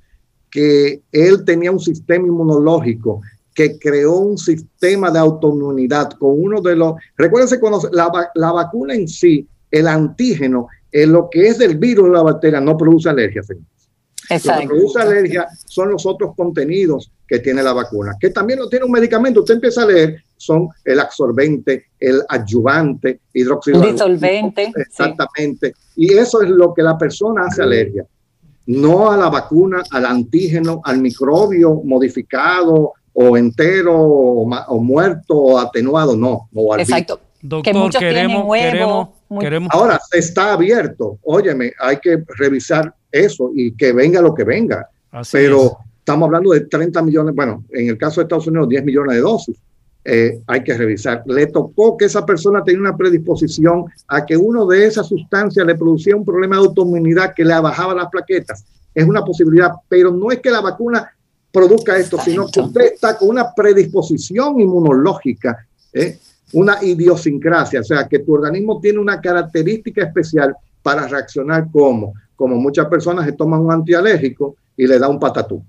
que 0.49 1.01
él 1.11 1.43
tenía 1.43 1.71
un 1.71 1.79
sistema 1.79 2.27
inmunológico 2.27 3.21
que 3.53 3.77
creó 3.77 4.17
un 4.19 4.37
sistema 4.37 5.11
de 5.11 5.19
autoinmunidad 5.19 6.11
con 6.11 6.41
uno 6.41 6.61
de 6.61 6.75
los... 6.75 6.93
Recuérdense 7.17 7.59
cuando 7.59 7.81
la, 7.91 8.31
la 8.35 8.51
vacuna 8.51 8.93
en 8.93 9.07
sí, 9.07 9.47
el 9.71 9.87
antígeno, 9.87 10.67
en 10.91 11.11
lo 11.11 11.29
que 11.29 11.47
es 11.47 11.57
del 11.57 11.77
virus 11.77 12.05
de 12.05 12.11
la 12.11 12.23
bacteria, 12.23 12.59
no 12.59 12.77
produce 12.77 13.09
alergia, 13.09 13.43
señor. 13.43 13.63
Exacto. 14.29 14.61
Lo 14.61 14.69
que 14.69 14.75
produce 14.75 14.99
alergia 14.99 15.47
son 15.65 15.91
los 15.91 16.05
otros 16.05 16.35
contenidos 16.35 17.11
que 17.27 17.39
tiene 17.39 17.63
la 17.63 17.73
vacuna, 17.73 18.15
que 18.19 18.29
también 18.29 18.59
lo 18.59 18.69
tiene 18.69 18.85
un 18.85 18.91
medicamento. 18.91 19.41
Usted 19.41 19.55
empieza 19.55 19.83
a 19.83 19.87
leer, 19.87 20.23
son 20.37 20.69
el 20.85 20.99
absorbente, 20.99 21.85
el 21.99 22.21
adyuvante, 22.27 23.21
hidroxilo. 23.33 23.81
Disolvente. 23.81 24.71
Exactamente. 24.75 25.73
Y 25.95 26.13
eso 26.13 26.41
es 26.41 26.49
lo 26.49 26.73
que 26.73 26.83
la 26.83 26.97
persona 26.97 27.45
hace 27.47 27.63
alergia. 27.63 28.05
No 28.67 29.11
a 29.11 29.17
la 29.17 29.29
vacuna, 29.29 29.81
al 29.91 30.05
antígeno, 30.05 30.81
al 30.83 31.01
microbio 31.01 31.81
modificado 31.83 32.93
o 33.13 33.37
entero 33.37 33.95
o, 33.95 34.79
muerto 34.79 35.35
o 35.35 35.59
atenuado, 35.59 36.15
no. 36.15 36.49
Exacto. 36.77 37.19
Doctor, 37.41 37.63
queremos, 37.91 37.95
queremos, 38.53 39.09
queremos. 39.39 39.69
Ahora 39.71 39.99
está 40.11 40.53
abierto. 40.53 41.19
Óyeme, 41.23 41.71
hay 41.79 41.97
que 41.97 42.23
revisar 42.37 42.93
eso 43.11 43.51
y 43.55 43.71
que 43.75 43.93
venga 43.93 44.21
lo 44.21 44.33
que 44.33 44.43
venga. 44.43 44.89
Pero 45.31 45.77
estamos 45.99 46.27
hablando 46.27 46.51
de 46.51 46.61
30 46.61 47.01
millones, 47.01 47.35
bueno, 47.35 47.63
en 47.71 47.89
el 47.89 47.97
caso 47.97 48.19
de 48.19 48.23
Estados 48.23 48.47
Unidos, 48.47 48.69
10 48.69 48.83
millones 48.83 49.15
de 49.15 49.21
dosis. 49.21 49.57
Eh, 50.03 50.41
hay 50.47 50.63
que 50.63 50.75
revisar. 50.75 51.23
Le 51.27 51.47
tocó 51.47 51.97
que 51.97 52.05
esa 52.05 52.25
persona 52.25 52.63
tenía 52.63 52.81
una 52.81 52.97
predisposición 52.97 53.85
a 54.07 54.25
que 54.25 54.35
uno 54.35 54.65
de 54.65 54.85
esas 54.85 55.07
sustancias 55.07 55.65
le 55.65 55.75
producía 55.75 56.15
un 56.15 56.25
problema 56.25 56.55
de 56.55 56.63
autoinmunidad 56.63 57.33
que 57.35 57.43
le 57.43 57.59
bajaba 57.59 57.93
las 57.93 58.07
plaquetas. 58.07 58.65
Es 58.95 59.05
una 59.05 59.23
posibilidad, 59.23 59.71
pero 59.87 60.11
no 60.11 60.31
es 60.31 60.39
que 60.39 60.49
la 60.49 60.61
vacuna 60.61 61.11
produzca 61.51 61.97
esto, 61.97 62.19
sino 62.19 62.47
que 62.47 62.59
usted 62.59 62.93
está 62.93 63.17
con 63.17 63.29
una 63.29 63.53
predisposición 63.53 64.59
inmunológica, 64.59 65.65
¿eh? 65.93 66.17
una 66.53 66.83
idiosincrasia, 66.83 67.81
o 67.81 67.83
sea, 67.83 68.07
que 68.07 68.19
tu 68.19 68.33
organismo 68.33 68.79
tiene 68.79 68.99
una 68.99 69.19
característica 69.19 70.03
especial 70.03 70.55
para 70.81 71.07
reaccionar 71.07 71.67
como, 71.71 72.13
como 72.35 72.55
muchas 72.55 72.87
personas 72.87 73.25
se 73.25 73.33
toman 73.33 73.61
un 73.61 73.71
antialérgico 73.71 74.55
y 74.75 74.87
le 74.87 74.97
da 74.97 75.07
un 75.07 75.19
patatú. 75.19 75.63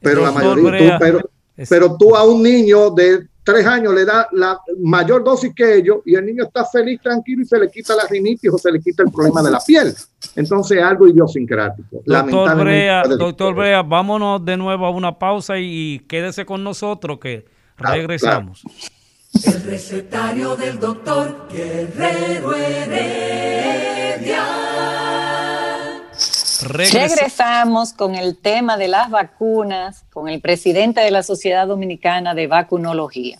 Pero 0.00 0.22
la 0.22 0.32
mayoría, 0.32 0.98
pero, 0.98 1.20
pero 1.68 1.96
tú 1.96 2.14
a 2.14 2.24
un 2.24 2.42
niño 2.42 2.90
de 2.90 3.26
tres 3.46 3.64
años 3.64 3.94
le 3.94 4.04
da 4.04 4.28
la 4.32 4.60
mayor 4.82 5.22
dosis 5.22 5.52
que 5.54 5.76
ellos 5.76 5.98
y 6.04 6.16
el 6.16 6.26
niño 6.26 6.44
está 6.44 6.64
feliz, 6.64 7.00
tranquilo 7.00 7.42
y 7.42 7.44
se 7.46 7.58
le 7.58 7.70
quita 7.70 7.94
la 7.94 8.04
rinitis 8.06 8.50
o 8.52 8.58
se 8.58 8.72
le 8.72 8.80
quita 8.80 9.04
el 9.04 9.12
problema 9.12 9.42
de 9.42 9.50
la 9.52 9.60
piel. 9.60 9.94
Entonces, 10.36 10.82
algo 10.82 11.08
idiosincrático. 11.08 12.02
Doctor 12.04 12.56
Brea, 12.56 13.02
doctor 13.04 13.54
Brea, 13.54 13.82
vámonos 13.82 14.44
de 14.44 14.58
nuevo 14.58 14.84
a 14.84 14.90
una 14.90 15.18
pausa 15.18 15.58
y, 15.58 16.00
quédese 16.08 16.44
con 16.44 16.62
nosotros 16.62 17.18
que 17.18 17.46
regresamos. 17.78 18.62
El 19.44 19.62
recetario 19.64 20.54
del 20.56 20.78
doctor 20.78 21.48
Guerrero 21.50 22.54
Heredia. 22.54 24.44
Regresamos 26.68 27.92
con 27.92 28.14
el 28.14 28.36
tema 28.36 28.76
de 28.76 28.88
las 28.88 29.10
vacunas, 29.10 30.04
con 30.12 30.28
el 30.28 30.40
presidente 30.40 31.00
de 31.00 31.10
la 31.10 31.22
Sociedad 31.22 31.66
Dominicana 31.66 32.34
de 32.34 32.46
Vacunología. 32.46 33.38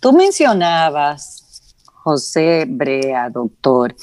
Tú 0.00 0.12
mencionabas, 0.12 1.44
José 2.02 2.64
Brea, 2.68 3.28
doctor, 3.30 3.94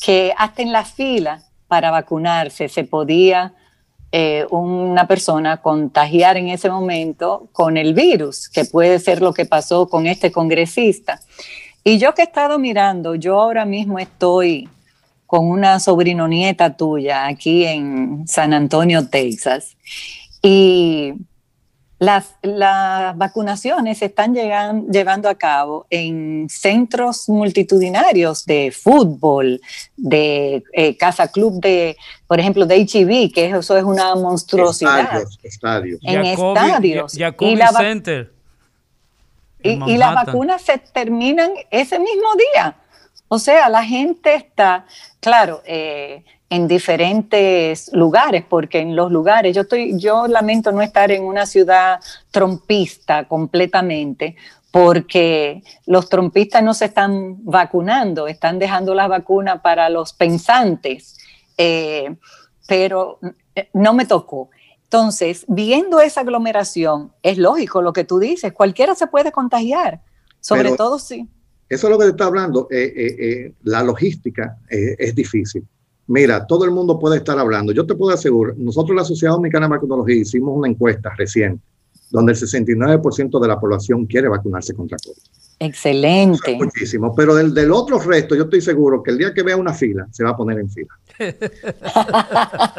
que 0.00 0.34
hasta 0.36 0.62
en 0.62 0.72
la 0.72 0.84
fila 0.84 1.42
para 1.68 1.90
vacunarse 1.90 2.68
se 2.68 2.84
podía 2.84 3.52
eh, 4.10 4.46
una 4.50 5.06
persona 5.06 5.58
contagiar 5.58 6.38
en 6.38 6.48
ese 6.48 6.70
momento 6.70 7.48
con 7.52 7.76
el 7.76 7.92
virus, 7.92 8.48
que 8.48 8.64
puede 8.64 8.98
ser 8.98 9.20
lo 9.20 9.34
que 9.34 9.44
pasó 9.44 9.88
con 9.88 10.06
este 10.06 10.32
congresista. 10.32 11.20
Y 11.84 11.98
yo 11.98 12.14
que 12.14 12.22
he 12.22 12.24
estado 12.24 12.58
mirando, 12.58 13.14
yo 13.14 13.38
ahora 13.38 13.66
mismo 13.66 13.98
estoy 13.98 14.68
con 15.26 15.46
una 15.46 15.78
sobrino 15.78 16.26
nieta 16.26 16.74
tuya 16.74 17.26
aquí 17.26 17.66
en 17.66 18.26
San 18.26 18.54
Antonio, 18.54 19.08
Texas. 19.08 19.76
Y 20.42 21.12
las, 21.98 22.36
las 22.42 23.16
vacunaciones 23.16 23.98
se 23.98 24.06
están 24.06 24.32
llevando 24.34 25.28
a 25.28 25.34
cabo 25.34 25.86
en 25.90 26.46
centros 26.48 27.28
multitudinarios 27.28 28.44
de 28.44 28.70
fútbol, 28.70 29.60
de 29.96 30.62
eh, 30.72 30.96
casa 30.96 31.28
club 31.28 31.60
de, 31.60 31.96
por 32.28 32.38
ejemplo, 32.38 32.66
de 32.66 32.76
HIV, 32.76 33.32
que 33.32 33.46
eso 33.50 33.76
es 33.76 33.82
una 33.82 34.14
monstruosidad. 34.14 35.22
Estadios, 35.42 35.98
En 36.02 36.24
estadios. 36.24 37.14
y 37.14 37.56
la, 37.56 37.72
Center. 37.72 38.32
y 39.62 39.96
las 39.96 40.14
vacunas 40.14 40.62
se 40.62 40.78
terminan 40.78 41.50
ese 41.70 41.98
mismo 41.98 42.28
día. 42.54 42.76
O 43.26 43.40
sea, 43.40 43.68
la 43.68 43.84
gente 43.84 44.34
está, 44.36 44.86
claro, 45.20 45.62
eh, 45.66 46.24
en 46.50 46.66
diferentes 46.66 47.90
lugares, 47.92 48.44
porque 48.48 48.78
en 48.78 48.96
los 48.96 49.12
lugares, 49.12 49.54
yo 49.54 49.62
estoy, 49.62 49.98
yo 49.98 50.26
lamento 50.26 50.72
no 50.72 50.80
estar 50.80 51.10
en 51.10 51.24
una 51.24 51.46
ciudad 51.46 52.00
trompista 52.30 53.28
completamente, 53.28 54.36
porque 54.70 55.62
los 55.86 56.08
trompistas 56.08 56.62
no 56.62 56.74
se 56.74 56.86
están 56.86 57.36
vacunando, 57.44 58.28
están 58.28 58.58
dejando 58.58 58.94
la 58.94 59.08
vacuna 59.08 59.62
para 59.62 59.88
los 59.90 60.12
pensantes, 60.12 61.18
eh, 61.56 62.14
pero 62.66 63.18
eh, 63.54 63.68
no 63.72 63.92
me 63.92 64.06
tocó. 64.06 64.50
Entonces, 64.84 65.44
viendo 65.48 66.00
esa 66.00 66.22
aglomeración, 66.22 67.12
es 67.22 67.36
lógico 67.36 67.82
lo 67.82 67.92
que 67.92 68.04
tú 68.04 68.18
dices, 68.18 68.54
cualquiera 68.54 68.94
se 68.94 69.06
puede 69.06 69.32
contagiar, 69.32 70.00
sobre 70.40 70.72
todo 70.76 70.98
si... 70.98 71.28
Eso 71.68 71.86
es 71.86 71.90
lo 71.90 71.98
que 71.98 72.06
te 72.06 72.10
está 72.12 72.24
hablando. 72.24 72.66
Eh, 72.70 72.92
eh, 72.96 73.16
eh, 73.18 73.52
la 73.64 73.82
logística 73.82 74.56
es 74.70 75.14
difícil. 75.14 75.66
Mira, 76.08 76.46
todo 76.46 76.64
el 76.64 76.70
mundo 76.70 76.98
puede 76.98 77.18
estar 77.18 77.38
hablando. 77.38 77.72
Yo 77.72 77.86
te 77.86 77.94
puedo 77.94 78.14
asegurar, 78.14 78.56
nosotros 78.56 78.96
la 78.96 79.04
Sociedad 79.04 79.34
Dominicana 79.34 79.66
de 79.66 79.70
Vacunología 79.70 80.16
hicimos 80.16 80.56
una 80.56 80.68
encuesta 80.68 81.10
reciente 81.16 81.62
donde 82.10 82.32
el 82.32 82.38
69% 82.38 83.40
de 83.40 83.48
la 83.48 83.60
población 83.60 84.06
quiere 84.06 84.28
vacunarse 84.28 84.74
contra 84.74 84.96
COVID. 85.04 85.18
Excelente. 85.60 86.56
muchísimo. 86.56 87.14
Pero 87.14 87.34
del, 87.34 87.52
del, 87.52 87.70
otro 87.72 87.98
resto, 87.98 88.34
yo 88.34 88.44
estoy 88.44 88.60
seguro 88.60 89.02
que 89.02 89.10
el 89.10 89.18
día 89.18 89.34
que 89.34 89.42
vea 89.42 89.56
una 89.56 89.74
fila, 89.74 90.06
se 90.10 90.24
va 90.24 90.30
a 90.30 90.36
poner 90.36 90.58
en 90.58 90.70
fila. 90.70 90.88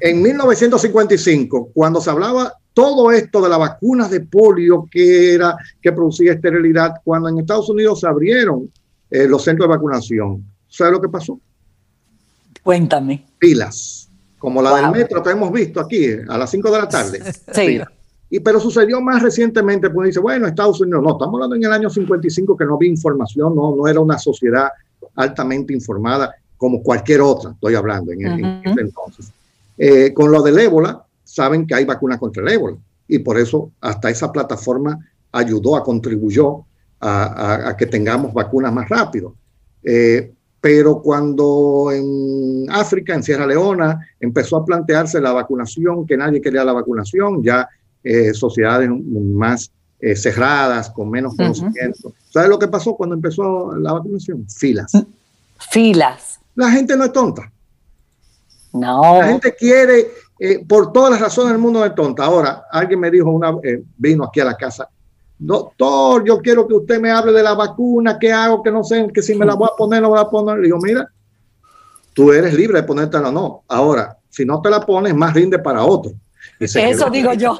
en 0.00 0.22
1955, 0.22 1.70
cuando 1.74 2.00
se 2.00 2.10
hablaba 2.10 2.54
todo 2.72 3.10
esto 3.10 3.42
de 3.42 3.48
la 3.48 3.56
vacuna 3.58 4.08
de 4.08 4.20
polio 4.20 4.86
que 4.90 5.34
era 5.34 5.56
que 5.80 5.92
producía 5.92 6.32
esterilidad, 6.34 6.94
cuando 7.04 7.28
en 7.28 7.40
Estados 7.40 7.68
Unidos 7.68 8.00
se 8.00 8.06
abrieron 8.06 8.70
eh, 9.10 9.26
los 9.26 9.42
centros 9.42 9.68
de 9.68 9.74
vacunación, 9.74 10.44
¿sabes 10.68 10.92
lo 10.92 11.00
que 11.00 11.08
pasó? 11.08 11.40
Cuéntame. 12.66 13.24
Filas, 13.38 14.08
como 14.40 14.60
la 14.60 14.74
del 14.74 14.90
metro 14.90 15.22
que 15.22 15.30
hemos 15.30 15.52
visto 15.52 15.78
aquí 15.78 16.04
eh, 16.04 16.24
a 16.28 16.36
las 16.36 16.50
5 16.50 16.68
de 16.68 16.78
la 16.78 16.88
tarde. 16.88 17.22
Sí. 17.54 17.80
Y 18.28 18.40
pero 18.40 18.58
sucedió 18.58 19.00
más 19.00 19.22
recientemente, 19.22 19.88
pues 19.88 20.08
dice, 20.08 20.18
bueno, 20.18 20.48
Estados 20.48 20.80
Unidos, 20.80 21.00
no, 21.00 21.12
estamos 21.12 21.34
hablando 21.34 21.54
en 21.54 21.62
el 21.62 21.72
año 21.72 21.88
55 21.88 22.56
que 22.56 22.64
no 22.64 22.74
había 22.74 22.88
información, 22.88 23.54
no, 23.54 23.76
no 23.76 23.86
era 23.86 24.00
una 24.00 24.18
sociedad 24.18 24.68
altamente 25.14 25.72
informada 25.72 26.34
como 26.56 26.82
cualquier 26.82 27.20
otra, 27.20 27.52
estoy 27.52 27.76
hablando 27.76 28.10
en, 28.10 28.26
ese 28.66 28.80
entonces. 28.80 29.30
Eh, 29.78 30.12
con 30.12 30.32
lo 30.32 30.42
del 30.42 30.58
ébola, 30.58 31.04
saben 31.22 31.68
que 31.68 31.74
hay 31.76 31.84
vacunas 31.84 32.18
contra 32.18 32.42
el 32.42 32.48
ébola 32.48 32.76
y 33.06 33.20
por 33.20 33.38
eso 33.38 33.70
hasta 33.80 34.10
esa 34.10 34.32
plataforma 34.32 34.98
ayudó 35.30 35.76
a 35.76 35.84
contribuyó 35.84 36.64
a, 37.00 37.76
que 37.78 37.86
tengamos 37.86 38.34
vacunas 38.34 38.72
más 38.72 38.88
rápido. 38.88 39.36
Eh, 39.84 40.32
pero 40.66 41.00
cuando 41.00 41.92
en 41.92 42.66
África, 42.68 43.14
en 43.14 43.22
Sierra 43.22 43.46
Leona, 43.46 44.04
empezó 44.18 44.56
a 44.56 44.64
plantearse 44.64 45.20
la 45.20 45.32
vacunación, 45.32 46.04
que 46.04 46.16
nadie 46.16 46.40
quería 46.40 46.64
la 46.64 46.72
vacunación, 46.72 47.40
ya 47.40 47.68
eh, 48.02 48.34
sociedades 48.34 48.90
más 48.90 49.70
eh, 50.00 50.16
cerradas, 50.16 50.90
con 50.90 51.08
menos 51.08 51.36
conocimiento. 51.36 52.14
¿Sabes 52.30 52.48
lo 52.48 52.58
que 52.58 52.66
pasó 52.66 52.96
cuando 52.96 53.14
empezó 53.14 53.76
la 53.76 53.92
vacunación? 53.92 54.44
Filas. 54.48 54.90
Filas. 55.70 56.40
La 56.56 56.68
gente 56.72 56.96
no 56.96 57.04
es 57.04 57.12
tonta. 57.12 57.48
No. 58.72 59.20
La 59.20 59.28
gente 59.28 59.54
quiere 59.54 60.08
eh, 60.40 60.64
por 60.66 60.92
todas 60.92 61.12
las 61.12 61.20
razones 61.20 61.52
del 61.52 61.60
mundo 61.60 61.80
de 61.80 61.90
tonta. 61.90 62.24
Ahora, 62.24 62.64
alguien 62.72 62.98
me 62.98 63.08
dijo, 63.08 63.30
una, 63.30 63.54
eh, 63.62 63.84
vino 63.96 64.24
aquí 64.24 64.40
a 64.40 64.46
la 64.46 64.56
casa, 64.56 64.88
doctor, 65.38 66.24
yo 66.24 66.40
quiero 66.40 66.66
que 66.66 66.74
usted 66.74 67.00
me 67.00 67.10
hable 67.10 67.32
de 67.32 67.42
la 67.42 67.54
vacuna, 67.54 68.18
qué 68.18 68.32
hago, 68.32 68.62
que 68.62 68.70
no 68.70 68.82
sé, 68.82 69.08
que 69.12 69.22
si 69.22 69.34
me 69.34 69.46
la 69.46 69.54
voy 69.54 69.68
a 69.72 69.76
poner, 69.76 70.02
no 70.02 70.10
voy 70.10 70.20
a 70.20 70.28
poner. 70.28 70.58
Le 70.58 70.64
digo, 70.64 70.78
mira, 70.82 71.08
tú 72.12 72.32
eres 72.32 72.54
libre 72.54 72.80
de 72.80 72.86
ponértela 72.86 73.28
o 73.28 73.32
no. 73.32 73.62
Ahora, 73.68 74.16
si 74.28 74.44
no 74.44 74.60
te 74.60 74.70
la 74.70 74.80
pones, 74.80 75.14
más 75.14 75.34
rinde 75.34 75.58
para 75.58 75.84
otro. 75.84 76.12
Eso 76.58 77.10
digo 77.10 77.32
yo. 77.34 77.58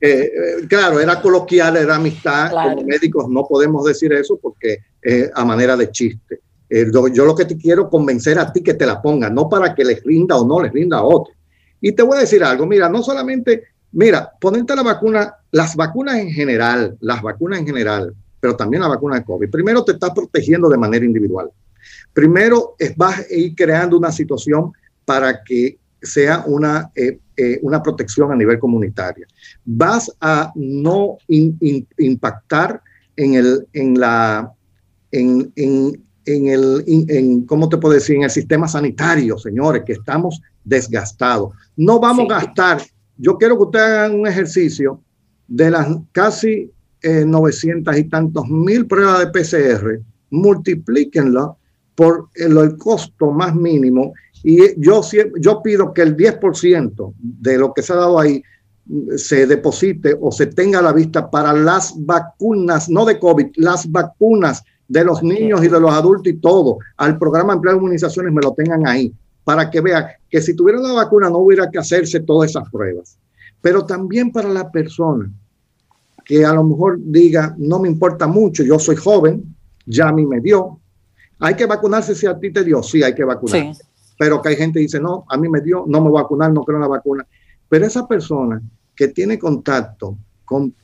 Eh, 0.00 0.30
claro, 0.68 1.00
era 1.00 1.20
coloquial, 1.20 1.76
era 1.76 1.96
amistad. 1.96 2.50
Como 2.50 2.82
médicos 2.82 3.28
no 3.28 3.46
podemos 3.46 3.84
decir 3.84 4.12
eso 4.12 4.38
porque 4.40 4.78
es 5.00 5.30
a 5.34 5.44
manera 5.44 5.76
de 5.76 5.90
chiste. 5.90 6.40
Eh, 6.68 6.86
yo, 6.92 7.24
lo 7.24 7.34
que 7.34 7.44
te 7.44 7.56
quiero 7.56 7.88
convencer 7.88 8.38
a 8.38 8.52
ti 8.52 8.62
que 8.62 8.74
te 8.74 8.86
la 8.86 9.00
ponga, 9.00 9.30
no 9.30 9.48
para 9.48 9.74
que 9.74 9.84
les 9.84 10.02
rinda 10.02 10.36
o 10.36 10.46
no 10.46 10.60
les 10.60 10.72
rinda 10.72 10.98
a 10.98 11.04
otro. 11.04 11.32
Y 11.80 11.92
te 11.92 12.02
voy 12.02 12.18
a 12.18 12.20
decir 12.20 12.42
algo, 12.42 12.66
mira, 12.66 12.88
no 12.88 13.02
solamente, 13.02 13.64
mira, 13.92 14.30
ponerte 14.40 14.74
la 14.74 14.82
vacuna, 14.82 15.34
las 15.50 15.74
vacunas 15.76 16.16
en 16.16 16.30
general, 16.30 16.96
las 17.00 17.22
vacunas 17.22 17.60
en 17.60 17.66
general, 17.66 18.14
pero 18.40 18.56
también 18.56 18.82
la 18.82 18.88
vacuna 18.88 19.16
de 19.16 19.24
COVID, 19.24 19.50
primero 19.50 19.84
te 19.84 19.92
está 19.92 20.12
protegiendo 20.12 20.68
de 20.68 20.78
manera 20.78 21.04
individual. 21.04 21.50
Primero 22.12 22.74
es, 22.78 22.96
vas 22.96 23.20
a 23.20 23.34
ir 23.34 23.54
creando 23.54 23.96
una 23.96 24.12
situación 24.12 24.72
para 25.04 25.42
que 25.42 25.78
sea 26.02 26.44
una, 26.46 26.90
eh, 26.94 27.18
eh, 27.36 27.58
una 27.62 27.82
protección 27.82 28.32
a 28.32 28.36
nivel 28.36 28.58
comunitario. 28.58 29.26
Vas 29.64 30.10
a 30.20 30.52
no 30.54 31.18
impactar 31.28 32.82
en, 33.16 33.34
el, 33.34 33.66
en 33.72 33.98
la... 33.98 34.52
En, 35.12 35.52
en, 35.56 36.02
en 36.26 36.48
el, 36.48 36.84
en, 36.86 37.46
¿cómo 37.46 37.68
te 37.68 37.76
puedo 37.76 37.94
decir? 37.94 38.16
En 38.16 38.24
el 38.24 38.30
sistema 38.30 38.66
sanitario, 38.66 39.38
señores, 39.38 39.84
que 39.86 39.92
estamos 39.92 40.42
desgastados. 40.64 41.52
No 41.76 42.00
vamos 42.00 42.26
a 42.28 42.40
gastar. 42.40 42.82
Yo 43.18 43.36
quiero 43.38 43.56
que 43.56 43.62
ustedes 43.62 43.86
hagan 43.86 44.20
un 44.20 44.26
ejercicio 44.26 45.00
de 45.48 45.70
las 45.70 45.88
casi 46.12 46.70
900 47.02 47.94
eh, 47.94 48.00
y 48.00 48.04
tantos 48.04 48.48
mil 48.48 48.86
pruebas 48.86 49.20
de 49.20 49.26
PCR, 49.28 50.00
multiplíquenlo 50.30 51.56
por 51.94 52.28
el, 52.34 52.56
el 52.58 52.76
costo 52.76 53.30
más 53.30 53.54
mínimo. 53.54 54.12
Y 54.42 54.58
yo, 54.80 55.00
yo 55.38 55.62
pido 55.62 55.92
que 55.92 56.02
el 56.02 56.16
10% 56.16 57.14
de 57.18 57.58
lo 57.58 57.72
que 57.72 57.82
se 57.82 57.92
ha 57.92 57.96
dado 57.96 58.18
ahí 58.18 58.42
mm, 58.86 59.16
se 59.16 59.46
deposite 59.46 60.16
o 60.20 60.30
se 60.30 60.46
tenga 60.46 60.80
a 60.80 60.82
la 60.82 60.92
vista 60.92 61.30
para 61.30 61.52
las 61.52 61.94
vacunas, 61.96 62.88
no 62.88 63.04
de 63.04 63.18
COVID, 63.18 63.46
las 63.56 63.90
vacunas 63.90 64.62
de 64.88 65.04
los 65.04 65.22
niños 65.22 65.64
y 65.64 65.68
de 65.68 65.80
los 65.80 65.90
adultos 65.90 66.32
y 66.32 66.36
todo, 66.36 66.78
al 66.96 67.18
programa 67.18 67.52
de 67.52 67.56
empleo 67.56 67.74
de 67.74 67.78
inmunizaciones 67.78 68.32
me 68.32 68.42
lo 68.42 68.52
tengan 68.52 68.86
ahí, 68.86 69.12
para 69.46 69.70
que 69.70 69.80
vean 69.80 70.06
que 70.28 70.42
si 70.42 70.54
tuvieran 70.54 70.82
la 70.82 70.92
vacuna 70.92 71.30
no 71.30 71.38
hubiera 71.38 71.70
que 71.70 71.78
hacerse 71.78 72.20
todas 72.20 72.50
esas 72.50 72.68
pruebas. 72.68 73.16
Pero 73.62 73.86
también 73.86 74.30
para 74.32 74.48
la 74.48 74.70
persona 74.70 75.30
que 76.26 76.44
a 76.44 76.52
lo 76.52 76.64
mejor 76.64 76.98
diga, 77.00 77.54
no 77.56 77.78
me 77.78 77.88
importa 77.88 78.26
mucho, 78.26 78.64
yo 78.64 78.78
soy 78.78 78.96
joven, 78.96 79.54
ya 79.86 80.08
a 80.08 80.12
mí 80.12 80.26
me 80.26 80.40
dio, 80.40 80.80
hay 81.38 81.54
que 81.54 81.64
vacunarse 81.64 82.14
si 82.14 82.26
a 82.26 82.36
ti 82.36 82.52
te 82.52 82.64
dio, 82.64 82.82
sí 82.82 83.02
hay 83.02 83.14
que 83.14 83.24
vacunarse 83.24 83.84
pero 84.18 84.40
que 84.40 84.50
hay 84.50 84.56
gente 84.56 84.78
que 84.78 84.84
dice, 84.84 85.00
no, 85.00 85.24
a 85.28 85.36
mí 85.36 85.48
me 85.48 85.60
dio, 85.60 85.84
no 85.86 86.00
me 86.00 86.10
voy 86.10 86.20
a 86.20 86.22
vacunar, 86.22 86.52
no 86.52 86.64
quiero 86.64 86.80
la 86.80 86.88
vacuna. 86.88 87.26
Pero 87.68 87.86
esa 87.86 88.06
persona 88.06 88.60
que 88.94 89.08
tiene 89.08 89.38
contacto 89.38 90.16
con 90.44 90.74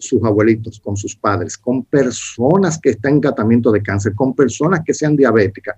sus 0.00 0.24
abuelitos, 0.24 0.80
con 0.80 0.96
sus 0.96 1.14
padres, 1.14 1.58
con 1.58 1.84
personas 1.84 2.78
que 2.78 2.90
están 2.90 3.14
en 3.14 3.20
tratamiento 3.20 3.70
de 3.70 3.82
cáncer, 3.82 4.14
con 4.14 4.34
personas 4.34 4.80
que 4.84 4.94
sean 4.94 5.14
diabéticas, 5.14 5.76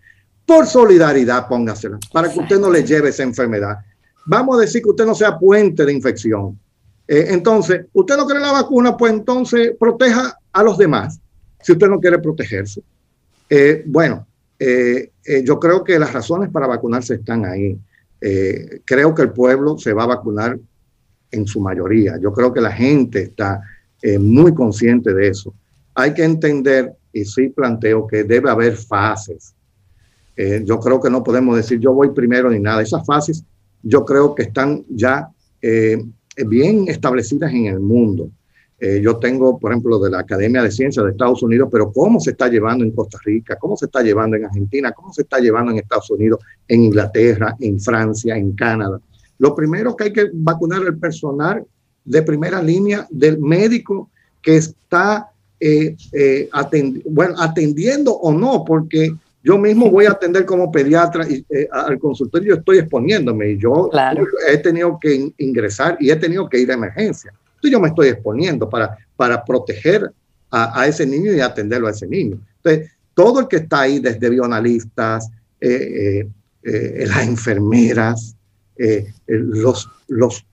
por 0.53 0.67
solidaridad 0.67 1.49
póngasela, 1.49 1.99
para 2.13 2.31
que 2.31 2.39
usted 2.39 2.61
no 2.61 2.71
le 2.71 2.85
lleve 2.85 3.09
esa 3.09 3.23
enfermedad. 3.23 3.79
Vamos 4.27 4.59
a 4.59 4.61
decir 4.61 4.83
que 4.83 4.91
usted 4.91 5.07
no 5.07 5.15
sea 5.15 5.39
puente 5.39 5.83
de 5.87 5.95
infección. 5.95 6.59
Eh, 7.09 7.29
entonces, 7.31 7.87
usted 7.95 8.19
no 8.19 8.27
quiere 8.27 8.41
la 8.41 8.53
vacuna, 8.53 8.95
pues 8.95 9.15
entonces 9.15 9.73
proteja 9.81 10.39
a 10.53 10.63
los 10.63 10.77
demás, 10.77 11.19
si 11.63 11.73
usted 11.73 11.89
no 11.89 11.99
quiere 11.99 12.19
protegerse. 12.19 12.83
Eh, 13.49 13.83
bueno, 13.87 14.27
eh, 14.59 15.11
yo 15.43 15.59
creo 15.59 15.83
que 15.83 15.99
las 15.99 16.13
razones 16.13 16.51
para 16.51 16.67
vacunarse 16.67 17.15
están 17.15 17.47
ahí. 17.47 17.79
Creo 18.85 19.15
que 19.15 19.23
el 19.23 19.33
pueblo 19.33 19.79
se 19.79 19.95
va 19.95 20.03
a 20.03 20.09
vacunar 20.09 20.59
en 21.31 21.47
su 21.47 21.63
mayoría. 21.63 22.19
Yo 22.21 22.31
creo 22.31 22.53
que 22.53 22.61
la 22.61 22.73
gente 22.73 23.23
está 23.23 23.59
muy 24.21 24.53
consciente 24.53 25.15
de 25.15 25.29
eso. 25.29 25.55
Hay 25.95 26.13
que 26.13 26.25
entender, 26.25 26.93
y 27.11 27.25
sí 27.25 27.49
planteo 27.49 28.07
que 28.07 28.23
debe 28.25 28.51
haber 28.51 28.77
fases. 28.77 29.55
Yo 30.65 30.81
creo 30.81 31.01
que 31.01 31.11
no 31.11 31.23
podemos 31.23 31.57
decir 31.57 31.79
yo 31.79 31.93
voy 31.93 32.11
primero 32.11 32.51
ni 32.51 32.59
nada. 32.59 32.83
Esas 32.83 33.05
fases 33.05 33.45
yo 33.83 34.05
creo 34.05 34.35
que 34.35 34.45
están 34.45 34.85
ya 34.89 35.29
bien 36.47 36.85
establecidas 36.89 37.53
en 37.53 37.67
el 37.67 37.81
mundo. 37.81 38.31
Eh, 38.85 39.01
yo 39.01 39.17
tengo, 39.19 39.61
por 39.61 39.71
ejemplo, 39.71 40.01
de 40.01 40.11
la 40.11 40.19
Academia 40.19 40.61
de 40.61 40.73
Ciencias 40.73 41.05
de 41.05 41.13
Estados 41.13 41.41
Unidos, 41.45 41.69
pero 41.71 41.93
cómo 41.93 42.19
se 42.19 42.33
está 42.33 42.49
llevando 42.49 42.85
en 42.85 42.91
Costa 42.91 43.17
Rica, 43.25 43.57
cómo 43.57 43.77
se 43.77 43.85
está 43.87 44.03
llevando 44.03 44.37
en 44.37 44.45
Argentina, 44.45 44.91
cómo 44.91 45.13
se 45.13 45.23
está 45.23 45.39
llevando 45.39 45.71
en 45.71 45.79
Estados 45.79 46.11
Unidos, 46.11 46.41
en 46.67 46.83
Inglaterra, 46.83 47.57
en 47.61 47.79
Francia, 47.79 48.37
en 48.37 48.51
Canadá. 48.57 49.01
Lo 49.39 49.55
primero 49.55 49.95
que 49.95 50.05
hay 50.05 50.13
que 50.13 50.31
vacunar 50.33 50.83
al 50.83 50.99
personal 50.99 51.65
de 52.05 52.23
primera 52.23 52.61
línea 52.61 53.07
del 53.09 53.39
médico 53.39 54.11
que 54.43 54.57
está 54.57 55.31
eh, 55.61 55.95
eh, 56.11 56.51
bueno, 57.09 57.37
atendiendo 57.39 58.13
o 58.13 58.33
no, 58.33 58.65
porque 58.65 59.15
yo 59.45 59.59
mismo 59.59 59.91
voy 59.91 60.07
a 60.07 60.13
atender 60.13 60.47
como 60.47 60.71
pediatra 60.71 61.27
y 61.29 61.45
al 61.71 61.99
consultorio 61.99 62.55
estoy 62.55 62.79
exponiéndome 62.79 63.51
y 63.51 63.59
yo 63.59 63.91
he 64.49 64.59
tenido 64.59 64.99
que 65.01 65.33
ingresar 65.39 65.97
y 65.99 66.11
he 66.11 66.17
tenido 66.17 66.49
que 66.49 66.59
ir 66.59 66.71
a 66.71 66.75
emergencia 66.75 67.33
yo 67.71 67.81
me 67.81 67.89
estoy 67.89 68.09
exponiendo 68.09 68.69
para, 68.69 68.97
para 69.17 69.45
proteger 69.45 70.11
a, 70.51 70.87
ese 70.87 71.07
niño 71.07 71.33
y 71.33 71.41
atenderlo 71.41 71.89
a 71.89 71.93
ese 71.93 72.07
niño. 72.07 72.39
Entonces, 72.57 72.93
todo 73.15 73.41
el 73.41 73.49
que 73.49 73.57
está 73.57 73.81
ahí, 73.83 74.01
desde 74.01 74.29
bioanalistas, 74.29 75.31
eh, 75.59 76.21
eh, 76.21 76.29
eh, 76.63 77.05
las 77.09 77.27
enfermeras, 77.27 78.37
los, 79.27 79.89
los 80.09 80.45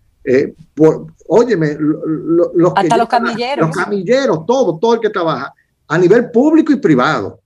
óyeme, 1.28 1.76
los, 1.80 2.74
hasta 2.76 2.98
los 2.98 3.10
camilleros. 3.10 3.68
Los 3.68 3.76
camilleros, 3.76 4.46
todo, 4.46 4.78
todo 4.78 4.94
el 4.96 5.00
que 5.00 5.10
trabaja 5.10 5.54
a 5.88 5.98
nivel 5.98 6.30
público 6.30 6.72
y 6.72 6.78
privado, 6.78 7.39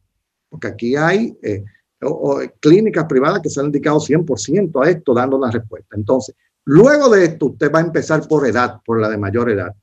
porque 0.53 0.67
aquí 0.67 0.95
hay 0.95 1.35
clínicas 2.59 3.05
privadas 3.05 3.41
que 3.41 3.49
se 3.49 3.59
han 3.59 3.71
dedicado 3.71 3.97
100% 3.97 4.85
a 4.85 4.89
esto, 4.89 5.13
dando 5.13 5.39
la 5.39 5.49
respuesta. 5.49 5.95
Entonces, 5.95 6.35
Luego 6.65 7.09
de 7.09 7.25
esto, 7.25 7.47
usted 7.47 7.71
va 7.71 7.79
a 7.79 7.83
empezar 7.83 8.27
por 8.27 8.47
edad, 8.47 8.81
por 8.85 8.99
la 8.99 9.09
de 9.09 9.17
mayor 9.17 9.49
edad. 9.49 9.75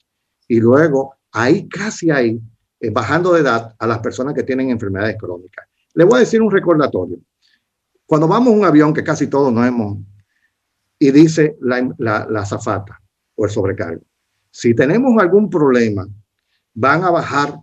Y 0.48 0.60
luego, 0.60 1.14
ahí 1.32 1.68
casi 1.68 2.10
ahí, 2.10 2.40
eh, 2.80 2.90
bajando 2.90 3.34
de 3.34 3.40
edad 3.40 3.74
a 3.78 3.86
las 3.86 3.98
personas 3.98 4.34
que 4.34 4.42
tienen 4.42 4.70
enfermedades 4.70 5.16
crónicas. 5.18 5.66
Le 5.94 6.04
voy 6.04 6.16
a 6.16 6.20
decir 6.20 6.40
un 6.40 6.50
recordatorio. 6.50 7.18
Cuando 8.06 8.26
vamos 8.26 8.52
a 8.52 8.56
un 8.56 8.64
avión, 8.64 8.94
que 8.94 9.04
casi 9.04 9.26
todos 9.26 9.52
nos 9.52 9.66
hemos, 9.66 9.98
y 10.98 11.10
dice 11.10 11.56
la, 11.60 11.94
la, 11.98 12.26
la 12.28 12.44
zafata 12.44 13.00
o 13.34 13.44
el 13.44 13.50
sobrecargo, 13.50 14.02
si 14.50 14.74
tenemos 14.74 15.20
algún 15.20 15.48
problema, 15.48 16.08
van 16.74 17.04
a 17.04 17.10
bajar 17.10 17.58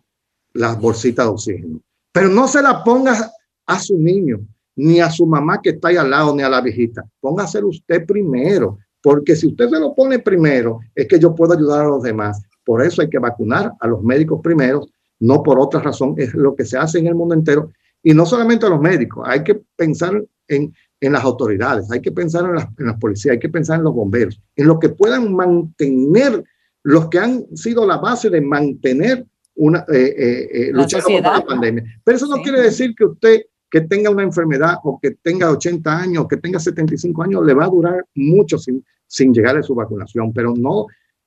las 0.53 0.79
bolsitas 0.79 1.25
de 1.25 1.31
oxígeno. 1.31 1.81
Pero 2.17 2.29
no 2.29 2.47
se 2.47 2.63
la 2.63 2.83
ponga 2.83 3.31
a 3.67 3.79
su 3.79 3.95
niño, 3.95 4.39
ni 4.75 4.99
a 4.99 5.11
su 5.11 5.27
mamá 5.27 5.61
que 5.61 5.69
está 5.69 5.89
ahí 5.89 5.97
al 5.97 6.09
lado, 6.09 6.35
ni 6.35 6.41
a 6.41 6.49
la 6.49 6.61
viejita. 6.61 7.05
Póngaselo 7.19 7.67
usted 7.67 8.07
primero. 8.07 8.79
Porque 9.03 9.35
si 9.35 9.45
usted 9.45 9.69
se 9.69 9.79
lo 9.79 9.93
pone 9.93 10.17
primero, 10.17 10.79
es 10.95 11.07
que 11.07 11.19
yo 11.19 11.35
puedo 11.35 11.53
ayudar 11.53 11.85
a 11.85 11.89
los 11.89 12.01
demás. 12.01 12.41
Por 12.65 12.81
eso 12.81 13.03
hay 13.03 13.09
que 13.09 13.19
vacunar 13.19 13.71
a 13.79 13.87
los 13.87 14.01
médicos 14.01 14.39
primeros, 14.41 14.89
no 15.19 15.43
por 15.43 15.59
otra 15.59 15.79
razón, 15.79 16.15
es 16.17 16.33
lo 16.33 16.55
que 16.55 16.65
se 16.65 16.75
hace 16.75 16.97
en 16.97 17.05
el 17.05 17.13
mundo 17.13 17.35
entero. 17.35 17.71
Y 18.01 18.15
no 18.15 18.25
solamente 18.25 18.65
a 18.65 18.69
los 18.69 18.81
médicos, 18.81 19.23
hay 19.27 19.43
que 19.43 19.61
pensar 19.75 20.19
en, 20.47 20.73
en 20.99 21.11
las 21.11 21.23
autoridades, 21.23 21.91
hay 21.91 22.01
que 22.01 22.11
pensar 22.11 22.45
en 22.45 22.55
las, 22.55 22.67
en 22.79 22.87
las 22.87 22.97
policías, 22.97 23.33
hay 23.33 23.39
que 23.39 23.49
pensar 23.49 23.77
en 23.77 23.83
los 23.83 23.93
bomberos, 23.93 24.41
en 24.55 24.65
lo 24.65 24.79
que 24.79 24.89
puedan 24.89 25.35
mantener, 25.35 26.43
los 26.81 27.09
que 27.09 27.19
han 27.19 27.45
sido 27.55 27.85
la 27.85 27.97
base 27.97 28.31
de 28.31 28.41
mantener 28.41 29.23
una 29.57 29.85
eh, 29.91 30.15
eh, 30.17 30.49
eh 30.51 30.69
luchar 30.71 31.03
contra 31.03 31.33
la 31.33 31.45
pandemia. 31.45 31.83
Pero 32.03 32.17
eso 32.17 32.27
no 32.27 32.41
quiere 32.41 32.61
decir 32.61 32.95
que 32.95 33.05
usted 33.05 33.41
que 33.69 33.81
tenga 33.81 34.09
una 34.09 34.23
enfermedad 34.23 34.75
o 34.83 34.97
que 34.99 35.11
tenga 35.11 35.51
80 35.51 35.99
años 35.99 36.23
o 36.23 36.27
que 36.27 36.37
tenga 36.37 36.57
75 36.57 37.23
años, 37.23 37.45
le 37.45 37.53
va 37.53 37.65
a 37.65 37.69
durar 37.69 38.05
mucho 38.15 38.57
sin, 38.57 38.83
sin 39.05 39.33
llegar 39.33 39.57
a 39.57 39.63
su 39.63 39.75
vacunación, 39.75 40.31
pero 40.31 40.53
no, 40.55 40.85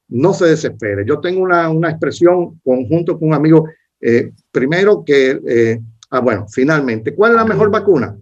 no 0.09 0.33
se 0.33 0.47
desespere. 0.47 1.05
Yo 1.07 1.21
tengo 1.21 1.43
una, 1.43 1.69
una 1.69 1.91
expresión 1.91 2.59
conjunto 2.65 3.19
con 3.19 3.29
un 3.29 3.35
amigo, 3.35 3.69
eh, 4.01 4.33
primero 4.51 5.05
que, 5.05 5.83
ah, 6.09 6.21
bueno, 6.21 6.47
finalmente, 6.49 7.15
¿cuál 7.15 7.33
es 7.33 7.37
la 7.37 7.45
mejor 7.45 7.71
vacuna? 7.71 8.17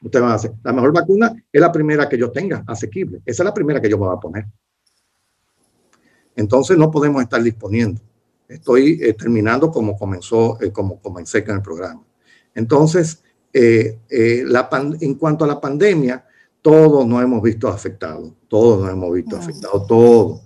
Usted 0.00 0.20
va 0.20 0.32
a 0.32 0.34
hacer, 0.34 0.52
la 0.64 0.72
mejor 0.72 0.92
vacuna 0.92 1.32
es 1.52 1.60
la 1.60 1.70
primera 1.70 2.08
que 2.08 2.18
yo 2.18 2.32
tenga, 2.32 2.64
asequible. 2.66 3.20
Esa 3.24 3.44
es 3.44 3.44
la 3.44 3.54
primera 3.54 3.80
que 3.80 3.88
yo 3.88 3.96
me 3.96 4.06
voy 4.06 4.16
a 4.16 4.20
poner. 4.20 4.46
Entonces 6.36 6.76
no 6.76 6.90
podemos 6.90 7.22
estar 7.22 7.42
disponiendo. 7.42 8.00
Estoy 8.48 9.00
eh, 9.02 9.12
terminando 9.14 9.70
como 9.70 9.96
comenzó, 9.96 10.58
como 10.72 11.00
comencé 11.00 11.44
con 11.44 11.56
el 11.56 11.62
programa. 11.62 12.02
Entonces, 12.54 13.22
eh, 13.58 14.00
eh, 14.10 14.42
la 14.46 14.68
en 15.00 15.14
cuanto 15.14 15.44
a 15.44 15.48
la 15.48 15.58
pandemia, 15.58 16.26
todos 16.60 17.06
nos 17.06 17.22
hemos 17.22 17.42
visto 17.42 17.68
afectados, 17.68 18.30
todos 18.48 18.82
nos 18.82 18.90
hemos 18.90 19.14
visto 19.14 19.36
afectados, 19.36 19.86
todos, 19.86 20.40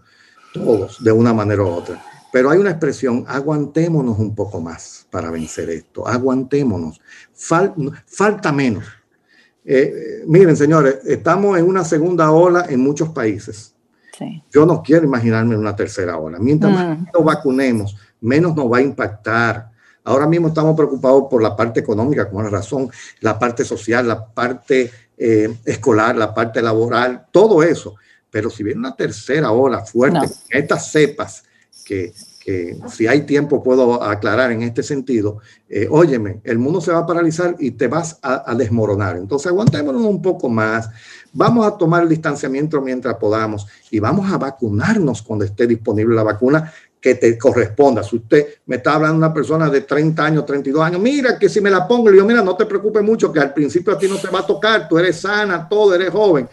todos, 0.53 1.03
de 1.03 1.11
una 1.11 1.35
manera 1.35 1.63
u 1.63 1.69
otra. 1.69 2.01
Pero 2.33 2.51
hay 2.51 2.59
una 2.59 2.71
expresión, 2.71 3.25
aguantémonos 3.27 4.17
un 4.19 4.33
poco 4.35 4.61
más 4.61 5.09
para 5.11 5.31
vencer 5.33 5.71
esto, 5.71 6.07
aguantémonos, 6.07 7.01
falta 7.35 8.53
menos. 8.53 8.85
Eh, 9.65 10.23
miren, 10.27 10.57
señores, 10.57 10.99
estamos 11.05 11.59
en 11.59 11.67
una 11.67 11.85
segunda 11.85 12.31
ola 12.31 12.67
en 12.69 12.79
muchos 12.79 13.09
países. 13.09 13.75
Yo 14.53 14.67
no 14.67 14.83
quiero 14.83 15.05
imaginarme 15.05 15.57
una 15.57 15.75
tercera 15.75 16.19
ola. 16.19 16.39
Mientras 16.39 16.73
más 16.73 16.99
mm. 16.99 17.07
nos 17.15 17.25
vacunemos, 17.25 17.97
menos 18.21 18.55
nos 18.55 18.71
va 18.71 18.79
a 18.79 18.83
impactar 18.83 19.71
Ahora 20.05 20.27
mismo 20.27 20.49
estamos 20.49 20.75
preocupados 20.77 21.25
por 21.31 21.43
la 21.43 21.55
parte 21.55 21.81
económica, 21.81 22.29
como 22.29 22.43
la 22.43 22.51
razón, 22.51 22.91
la 23.21 23.39
parte 23.39 23.65
social, 23.65 24.09
la 24.09 24.27
parte 24.27 24.91
eh, 25.17 25.57
escolar, 25.65 26.17
la 26.17 26.35
parte 26.35 26.63
laboral, 26.63 27.27
todo 27.31 27.63
eso. 27.63 27.97
Pero 28.31 28.49
si 28.49 28.63
viene 28.63 28.81
una 28.81 28.97
tercera 28.97 29.53
ola 29.53 29.85
fuerte, 29.85 30.27
estas 30.49 30.91
cepas 30.91 31.45
que, 31.85 32.13
que 32.41 32.79
si 32.89 33.07
hay 33.07 33.23
tiempo 33.27 33.63
puedo 33.63 34.03
aclarar 34.03 34.51
en 34.51 34.63
este 34.63 34.83
sentido, 34.83 35.41
eh, 35.69 35.87
óyeme, 35.91 36.41
el 36.43 36.59
mundo 36.59 36.81
se 36.81 36.91
va 36.91 37.01
a 37.01 37.07
paralizar 37.07 37.55
y 37.59 37.73
te 37.73 37.87
vas 37.87 38.19
a, 38.23 38.55
desmoronar. 38.55 39.19
Entonces 39.19 39.49
aguantémonos 39.49 40.03
un 40.03 40.23
poco 40.23 40.49
más, 40.49 40.89
vamos 41.35 41.67
a 41.67 41.77
tomar 41.77 42.03
el 42.03 42.09
distanciamiento 42.09 42.81
mientras 42.81 43.17
podamos 43.17 43.67
y 43.91 44.01
vamos 44.01 44.33
a 44.33 44.39
vacunarnos 44.39 45.21
cuando 45.21 45.45
esté 45.45 45.67
disponible 45.67 46.17
la 46.17 46.23
vacuna 46.23 46.73
que 46.99 47.15
te 47.15 47.37
corresponda. 47.37 48.03
Si 48.03 48.17
usted 48.17 48.47
me 48.65 48.77
está 48.77 48.95
hablando 48.95 49.19
una 49.19 49.35
persona 49.35 49.69
de 49.69 49.83
30 49.83 50.25
años, 50.25 50.47
32 50.47 50.83
años, 50.83 51.01
mira 51.01 51.39
que 51.39 51.49
si 51.49 51.61
me 51.61 51.71
la 51.71 51.87
pongo, 51.87 52.09
le 52.09 52.15
digo, 52.15 52.27
mira, 52.27 52.43
no 52.43 52.57
te 52.57 52.65
preocupes 52.65 53.03
mucho, 53.03 53.31
que 53.31 53.41
al 53.41 53.53
principio 53.53 53.93
a 53.93 53.99
ti 53.99 54.09
no 54.09 54.17
te 54.17 54.29
va 54.29 54.41
a 54.41 54.47
tocar, 54.47 54.89
tú 54.89 54.99
eres 54.99 55.21
sana, 55.21 55.69
todo, 55.69 55.95
eres 55.95 56.11
joven. 56.11 56.49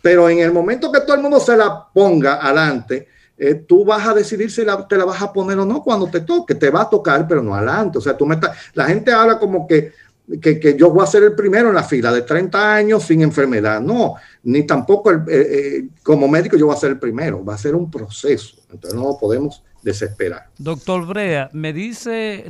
Pero 0.00 0.30
en 0.30 0.38
el 0.38 0.52
momento 0.52 0.90
que 0.90 1.00
todo 1.00 1.16
el 1.16 1.22
mundo 1.22 1.40
se 1.40 1.56
la 1.56 1.88
ponga 1.92 2.36
adelante, 2.36 3.08
eh, 3.38 3.54
tú 3.54 3.84
vas 3.84 4.06
a 4.06 4.14
decidir 4.14 4.50
si 4.50 4.62
te 4.88 4.96
la 4.96 5.04
vas 5.04 5.20
a 5.20 5.32
poner 5.32 5.58
o 5.58 5.66
no 5.66 5.82
cuando 5.82 6.06
te 6.06 6.20
toque. 6.20 6.54
Te 6.54 6.70
va 6.70 6.82
a 6.82 6.90
tocar, 6.90 7.26
pero 7.28 7.42
no 7.42 7.54
adelante. 7.54 7.98
O 7.98 8.00
sea, 8.00 8.16
tú 8.16 8.24
me 8.24 8.36
estás, 8.36 8.56
la 8.74 8.86
gente 8.86 9.12
habla 9.12 9.38
como 9.38 9.66
que, 9.66 9.92
que, 10.40 10.76
yo 10.78 10.90
voy 10.90 11.04
a 11.04 11.06
ser 11.06 11.22
el 11.22 11.34
primero 11.34 11.68
en 11.68 11.74
la 11.74 11.82
fila 11.82 12.12
de 12.12 12.22
30 12.22 12.74
años 12.74 13.02
sin 13.04 13.20
enfermedad. 13.20 13.80
No, 13.80 14.14
ni 14.42 14.62
tampoco 14.62 15.12
eh, 15.12 15.20
eh, 15.28 15.88
como 16.02 16.28
médico 16.28 16.56
yo 16.56 16.66
voy 16.66 16.76
a 16.76 16.78
ser 16.78 16.92
el 16.92 16.98
primero. 16.98 17.44
Va 17.44 17.54
a 17.54 17.58
ser 17.58 17.74
un 17.74 17.90
proceso. 17.90 18.56
Entonces 18.72 18.98
no 18.98 19.18
podemos 19.20 19.62
desesperar. 19.82 20.48
Doctor 20.58 21.06
Brea, 21.06 21.50
me 21.52 21.72
dice 21.72 22.44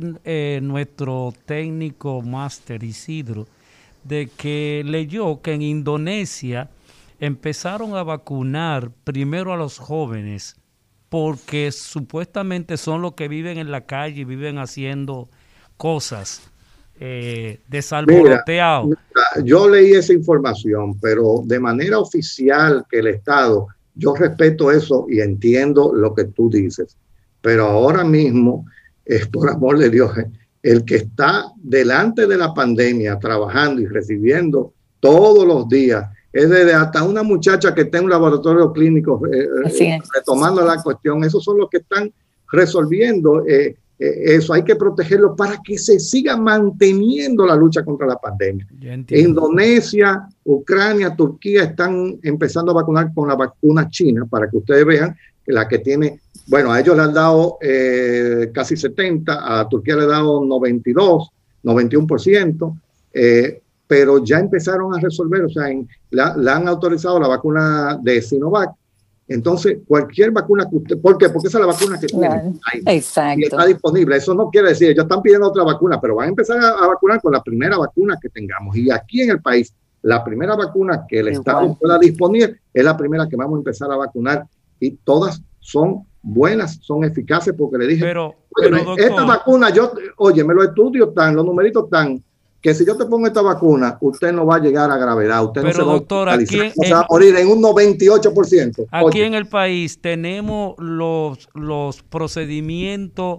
nuestro 0.61 1.33
técnico 1.45 2.21
máster 2.21 2.83
Isidro 2.83 3.45
de 4.05 4.29
que 4.37 4.83
leyó 4.85 5.41
que 5.41 5.53
en 5.53 5.61
Indonesia 5.61 6.69
empezaron 7.19 7.95
a 7.95 8.03
vacunar 8.03 8.89
primero 9.03 9.53
a 9.53 9.57
los 9.57 9.79
jóvenes 9.79 10.55
porque 11.09 11.71
supuestamente 11.71 12.77
son 12.77 13.01
los 13.01 13.13
que 13.13 13.27
viven 13.27 13.57
en 13.57 13.71
la 13.71 13.85
calle 13.85 14.21
y 14.21 14.25
viven 14.25 14.57
haciendo 14.57 15.29
cosas 15.77 16.49
eh, 16.99 17.59
yo 19.43 19.69
leí 19.69 19.91
esa 19.91 20.13
información, 20.13 20.99
pero 20.99 21.43
de 21.45 21.59
manera 21.59 21.99
oficial 21.99 22.85
que 22.89 22.99
el 22.99 23.07
Estado, 23.07 23.67
yo 23.93 24.15
respeto 24.15 24.71
eso 24.71 25.05
y 25.07 25.19
entiendo 25.19 25.93
lo 25.93 26.15
que 26.15 26.25
tú 26.25 26.49
dices, 26.49 26.97
pero 27.41 27.65
ahora 27.65 28.03
mismo, 28.03 28.65
es 29.05 29.27
por 29.27 29.49
amor 29.49 29.77
de 29.77 29.89
Dios, 29.89 30.11
el 30.63 30.83
que 30.85 30.95
está 30.95 31.45
delante 31.57 32.25
de 32.25 32.37
la 32.37 32.53
pandemia 32.53 33.19
trabajando 33.19 33.81
y 33.81 33.85
recibiendo 33.85 34.73
todos 34.99 35.45
los 35.45 35.69
días 35.69 36.09
es 36.33 36.49
desde 36.49 36.73
hasta 36.73 37.03
una 37.03 37.23
muchacha 37.23 37.73
que 37.73 37.81
está 37.81 37.97
en 37.97 38.05
un 38.05 38.09
laboratorio 38.09 38.71
clínico 38.71 39.21
eh, 39.27 39.47
eh, 39.79 39.99
retomando 40.13 40.63
la 40.63 40.81
cuestión. 40.81 41.23
Esos 41.23 41.43
son 41.43 41.57
los 41.57 41.69
que 41.69 41.77
están 41.77 42.11
resolviendo 42.51 43.45
eh, 43.47 43.75
eso. 43.97 44.53
Hay 44.53 44.63
que 44.63 44.75
protegerlo 44.75 45.35
para 45.35 45.59
que 45.63 45.77
se 45.77 45.99
siga 45.99 46.37
manteniendo 46.37 47.45
la 47.45 47.55
lucha 47.55 47.83
contra 47.83 48.07
la 48.07 48.17
pandemia. 48.17 48.67
Indonesia, 49.09 50.27
Ucrania, 50.43 51.15
Turquía 51.15 51.63
están 51.63 52.19
empezando 52.21 52.71
a 52.71 52.75
vacunar 52.75 53.11
con 53.13 53.27
la 53.27 53.35
vacuna 53.35 53.89
china 53.89 54.25
para 54.29 54.49
que 54.49 54.57
ustedes 54.57 54.85
vean 54.85 55.15
que 55.45 55.53
la 55.53 55.67
que 55.67 55.79
tiene, 55.79 56.19
bueno, 56.47 56.71
a 56.71 56.79
ellos 56.79 56.95
le 56.95 57.03
han 57.03 57.13
dado 57.13 57.57
casi 58.53 58.77
70, 58.77 59.59
a 59.59 59.67
Turquía 59.67 59.95
le 59.95 60.03
han 60.03 60.09
dado 60.09 60.45
92, 60.45 61.31
91%. 61.63 62.79
Eh, 63.19 63.61
pero 63.87 64.23
ya 64.23 64.39
empezaron 64.39 64.93
a 64.93 64.99
resolver, 64.99 65.45
o 65.45 65.49
sea, 65.49 65.69
en, 65.69 65.87
la, 66.11 66.33
han 66.33 66.67
autorizado 66.67 67.19
la 67.19 67.27
vacuna 67.27 67.97
de 68.01 68.21
Sinovac. 68.21 68.71
Entonces, 69.29 69.79
cualquier 69.85 70.31
vacuna 70.31 70.69
que 70.69 70.77
usted, 70.77 71.01
¿por 71.01 71.17
qué? 71.17 71.29
Porque 71.29 71.49
esa 71.49 71.57
es 71.57 71.65
la 71.65 71.71
vacuna 71.71 71.99
que 71.99 72.07
tiene 72.07 72.53
Exacto. 72.85 73.41
y 73.41 73.43
está 73.43 73.65
disponible. 73.65 74.15
Eso 74.15 74.33
no 74.33 74.49
quiere 74.49 74.69
decir, 74.69 74.89
ellos 74.89 75.03
están 75.03 75.21
pidiendo 75.21 75.47
otra 75.47 75.63
vacuna, 75.63 75.99
pero 75.99 76.15
van 76.15 76.27
a 76.27 76.29
empezar 76.29 76.57
a, 76.63 76.87
vacunar 76.87 77.21
con 77.21 77.33
la 77.33 77.41
primera 77.41 77.77
vacuna 77.77 78.17
que 78.21 78.29
tengamos. 78.29 78.75
Y 78.77 78.89
aquí 78.89 79.21
en 79.21 79.31
el 79.31 79.41
país, 79.41 79.73
la 80.01 80.23
primera 80.23 80.55
vacuna 80.55 81.05
que 81.07 81.19
el 81.19 81.29
Estado 81.29 81.77
pueda 81.77 81.99
disponer 81.99 82.59
es 82.73 82.83
la 82.85 82.95
primera 82.95 83.27
que 83.27 83.35
vamos 83.35 83.55
a 83.55 83.59
empezar 83.59 83.91
a 83.91 83.97
vacunar 83.97 84.45
y 84.79 84.91
todas 84.91 85.41
son 85.59 86.05
buenas, 86.21 86.79
son 86.81 87.03
eficaces 87.03 87.53
porque 87.57 87.77
le 87.79 87.87
dije, 87.87 88.05
pero, 88.05 88.33
pero 88.55 88.95
esta 88.97 89.25
vacuna, 89.25 89.69
yo, 89.71 89.91
oye, 90.17 90.43
me 90.43 90.53
lo 90.53 90.63
estudio 90.63 91.09
tan, 91.09 91.35
los 91.35 91.45
numeritos 91.45 91.85
están 91.85 92.23
que 92.67 92.73
si 92.73 92.85
yo 92.85 92.97
te 92.97 93.05
pongo 93.05 93.27
esta 93.27 93.41
vacuna, 93.41 93.97
usted 94.01 94.33
no 94.33 94.45
va 94.45 94.57
a 94.57 94.59
llegar 94.59 94.91
a 94.91 94.97
gravedad. 94.97 95.41
Usted 95.41 95.63
no 95.63 95.71
se 95.71 95.81
doctor, 95.83 96.27
va, 96.27 96.33
aquí 96.33 96.59
a 96.59 97.05
morir 97.09 97.33
en 97.37 97.47
un 97.47 97.63
98%. 97.63 98.87
Aquí 98.91 99.21
en 99.21 99.35
el 99.35 99.45
país 99.45 100.01
tenemos 100.01 100.75
los, 100.77 101.47
los 101.53 102.03
procedimientos 102.03 103.37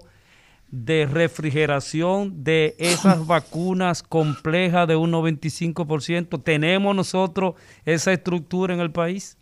de 0.70 1.04
refrigeración 1.04 2.42
de 2.42 2.74
esas 2.78 3.26
vacunas 3.26 4.02
complejas 4.02 4.88
de 4.88 4.96
un 4.96 5.12
95%. 5.12 6.42
¿Tenemos 6.42 6.96
nosotros 6.96 7.52
esa 7.84 8.14
estructura 8.14 8.72
en 8.72 8.80
el 8.80 8.92
país? 8.92 9.36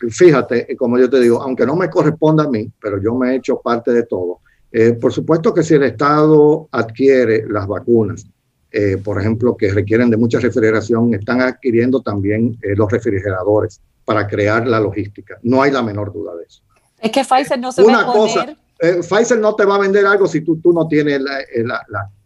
Fíjate, 0.00 0.76
como 0.76 0.98
yo 0.98 1.08
te 1.08 1.20
digo, 1.20 1.40
aunque 1.40 1.64
no 1.64 1.76
me 1.76 1.88
corresponda 1.88 2.42
a 2.42 2.48
mí, 2.48 2.68
pero 2.82 3.00
yo 3.00 3.14
me 3.14 3.30
he 3.30 3.36
hecho 3.36 3.60
parte 3.60 3.92
de 3.92 4.02
todo. 4.02 4.40
Eh, 4.72 4.94
por 4.94 5.12
supuesto 5.12 5.54
que 5.54 5.62
si 5.62 5.74
el 5.74 5.84
Estado 5.84 6.68
adquiere 6.72 7.44
las 7.48 7.68
vacunas 7.68 8.26
eh, 8.70 8.98
por 9.02 9.20
ejemplo, 9.20 9.56
que 9.56 9.72
requieren 9.72 10.10
de 10.10 10.16
mucha 10.16 10.38
refrigeración, 10.38 11.14
están 11.14 11.40
adquiriendo 11.40 12.02
también 12.02 12.58
eh, 12.62 12.74
los 12.76 12.90
refrigeradores 12.90 13.80
para 14.04 14.26
crear 14.26 14.66
la 14.66 14.78
logística. 14.78 15.38
No 15.42 15.62
hay 15.62 15.70
la 15.70 15.82
menor 15.82 16.12
duda 16.12 16.34
de 16.36 16.44
eso. 16.44 16.62
Es 17.00 17.10
que 17.10 17.24
Pfizer 17.24 17.58
no 17.58 17.72
se 17.72 17.82
Una 17.82 18.04
va 18.04 18.10
a 18.10 18.12
cosa, 18.12 18.56
eh, 18.80 19.00
Pfizer 19.00 19.38
no 19.38 19.54
te 19.54 19.64
va 19.64 19.76
a 19.76 19.78
vender 19.78 20.04
algo 20.04 20.26
si 20.26 20.42
tú, 20.42 20.58
tú 20.58 20.72
no 20.72 20.86
tienes 20.86 21.20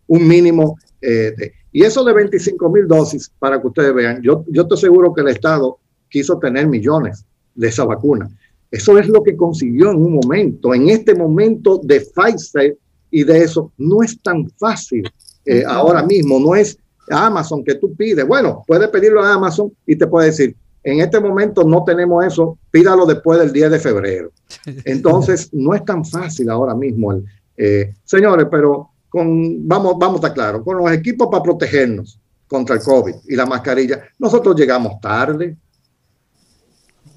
un 0.06 0.26
mínimo 0.26 0.76
de, 1.00 1.52
y 1.72 1.84
eso 1.84 2.04
de 2.04 2.12
25 2.12 2.68
mil 2.70 2.86
dosis, 2.86 3.30
para 3.38 3.60
que 3.60 3.66
ustedes 3.66 3.94
vean, 3.94 4.20
yo, 4.22 4.44
yo 4.48 4.62
estoy 4.62 4.78
seguro 4.78 5.14
que 5.14 5.22
el 5.22 5.28
Estado 5.28 5.78
quiso 6.08 6.38
tener 6.38 6.66
millones 6.66 7.24
de 7.54 7.68
esa 7.68 7.84
vacuna. 7.84 8.28
Eso 8.70 8.98
es 8.98 9.08
lo 9.08 9.22
que 9.22 9.36
consiguió 9.36 9.90
en 9.90 9.96
un 9.96 10.14
momento. 10.14 10.74
En 10.74 10.88
este 10.88 11.14
momento 11.14 11.80
de 11.82 12.00
Pfizer 12.00 12.76
y 13.10 13.24
de 13.24 13.42
eso, 13.42 13.72
no 13.78 14.02
es 14.02 14.20
tan 14.20 14.48
fácil 14.58 15.10
eh, 15.44 15.64
ahora 15.66 16.02
mismo, 16.02 16.38
no 16.38 16.54
es 16.54 16.78
Amazon 17.10 17.64
que 17.64 17.74
tú 17.74 17.94
pides. 17.94 18.26
Bueno, 18.26 18.64
puedes 18.66 18.88
pedirlo 18.88 19.22
a 19.22 19.34
Amazon 19.34 19.72
y 19.86 19.96
te 19.96 20.06
puede 20.06 20.26
decir, 20.26 20.56
en 20.84 21.00
este 21.00 21.20
momento 21.20 21.64
no 21.64 21.84
tenemos 21.84 22.24
eso, 22.24 22.58
pídalo 22.70 23.06
después 23.06 23.38
del 23.38 23.52
10 23.52 23.70
de 23.70 23.78
febrero. 23.78 24.32
Entonces, 24.84 25.48
no 25.52 25.74
es 25.74 25.84
tan 25.84 26.04
fácil 26.04 26.50
ahora 26.50 26.74
mismo. 26.74 27.14
Eh, 27.56 27.94
señores, 28.04 28.46
pero 28.50 28.90
con, 29.08 29.68
vamos, 29.68 29.96
vamos 29.98 30.14
a 30.14 30.26
estar 30.26 30.34
claros, 30.34 30.62
con 30.64 30.78
los 30.78 30.90
equipos 30.90 31.28
para 31.30 31.42
protegernos 31.42 32.18
contra 32.48 32.76
el 32.76 32.82
COVID 32.82 33.14
y 33.28 33.36
la 33.36 33.46
mascarilla, 33.46 34.02
nosotros 34.18 34.54
llegamos 34.56 35.00
tarde. 35.00 35.56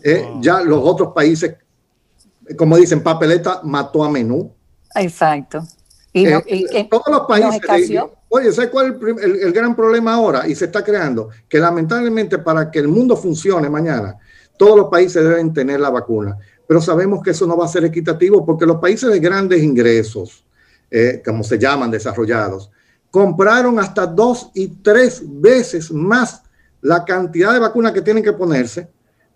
Eh, 0.03 0.25
ya 0.39 0.61
los 0.61 0.79
otros 0.83 1.13
países, 1.13 1.55
como 2.57 2.77
dicen, 2.77 3.01
papeleta 3.01 3.61
mató 3.63 4.03
a 4.03 4.09
menú. 4.09 4.51
Exacto. 4.95 5.63
Y, 6.17 6.83
todos 6.85 7.07
los 7.09 7.21
países, 7.27 7.99
Oye, 8.29 8.49
¿sabes 8.53 8.69
cuál 8.69 8.97
es 9.17 9.23
el, 9.23 9.51
gran 9.51 9.75
problema 9.75 10.13
ahora? 10.13 10.47
Y 10.47 10.55
se 10.55 10.65
está 10.65 10.81
creando, 10.81 11.29
que 11.49 11.59
lamentablemente 11.59 12.37
para 12.37 12.71
que 12.71 12.79
el 12.79 12.87
mundo 12.87 13.17
funcione 13.17 13.69
mañana, 13.69 14.17
todos 14.57 14.77
los 14.77 14.87
países 14.87 15.21
deben 15.21 15.53
tener 15.53 15.81
la 15.81 15.89
vacuna. 15.89 16.37
Pero 16.65 16.79
sabemos 16.79 17.21
que 17.21 17.31
eso 17.31 17.45
no 17.45 17.57
va 17.57 17.65
a 17.65 17.67
ser 17.67 17.83
equitativo 17.83 18.45
porque 18.45 18.65
los 18.65 18.77
países 18.77 19.11
de 19.11 19.19
grandes 19.19 19.61
ingresos, 19.61 20.45
eh, 20.89 21.21
como 21.23 21.43
se 21.43 21.59
llaman 21.59 21.91
desarrollados, 21.91 22.71
compraron 23.11 23.77
hasta 23.77 24.07
dos 24.07 24.51
y 24.53 24.67
tres 24.67 25.21
veces 25.25 25.91
más 25.91 26.43
la 26.81 27.03
cantidad 27.03 27.51
de 27.51 27.59
vacunas 27.59 27.91
que 27.91 28.01
tienen 28.01 28.23
que 28.23 28.33
ponerse. 28.33 28.87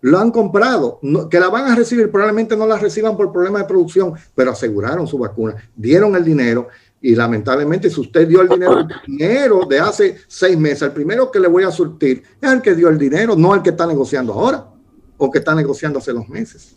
Lo 0.02 0.18
han 0.18 0.30
comprado, 0.30 0.98
que 1.30 1.38
la 1.38 1.48
van 1.48 1.70
a 1.70 1.74
recibir, 1.74 2.10
probablemente 2.10 2.56
no 2.56 2.66
la 2.66 2.78
reciban 2.78 3.16
por 3.16 3.32
problemas 3.32 3.62
de 3.62 3.68
producción, 3.68 4.14
pero 4.34 4.52
aseguraron 4.52 5.06
su 5.06 5.18
vacuna, 5.18 5.56
dieron 5.76 6.16
el 6.16 6.24
dinero 6.24 6.68
y 7.02 7.14
lamentablemente, 7.14 7.88
si 7.88 8.00
usted 8.00 8.28
dio 8.28 8.42
el 8.42 8.48
dinero, 8.48 8.86
dinero 9.06 9.66
de 9.66 9.80
hace 9.80 10.16
seis 10.26 10.56
meses, 10.58 10.82
el 10.82 10.92
primero 10.92 11.30
que 11.30 11.40
le 11.40 11.48
voy 11.48 11.64
a 11.64 11.70
surtir 11.70 12.22
es 12.40 12.50
el 12.50 12.60
que 12.60 12.74
dio 12.74 12.88
el 12.88 12.98
dinero, 12.98 13.34
no 13.36 13.54
el 13.54 13.62
que 13.62 13.70
está 13.70 13.86
negociando 13.86 14.34
ahora 14.34 14.66
o 15.16 15.30
que 15.30 15.38
está 15.38 15.54
negociando 15.54 15.98
hace 15.98 16.12
dos 16.12 16.28
meses. 16.28 16.76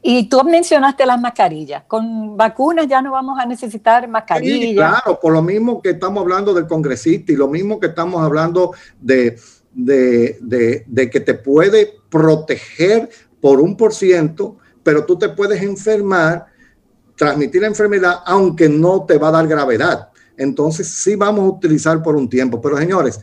Y 0.00 0.28
tú 0.28 0.42
mencionaste 0.44 1.04
las 1.06 1.20
mascarillas. 1.20 1.82
Con 1.88 2.36
vacunas 2.36 2.86
ya 2.86 3.02
no 3.02 3.12
vamos 3.12 3.38
a 3.38 3.46
necesitar 3.46 4.06
mascarillas. 4.06 4.74
claro, 4.74 5.18
por 5.20 5.32
lo 5.32 5.42
mismo 5.42 5.82
que 5.82 5.90
estamos 5.90 6.22
hablando 6.22 6.54
del 6.54 6.68
congresista 6.68 7.32
y 7.32 7.36
lo 7.36 7.48
mismo 7.48 7.80
que 7.80 7.88
estamos 7.88 8.22
hablando 8.22 8.72
de, 9.00 9.38
de, 9.78 10.84
de, 10.86 11.10
que 11.10 11.20
te 11.20 11.34
puede 11.34 11.94
proteger 12.10 13.08
por 13.40 13.60
un 13.60 13.76
por 13.76 13.94
ciento, 13.94 14.58
pero 14.82 15.04
tú 15.04 15.16
te 15.16 15.28
puedes 15.28 15.62
enfermar 15.62 16.46
transmitir 17.16 17.62
la 17.62 17.68
enfermedad, 17.68 18.20
aunque 18.26 18.68
no 18.68 19.04
te 19.04 19.18
va 19.18 19.28
a 19.28 19.32
dar 19.32 19.46
gravedad. 19.46 20.08
entonces 20.36 20.86
sí 20.86 21.16
vamos 21.16 21.40
a 21.40 21.56
utilizar 21.56 22.00
por 22.00 22.14
un 22.14 22.28
tiempo. 22.28 22.60
Pero 22.60 22.76
señores, 22.76 23.20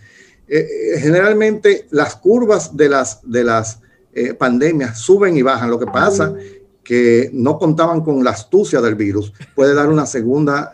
eh, 0.47 0.59
eh, 0.59 0.99
generalmente 0.99 1.87
las 1.91 2.17
curvas 2.17 2.75
de 2.75 2.89
las, 2.89 3.19
de 3.23 3.43
las 3.45 3.79
eh, 4.13 4.33
pandemias 4.33 4.99
suben 4.99 5.37
y 5.37 5.41
bajan. 5.41 5.69
Lo 5.69 5.79
que 5.79 5.85
pasa 5.85 6.33
que 6.83 7.29
no 7.33 7.57
contaban 7.57 8.01
con 8.01 8.21
la 8.23 8.31
astucia 8.31 8.81
del 8.81 8.95
virus, 8.95 9.33
puede 9.55 9.73
dar 9.73 9.87
una 9.87 10.05
segunda 10.05 10.73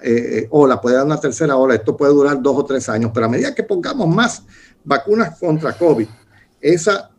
ola, 0.50 0.82
puede 0.82 0.98
dar 0.98 1.06
una 1.06 1.20
tercera 1.20 1.56
ola, 1.56 1.76
esto 1.76 1.96
puede 1.96 2.12
durar 2.12 2.42
dos 2.42 2.58
o 2.58 2.66
tres 2.66 2.90
años, 2.90 3.12
pero 3.14 3.28
a 3.28 3.30
medida 3.30 3.56
que 3.56 3.64
pongamos 3.64 4.08
más 4.10 4.44
vacunas 4.84 5.38
contra 5.40 5.74
COVID, 5.74 6.08
esa 6.60 7.12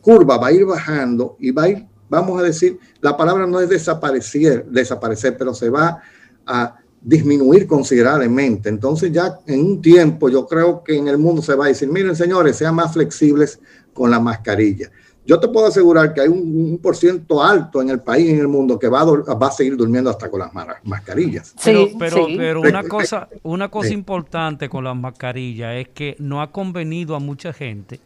curva 0.00 0.38
va 0.38 0.48
a 0.48 0.52
ir 0.52 0.64
bajando 0.64 1.36
y 1.38 1.50
va 1.50 1.64
a 1.64 1.68
ir, 1.68 1.86
vamos 2.08 2.40
a 2.40 2.44
decir, 2.44 2.78
la 3.00 3.16
palabra 3.16 3.46
no 3.46 3.60
es 3.60 3.68
desaparecer, 3.68 4.64
desaparecer, 4.66 5.36
pero 5.36 5.54
se 5.54 5.70
va 5.70 6.02
a 6.46 6.76
disminuir 7.00 7.66
considerablemente. 7.66 8.68
Entonces 8.68 9.12
ya 9.12 9.38
en 9.46 9.60
un 9.60 9.82
tiempo 9.82 10.28
yo 10.28 10.46
creo 10.46 10.82
que 10.82 10.96
en 10.96 11.08
el 11.08 11.18
mundo 11.18 11.42
se 11.42 11.54
va 11.54 11.66
a 11.66 11.68
decir, 11.68 11.88
miren 11.88 12.16
señores, 12.16 12.56
sean 12.56 12.74
más 12.74 12.92
flexibles 12.92 13.60
con 13.92 14.10
la 14.10 14.20
mascarilla. 14.20 14.90
Yo 15.28 15.38
te 15.38 15.46
puedo 15.46 15.66
asegurar 15.66 16.14
que 16.14 16.22
hay 16.22 16.28
un, 16.28 16.78
por 16.82 16.96
ciento 16.96 17.44
alto 17.44 17.82
en 17.82 17.90
el 17.90 18.00
país, 18.00 18.30
en 18.30 18.38
el 18.38 18.48
mundo, 18.48 18.78
que 18.78 18.88
va 18.88 19.02
a, 19.02 19.34
va 19.34 19.48
a 19.48 19.50
seguir 19.50 19.76
durmiendo 19.76 20.08
hasta 20.08 20.30
con 20.30 20.40
las 20.40 20.50
mascarillas. 20.84 21.54
Sí, 21.58 21.94
pero, 21.98 22.28
pero, 22.34 22.62
una 22.62 22.82
cosa, 22.84 23.28
una 23.42 23.68
cosa 23.68 23.92
importante 23.92 24.70
con 24.70 24.84
las 24.84 24.96
mascarillas 24.96 25.74
es 25.74 25.88
que 25.88 26.16
no 26.18 26.40
ha 26.40 26.50
convenido 26.50 27.14
a 27.14 27.18
mucha 27.18 27.52
gente, 27.52 28.00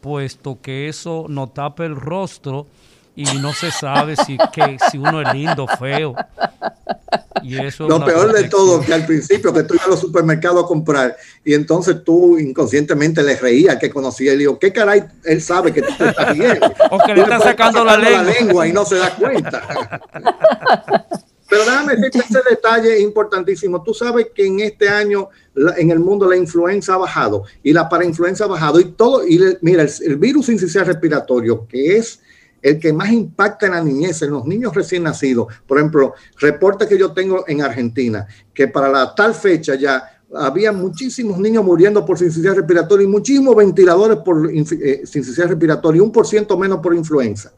puesto 0.00 0.60
que 0.62 0.88
eso 0.88 1.26
no 1.28 1.48
tapa 1.48 1.84
el 1.84 1.96
rostro 1.96 2.68
y 3.16 3.24
no 3.38 3.52
se 3.52 3.70
sabe 3.70 4.16
si, 4.16 4.38
que, 4.52 4.78
si 4.90 4.98
uno 4.98 5.20
es 5.20 5.34
lindo 5.34 5.64
o 5.64 5.76
feo. 5.76 6.14
Y 7.42 7.58
eso 7.58 7.88
Lo 7.88 8.04
peor 8.04 8.32
de 8.32 8.48
todo, 8.48 8.80
que 8.80 8.92
al 8.92 9.06
principio 9.06 9.52
que 9.52 9.62
tú 9.62 9.74
ibas 9.74 9.86
a 9.86 9.90
los 9.90 10.00
supermercados 10.00 10.64
a 10.64 10.66
comprar 10.66 11.16
y 11.44 11.54
entonces 11.54 12.04
tú 12.04 12.38
inconscientemente 12.38 13.22
le 13.22 13.36
reías 13.36 13.76
que 13.76 13.90
conocía 13.90 14.32
y 14.32 14.36
le 14.36 14.40
digo, 14.40 14.58
¿qué 14.58 14.72
caray 14.72 15.04
él 15.24 15.40
sabe 15.40 15.72
que 15.72 15.82
tú 15.82 15.92
te 15.96 16.08
estás 16.08 16.36
viendo? 16.36 16.72
O 16.90 16.98
que 16.98 17.14
le 17.14 17.22
está 17.22 17.40
sacando, 17.40 17.84
la, 17.84 17.96
lengua. 17.96 18.66
y 18.66 18.72
no 18.72 18.84
se 18.84 18.96
da 18.96 19.14
cuenta. 19.14 20.00
Pero 21.48 21.64
déjame 21.64 21.96
decirte 21.96 22.18
ese 22.20 22.40
detalle 22.48 23.00
importantísimo. 23.00 23.82
Tú 23.82 23.92
sabes 23.92 24.28
que 24.32 24.46
en 24.46 24.60
este 24.60 24.88
año 24.88 25.30
en 25.76 25.90
el 25.90 25.98
mundo 25.98 26.28
la 26.28 26.36
influenza 26.36 26.94
ha 26.94 26.98
bajado 26.98 27.42
y 27.62 27.72
la 27.72 27.88
parainfluenza 27.88 28.44
ha 28.44 28.48
bajado 28.48 28.78
y 28.78 28.92
todo. 28.92 29.26
Y 29.26 29.40
mira, 29.60 29.82
el, 29.82 29.90
el 30.04 30.16
virus 30.16 30.48
incisional 30.48 30.86
respiratorio, 30.86 31.66
que 31.66 31.96
es 31.96 32.20
el 32.62 32.78
que 32.78 32.92
más 32.92 33.10
impacta 33.10 33.66
en 33.66 33.72
la 33.72 33.82
niñez, 33.82 34.22
en 34.22 34.30
los 34.30 34.44
niños 34.44 34.74
recién 34.74 35.02
nacidos. 35.02 35.46
Por 35.66 35.78
ejemplo, 35.78 36.14
reporte 36.38 36.86
que 36.86 36.98
yo 36.98 37.12
tengo 37.12 37.44
en 37.46 37.62
Argentina, 37.62 38.26
que 38.52 38.68
para 38.68 38.88
la 38.88 39.14
tal 39.14 39.34
fecha 39.34 39.74
ya 39.74 40.20
había 40.34 40.72
muchísimos 40.72 41.38
niños 41.38 41.64
muriendo 41.64 42.04
por 42.04 42.16
insuficiencia 42.16 42.54
respiratoria 42.54 43.04
y 43.04 43.08
muchísimos 43.08 43.56
ventiladores 43.56 44.18
por 44.18 44.50
eh, 44.50 45.02
respiratoria 45.04 45.98
y 45.98 46.00
un 46.00 46.12
por 46.12 46.26
ciento 46.26 46.56
menos 46.56 46.80
por 46.80 46.94
influenza. 46.94 47.52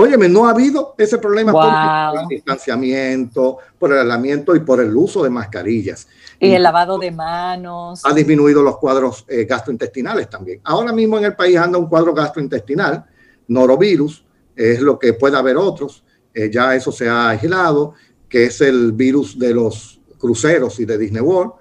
Óyeme, 0.00 0.28
no 0.28 0.46
ha 0.46 0.50
habido 0.50 0.94
ese 0.96 1.18
problema 1.18 1.50
por 1.50 2.20
el 2.20 2.28
distanciamiento, 2.28 3.58
por 3.78 3.92
el 3.92 3.98
aislamiento 3.98 4.54
y 4.54 4.60
por 4.60 4.80
el 4.80 4.96
uso 4.96 5.24
de 5.24 5.30
mascarillas. 5.30 6.06
Y 6.38 6.52
el 6.52 6.62
lavado 6.62 6.98
de 6.98 7.10
manos. 7.10 8.02
Ha 8.04 8.12
disminuido 8.12 8.62
los 8.62 8.76
cuadros 8.76 9.24
eh, 9.26 9.44
gastrointestinales 9.44 10.30
también. 10.30 10.60
Ahora 10.62 10.92
mismo 10.92 11.18
en 11.18 11.24
el 11.24 11.34
país 11.34 11.56
anda 11.56 11.78
un 11.78 11.88
cuadro 11.88 12.14
gastrointestinal, 12.14 13.06
norovirus, 13.48 14.24
es 14.58 14.80
lo 14.80 14.98
que 14.98 15.12
puede 15.14 15.36
haber 15.36 15.56
otros, 15.56 16.02
eh, 16.34 16.50
ya 16.52 16.74
eso 16.74 16.90
se 16.90 17.08
ha 17.08 17.30
aislado, 17.30 17.94
que 18.28 18.44
es 18.44 18.60
el 18.60 18.92
virus 18.92 19.38
de 19.38 19.54
los 19.54 20.00
cruceros 20.18 20.80
y 20.80 20.84
de 20.84 20.98
Disney 20.98 21.22
World. 21.22 21.52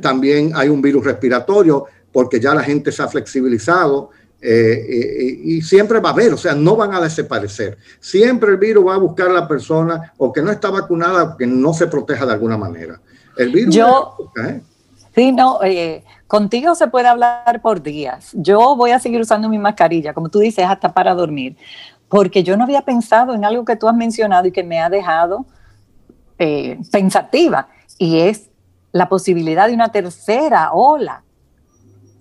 También 0.00 0.52
hay 0.54 0.68
un 0.68 0.80
virus 0.80 1.04
respiratorio 1.04 1.86
porque 2.12 2.38
ya 2.38 2.54
la 2.54 2.62
gente 2.62 2.92
se 2.92 3.02
ha 3.02 3.08
flexibilizado 3.08 4.10
eh, 4.40 4.86
eh, 4.88 5.40
y 5.42 5.62
siempre 5.62 5.98
va 5.98 6.10
a 6.10 6.12
haber, 6.12 6.32
o 6.32 6.36
sea, 6.36 6.54
no 6.54 6.76
van 6.76 6.94
a 6.94 7.00
desaparecer. 7.00 7.76
Siempre 7.98 8.50
el 8.50 8.56
virus 8.56 8.86
va 8.86 8.94
a 8.94 8.98
buscar 8.98 9.28
a 9.28 9.32
la 9.32 9.48
persona 9.48 10.12
o 10.16 10.32
que 10.32 10.42
no 10.42 10.50
está 10.52 10.70
vacunada 10.70 11.24
o 11.24 11.36
que 11.36 11.46
no 11.46 11.74
se 11.74 11.88
proteja 11.88 12.24
de 12.24 12.32
alguna 12.32 12.56
manera. 12.56 13.00
El 13.36 13.50
virus... 13.50 13.74
Yo, 13.74 14.16
sí, 15.14 15.32
no, 15.32 15.58
contigo 16.28 16.74
se 16.76 16.86
puede 16.86 17.08
hablar 17.08 17.60
por 17.62 17.82
días. 17.82 18.30
Yo 18.32 18.76
voy 18.76 18.92
a 18.92 19.00
seguir 19.00 19.20
usando 19.20 19.48
mi 19.48 19.58
mascarilla, 19.58 20.14
como 20.14 20.28
tú 20.28 20.38
dices, 20.38 20.64
hasta 20.68 20.92
para 20.92 21.14
dormir 21.14 21.56
porque 22.08 22.42
yo 22.42 22.56
no 22.56 22.64
había 22.64 22.82
pensado 22.82 23.34
en 23.34 23.44
algo 23.44 23.64
que 23.64 23.76
tú 23.76 23.88
has 23.88 23.96
mencionado 23.96 24.46
y 24.46 24.52
que 24.52 24.62
me 24.62 24.80
ha 24.80 24.88
dejado 24.88 25.46
eh, 26.38 26.78
pensativa, 26.90 27.68
y 27.98 28.20
es 28.20 28.50
la 28.92 29.08
posibilidad 29.08 29.68
de 29.68 29.74
una 29.74 29.90
tercera 29.90 30.72
ola. 30.72 31.22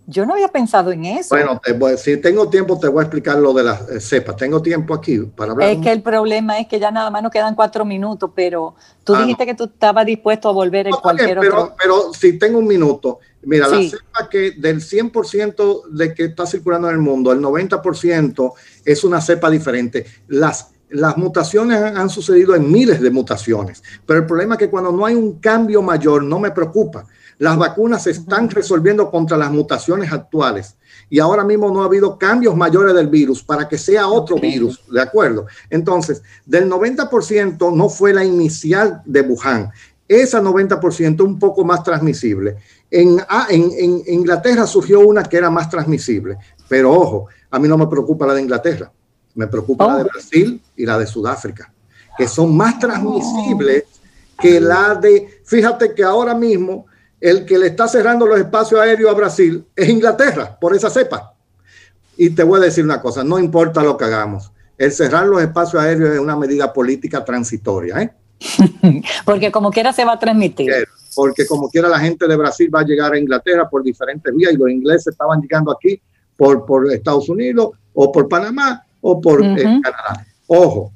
Yo 0.05 0.25
no 0.25 0.33
había 0.33 0.49
pensado 0.49 0.91
en 0.91 1.05
eso. 1.05 1.29
Bueno, 1.35 1.61
si 1.97 2.17
tengo 2.17 2.49
tiempo, 2.49 2.77
te 2.77 2.87
voy 2.89 2.99
a 2.99 3.03
explicar 3.03 3.37
lo 3.37 3.53
de 3.53 3.63
las 3.63 3.89
eh, 3.89 3.99
cepas. 4.01 4.35
Tengo 4.35 4.61
tiempo 4.61 4.93
aquí 4.93 5.19
para 5.19 5.53
hablar. 5.53 5.69
Es 5.69 5.77
que 5.77 5.91
el 5.91 6.01
problema 6.01 6.59
es 6.59 6.67
que 6.67 6.77
ya 6.77 6.91
nada 6.91 7.09
más 7.09 7.23
nos 7.23 7.31
quedan 7.31 7.55
cuatro 7.55 7.85
minutos, 7.85 8.29
pero 8.35 8.75
tú 9.05 9.15
ah, 9.15 9.21
dijiste 9.21 9.45
que 9.45 9.55
tú 9.55 9.65
estabas 9.65 10.05
dispuesto 10.05 10.49
a 10.49 10.51
volver 10.51 10.87
en 10.87 10.93
cualquier 10.93 11.39
pero, 11.39 11.63
otro. 11.63 11.75
Pero 11.81 12.13
si 12.13 12.37
tengo 12.37 12.59
un 12.59 12.67
minuto, 12.67 13.19
mira, 13.45 13.67
la 13.67 13.81
cepa 13.81 14.29
que 14.29 14.51
del 14.51 14.81
100% 14.81 15.87
de 15.89 16.13
que 16.13 16.25
está 16.25 16.45
circulando 16.45 16.89
en 16.89 16.95
el 16.95 17.01
mundo, 17.01 17.31
el 17.31 17.39
90% 17.39 18.53
es 18.85 19.03
una 19.03 19.21
cepa 19.21 19.49
diferente. 19.49 20.05
Las, 20.27 20.71
las 20.89 21.17
mutaciones 21.17 21.81
han, 21.81 22.09
sucedido 22.09 22.55
en 22.55 22.71
miles 22.71 23.01
de 23.01 23.11
mutaciones, 23.11 23.83
pero 24.05 24.19
el 24.19 24.25
problema 24.25 24.55
es 24.55 24.59
que 24.59 24.69
cuando 24.69 24.91
no 24.91 25.05
hay 25.05 25.15
un 25.15 25.39
cambio 25.39 25.81
mayor, 25.81 26.23
no 26.23 26.39
me 26.39 26.51
preocupa. 26.51 27.05
Las 27.39 27.57
vacunas 27.57 28.03
se 28.03 28.11
están 28.11 28.49
resolviendo 28.49 29.09
contra 29.09 29.37
las 29.37 29.51
mutaciones 29.51 30.11
actuales 30.11 30.77
y 31.09 31.19
ahora 31.19 31.43
mismo 31.43 31.71
no 31.71 31.81
ha 31.81 31.85
habido 31.85 32.17
cambios 32.17 32.55
mayores 32.55 32.93
del 32.93 33.07
virus 33.07 33.43
para 33.43 33.67
que 33.67 33.77
sea 33.77 34.07
otro 34.07 34.37
virus, 34.37 34.83
¿de 34.91 35.01
acuerdo? 35.01 35.47
Entonces, 35.69 36.21
del 36.45 36.69
90% 36.69 37.75
no 37.75 37.89
fue 37.89 38.13
la 38.13 38.23
inicial 38.23 39.01
de 39.05 39.21
Wuhan, 39.21 39.71
esa 40.07 40.41
90% 40.41 41.21
un 41.21 41.39
poco 41.39 41.63
más 41.63 41.83
transmisible. 41.83 42.57
En, 42.95 43.19
ah, 43.27 43.47
en, 43.49 43.71
en, 43.75 44.03
Inglaterra 44.05 44.67
surgió 44.67 44.99
una 44.99 45.23
que 45.23 45.37
era 45.37 45.49
más 45.49 45.67
transmisible, 45.67 46.37
pero 46.69 46.91
ojo, 46.91 47.27
a 47.49 47.57
mí 47.57 47.67
no 47.67 47.75
me 47.75 47.87
preocupa 47.87 48.27
la 48.27 48.35
de 48.35 48.43
Inglaterra, 48.43 48.91
me 49.33 49.47
preocupa 49.47 49.87
la 49.87 49.95
de 49.95 50.03
oh. 50.03 50.09
Brasil 50.13 50.61
y 50.77 50.85
la 50.85 50.99
de 50.99 51.07
Sudáfrica, 51.07 51.73
que 52.15 52.27
son 52.27 52.55
más 52.55 52.77
transmisibles 52.77 53.85
que 54.39 54.61
la 54.61 54.93
de, 54.93 55.41
fíjate 55.43 55.95
que 55.95 56.03
ahora 56.03 56.35
mismo 56.35 56.85
el 57.19 57.45
que 57.45 57.57
le 57.57 57.65
está 57.65 57.87
cerrando 57.87 58.27
los 58.27 58.37
espacios 58.37 58.79
aéreos 58.79 59.09
a 59.09 59.15
Brasil 59.15 59.65
es 59.75 59.89
Inglaterra, 59.89 60.55
por 60.61 60.75
esa 60.75 60.91
cepa. 60.91 61.33
Y 62.15 62.29
te 62.29 62.43
voy 62.43 62.59
a 62.59 62.65
decir 62.65 62.83
una 62.83 63.01
cosa, 63.01 63.23
no 63.23 63.39
importa 63.39 63.81
lo 63.81 63.97
que 63.97 64.05
hagamos, 64.05 64.51
el 64.77 64.91
cerrar 64.91 65.25
los 65.25 65.41
espacios 65.41 65.81
aéreos 65.81 66.11
es 66.11 66.19
una 66.19 66.35
medida 66.35 66.71
política 66.71 67.25
transitoria. 67.25 68.03
¿eh? 68.03 68.13
porque 69.25 69.51
como 69.51 69.71
quiera 69.71 69.93
se 69.93 70.05
va 70.05 70.13
a 70.13 70.19
transmitir. 70.19 70.71
Porque 71.15 71.45
como 71.45 71.69
quiera 71.69 71.89
la 71.89 71.99
gente 71.99 72.27
de 72.27 72.35
Brasil 72.35 72.69
va 72.73 72.81
a 72.81 72.85
llegar 72.85 73.13
a 73.13 73.19
Inglaterra 73.19 73.69
por 73.69 73.83
diferentes 73.83 74.33
vías 74.35 74.53
y 74.53 74.57
los 74.57 74.69
ingleses 74.69 75.07
estaban 75.07 75.41
llegando 75.41 75.71
aquí 75.71 76.01
por, 76.37 76.65
por 76.65 76.91
Estados 76.91 77.29
Unidos 77.29 77.71
o 77.93 78.11
por 78.11 78.27
Panamá 78.27 78.83
o 79.01 79.19
por 79.19 79.43
eh, 79.43 79.55
Canadá. 79.55 80.25
Ojo, 80.47 80.91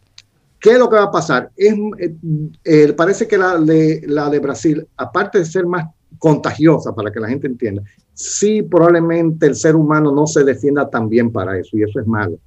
¿qué 0.59 0.71
es 0.71 0.79
lo 0.79 0.89
que 0.89 0.95
va 0.95 1.03
a 1.03 1.11
pasar? 1.11 1.51
Es, 1.55 1.73
eh, 1.99 2.15
eh, 2.63 2.93
parece 2.93 3.27
que 3.27 3.37
la 3.37 3.57
de, 3.57 4.03
la 4.07 4.29
de 4.29 4.39
Brasil, 4.39 4.87
aparte 4.97 5.39
de 5.39 5.45
ser 5.45 5.65
más 5.65 5.85
contagiosa, 6.17 6.93
para 6.93 7.11
que 7.11 7.19
la 7.19 7.27
gente 7.27 7.47
entienda, 7.47 7.83
sí 8.13 8.63
probablemente 8.63 9.45
el 9.45 9.55
ser 9.55 9.75
humano 9.75 10.11
no 10.11 10.25
se 10.25 10.43
defienda 10.43 10.89
tan 10.89 11.07
bien 11.07 11.31
para 11.31 11.57
eso 11.57 11.77
y 11.77 11.83
eso 11.83 11.99
es 11.99 12.07
malo. 12.07 12.39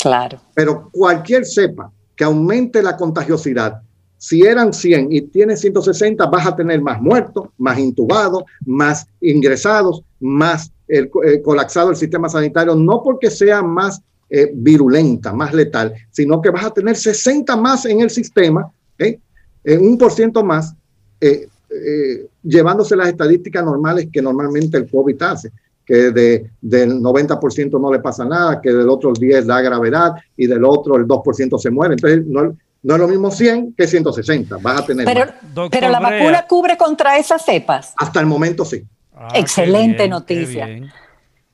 Claro. 0.00 0.40
Pero 0.54 0.90
cualquier 0.90 1.46
cepa 1.46 1.92
que 2.16 2.24
aumente 2.24 2.82
la 2.82 2.96
contagiosidad, 2.96 3.80
si 4.24 4.40
eran 4.40 4.72
100 4.72 5.12
y 5.12 5.20
tienes 5.20 5.60
160, 5.60 6.24
vas 6.24 6.46
a 6.46 6.56
tener 6.56 6.80
más 6.80 6.98
muertos, 6.98 7.48
más 7.58 7.78
intubados, 7.78 8.44
más 8.64 9.06
ingresados, 9.20 10.02
más 10.18 10.72
el, 10.88 11.10
eh, 11.26 11.42
colapsado 11.42 11.90
el 11.90 11.96
sistema 11.96 12.30
sanitario, 12.30 12.74
no 12.74 13.02
porque 13.02 13.30
sea 13.30 13.62
más 13.62 14.00
eh, 14.30 14.50
virulenta, 14.54 15.34
más 15.34 15.52
letal, 15.52 15.92
sino 16.10 16.40
que 16.40 16.48
vas 16.48 16.64
a 16.64 16.70
tener 16.70 16.96
60 16.96 17.54
más 17.58 17.84
en 17.84 18.00
el 18.00 18.08
sistema, 18.08 18.72
¿eh? 18.98 19.18
un 19.78 19.98
por 19.98 20.10
ciento 20.10 20.42
más, 20.42 20.74
llevándose 22.42 22.96
las 22.96 23.08
estadísticas 23.08 23.62
normales 23.62 24.08
que 24.10 24.22
normalmente 24.22 24.78
el 24.78 24.90
COVID 24.90 25.22
hace 25.22 25.52
que 25.84 26.12
de, 26.12 26.50
del 26.62 27.02
90% 27.02 27.78
no 27.78 27.92
le 27.92 27.98
pasa 27.98 28.24
nada, 28.24 28.58
que 28.62 28.72
del 28.72 28.88
otro 28.88 29.12
10 29.12 29.46
da 29.46 29.60
gravedad 29.60 30.14
y 30.34 30.46
del 30.46 30.64
otro 30.64 30.96
el 30.96 31.06
2% 31.06 31.58
se 31.58 31.70
muere. 31.70 31.94
Entonces, 31.94 32.24
no, 32.26 32.56
no 32.84 32.94
es 32.94 33.00
lo 33.00 33.08
mismo 33.08 33.30
100 33.30 33.74
que 33.76 33.86
160. 33.86 34.58
Vas 34.60 34.82
a 34.82 34.86
tener. 34.86 35.06
Pero, 35.06 35.68
pero 35.70 35.88
la 35.88 36.00
vacuna 36.00 36.46
cubre 36.46 36.76
contra 36.76 37.16
esas 37.16 37.44
cepas. 37.44 37.94
Hasta 37.96 38.20
el 38.20 38.26
momento 38.26 38.64
sí. 38.64 38.84
Ah, 39.14 39.28
Excelente 39.34 40.06
noticia. 40.06 40.68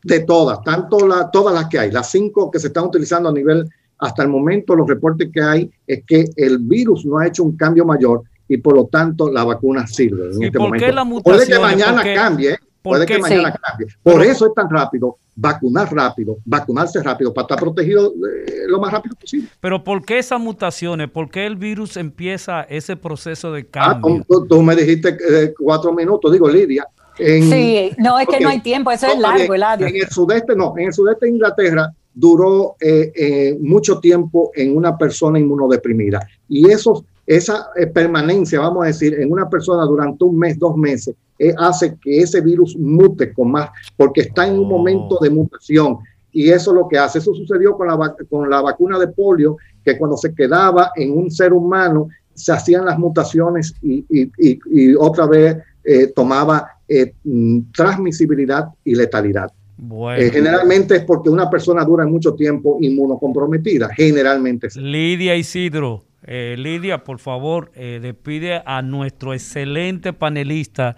De 0.03 0.21
todas, 0.21 0.63
tanto 0.63 1.07
la, 1.07 1.31
todas 1.31 1.55
las 1.55 1.69
que 1.69 1.79
hay, 1.79 1.91
las 1.91 2.11
cinco 2.11 2.51
que 2.51 2.59
se 2.59 2.69
están 2.69 2.85
utilizando 2.85 3.29
a 3.29 3.33
nivel, 3.33 3.69
hasta 3.99 4.23
el 4.23 4.29
momento 4.29 4.75
los 4.75 4.89
reportes 4.89 5.29
que 5.33 5.43
hay 5.43 5.71
es 5.87 6.03
que 6.07 6.25
el 6.37 6.59
virus 6.59 7.05
no 7.05 7.19
ha 7.19 7.27
hecho 7.27 7.45
un 7.45 7.57
cambio 7.57 7.85
mayor 7.85 8.23
y 8.49 8.57
por 8.57 8.75
lo 8.75 8.87
tanto 8.87 9.31
la 9.31 9.45
vacuna 9.45 9.87
sirve 9.87 10.33
en 10.33 10.43
¿Y 10.43 10.47
este 10.47 10.59
por 10.59 10.69
momento. 10.69 10.87
qué 10.87 10.93
la 10.93 11.05
Puede 11.23 11.47
que 11.47 11.59
mañana 11.59 12.03
cambie, 12.15 12.53
¿eh? 12.53 12.59
¿Por 12.59 12.70
puede 12.83 13.07
qué? 13.07 13.15
que 13.17 13.21
mañana 13.21 13.53
Sí. 13.53 13.59
cambie. 13.63 13.87
Por 14.03 14.23
eso 14.25 14.47
es 14.47 14.55
tan 14.55 14.69
rápido 14.71 15.17
vacunar 15.37 15.93
rápido, 15.95 16.37
vacunarse 16.45 17.03
rápido 17.03 17.33
para 17.33 17.45
estar 17.45 17.59
protegido 17.59 18.13
eh, 18.47 18.65
lo 18.69 18.79
más 18.79 18.93
rápido 18.93 19.15
posible. 19.17 19.49
Pero 19.61 19.83
¿por 19.83 20.05
qué 20.05 20.19
esas 20.19 20.39
mutaciones? 20.41 21.09
¿Por 21.11 21.31
qué 21.31 21.47
el 21.47 21.57
virus 21.57 21.97
empieza 21.97 22.63
ese 22.63 22.97
proceso 22.97 23.51
de 23.53 23.67
Ah, 23.75 23.99
cambio? 24.01 24.25
tú, 24.29 24.47
tú 24.47 24.63
me 24.63 24.77
dijiste 24.77 25.17
eh, 25.31 25.55
cuatro 25.59 25.93
minutos, 25.95 26.31
digo 26.33 26.49
Lidia. 26.49 26.87
En, 27.19 27.51
Sí, 27.51 27.91
no, 27.99 28.19
es 28.19 28.27
que 28.29 28.41
no 28.41 28.49
hay 28.49 28.61
tiempo, 28.61 28.91
eso 28.91 29.07
es 29.07 29.17
No, 29.17 29.23
largo, 29.23 29.39
bien, 29.39 29.55
Eladio. 29.55 29.87
En 29.87 29.97
el 29.97 30.09
sudeste 30.09 30.55
no, 30.57 30.75
en 30.77 30.87
el 30.89 30.93
sudeste 30.93 31.27
de 31.27 31.33
Inglaterra 31.33 31.91
duró 32.15 32.77
eh, 32.81 33.13
eh, 33.15 33.57
mucho 33.61 33.99
tiempo 34.01 34.51
en 34.55 34.77
una 34.77 34.97
persona 34.99 35.39
inmunodeprimida 35.39 36.27
y 36.49 36.69
eso, 36.71 37.05
esa 37.27 37.69
eh, 37.77 37.87
permanencia, 37.87 38.61
vamos 38.61 38.85
a 38.85 38.87
decir, 38.89 39.15
en 39.21 39.31
una 39.33 39.49
persona 39.49 39.85
durante 39.85 40.25
un 40.25 40.39
mes, 40.39 40.59
dos 40.59 40.77
meses, 40.77 41.15
eh, 41.43 41.55
hace 41.59 41.97
que 42.03 42.19
ese 42.21 42.41
virus 42.43 42.77
mute 42.77 43.33
con 43.33 43.51
más, 43.51 43.71
porque 43.97 44.21
está 44.21 44.47
en 44.47 44.59
un 44.59 44.67
Oh. 44.67 44.77
momento 44.77 45.19
de 45.21 45.31
mutación 45.31 45.97
y 46.33 46.51
eso 46.51 46.71
es 46.71 46.75
lo 46.77 46.87
que 46.87 46.99
hace. 46.99 47.19
Eso 47.19 47.35
sucedió 47.35 47.77
con 47.77 47.89
la, 47.89 48.15
con 48.29 48.49
la 48.49 48.61
vacuna 48.61 48.99
de 48.99 49.09
polio, 49.09 49.57
que 49.85 49.97
cuando 49.99 50.17
se 50.17 50.35
quedaba 50.35 50.93
en 50.95 51.17
un 51.17 51.31
ser 51.31 51.53
humano 51.53 52.09
se 52.35 52.53
hacían 52.53 52.85
las 52.85 52.99
mutaciones 52.99 53.75
y, 53.83 54.05
y- 54.09 54.31
y- 54.39 54.59
y 54.71 54.95
otra 54.95 55.27
vez 55.27 55.57
eh, 55.83 56.09
tomaba 56.15 56.67
eh, 56.87 57.15
mm, 57.25 57.61
transmisibilidad 57.75 58.67
y 58.85 58.95
letalidad. 58.95 59.51
Bueno, 59.79 60.23
Eh, 60.23 60.31
generalmente 60.31 60.97
es 60.97 61.05
porque 61.05 61.31
una 61.31 61.49
persona 61.49 61.85
dura 61.85 62.05
mucho 62.07 62.35
tiempo 62.35 62.77
inmunocomprometida, 62.81 63.89
generalmente. 63.97 64.69
sí. 64.71 64.81
Lidia 64.81 65.35
Isidro, 65.37 66.05
eh, 66.27 66.55
Lidia, 66.59 67.03
por 67.03 67.19
favor, 67.19 67.71
despide 67.73 68.63
a 68.67 68.83
nuestro 68.83 69.33
excelente 69.33 70.13
panelista 70.13 70.97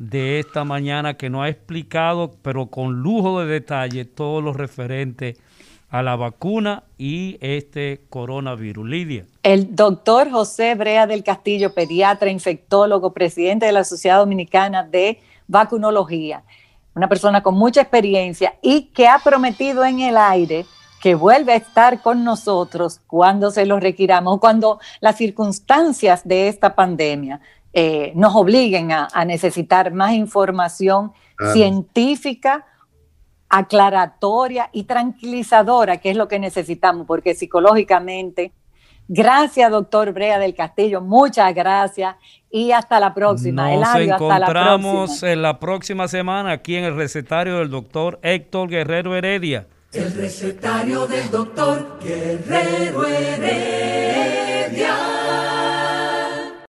de 0.00 0.40
esta 0.40 0.64
mañana 0.64 1.18
que 1.18 1.28
nos 1.28 1.44
ha 1.44 1.50
explicado, 1.50 2.30
pero 2.40 2.66
con 2.70 3.02
lujo 3.02 3.40
de 3.40 3.46
detalle, 3.46 4.06
todo 4.06 4.40
lo 4.40 4.54
referente 4.54 5.36
a 5.90 6.02
la 6.02 6.16
vacuna 6.16 6.84
y 6.96 7.36
este 7.42 8.00
coronavirus. 8.08 8.88
Lidia. 8.88 9.26
El 9.42 9.76
doctor 9.76 10.30
José 10.30 10.74
Brea 10.74 11.06
del 11.06 11.22
Castillo, 11.22 11.74
pediatra, 11.74 12.30
infectólogo, 12.30 13.12
presidente 13.12 13.66
de 13.66 13.72
la 13.72 13.84
Sociedad 13.84 14.20
Dominicana 14.20 14.84
de 14.84 15.20
Vacunología, 15.46 16.44
una 16.94 17.08
persona 17.08 17.42
con 17.42 17.56
mucha 17.56 17.82
experiencia 17.82 18.54
y 18.62 18.84
que 18.94 19.06
ha 19.06 19.18
prometido 19.18 19.84
en 19.84 20.00
el 20.00 20.16
aire 20.16 20.64
que 21.02 21.14
vuelve 21.14 21.52
a 21.52 21.56
estar 21.56 22.00
con 22.00 22.24
nosotros 22.24 23.00
cuando 23.06 23.50
se 23.50 23.66
lo 23.66 23.80
requiramos, 23.80 24.38
cuando 24.40 24.80
las 25.00 25.16
circunstancias 25.16 26.26
de 26.26 26.48
esta 26.48 26.74
pandemia 26.74 27.40
eh, 27.72 28.12
nos 28.16 28.34
obliguen 28.34 28.92
a, 28.92 29.08
a 29.12 29.24
necesitar 29.24 29.92
más 29.92 30.12
información 30.12 31.12
Claro. 31.36 31.54
científica 31.54 32.66
aclaratoria 33.48 34.68
y 34.72 34.84
tranquilizadora, 34.84 35.96
que 35.98 36.10
es 36.10 36.16
lo 36.16 36.28
que 36.28 36.38
necesitamos, 36.38 37.06
porque 37.06 37.34
psicológicamente, 37.34 38.52
gracias, 39.08 39.70
doctor 39.70 40.12
Brea 40.12 40.38
del 40.38 40.54
Castillo, 40.54 41.00
muchas 41.00 41.54
gracias 41.54 42.14
y 42.50 42.72
hasta 42.72 43.00
la 43.00 43.12
próxima. 43.14 43.64
Nos 43.64 43.72
Eladio, 43.88 44.12
hasta 44.14 44.38
la 44.38 44.46
encontramos 44.46 45.06
próxima. 45.08 45.32
en 45.32 45.42
la 45.42 45.58
próxima 45.58 46.08
semana 46.08 46.52
aquí 46.52 46.76
en 46.76 46.84
el 46.84 46.94
recetario 46.94 47.58
del 47.58 47.70
doctor 47.70 48.18
Héctor 48.22 48.68
Guerrero 48.68 49.16
Heredia. 49.16 49.66
El 49.92 50.12
recetario 50.14 51.06
del 51.06 51.30
doctor 51.30 51.98
Guerrero 52.04 53.04
Heredia. 53.06 54.94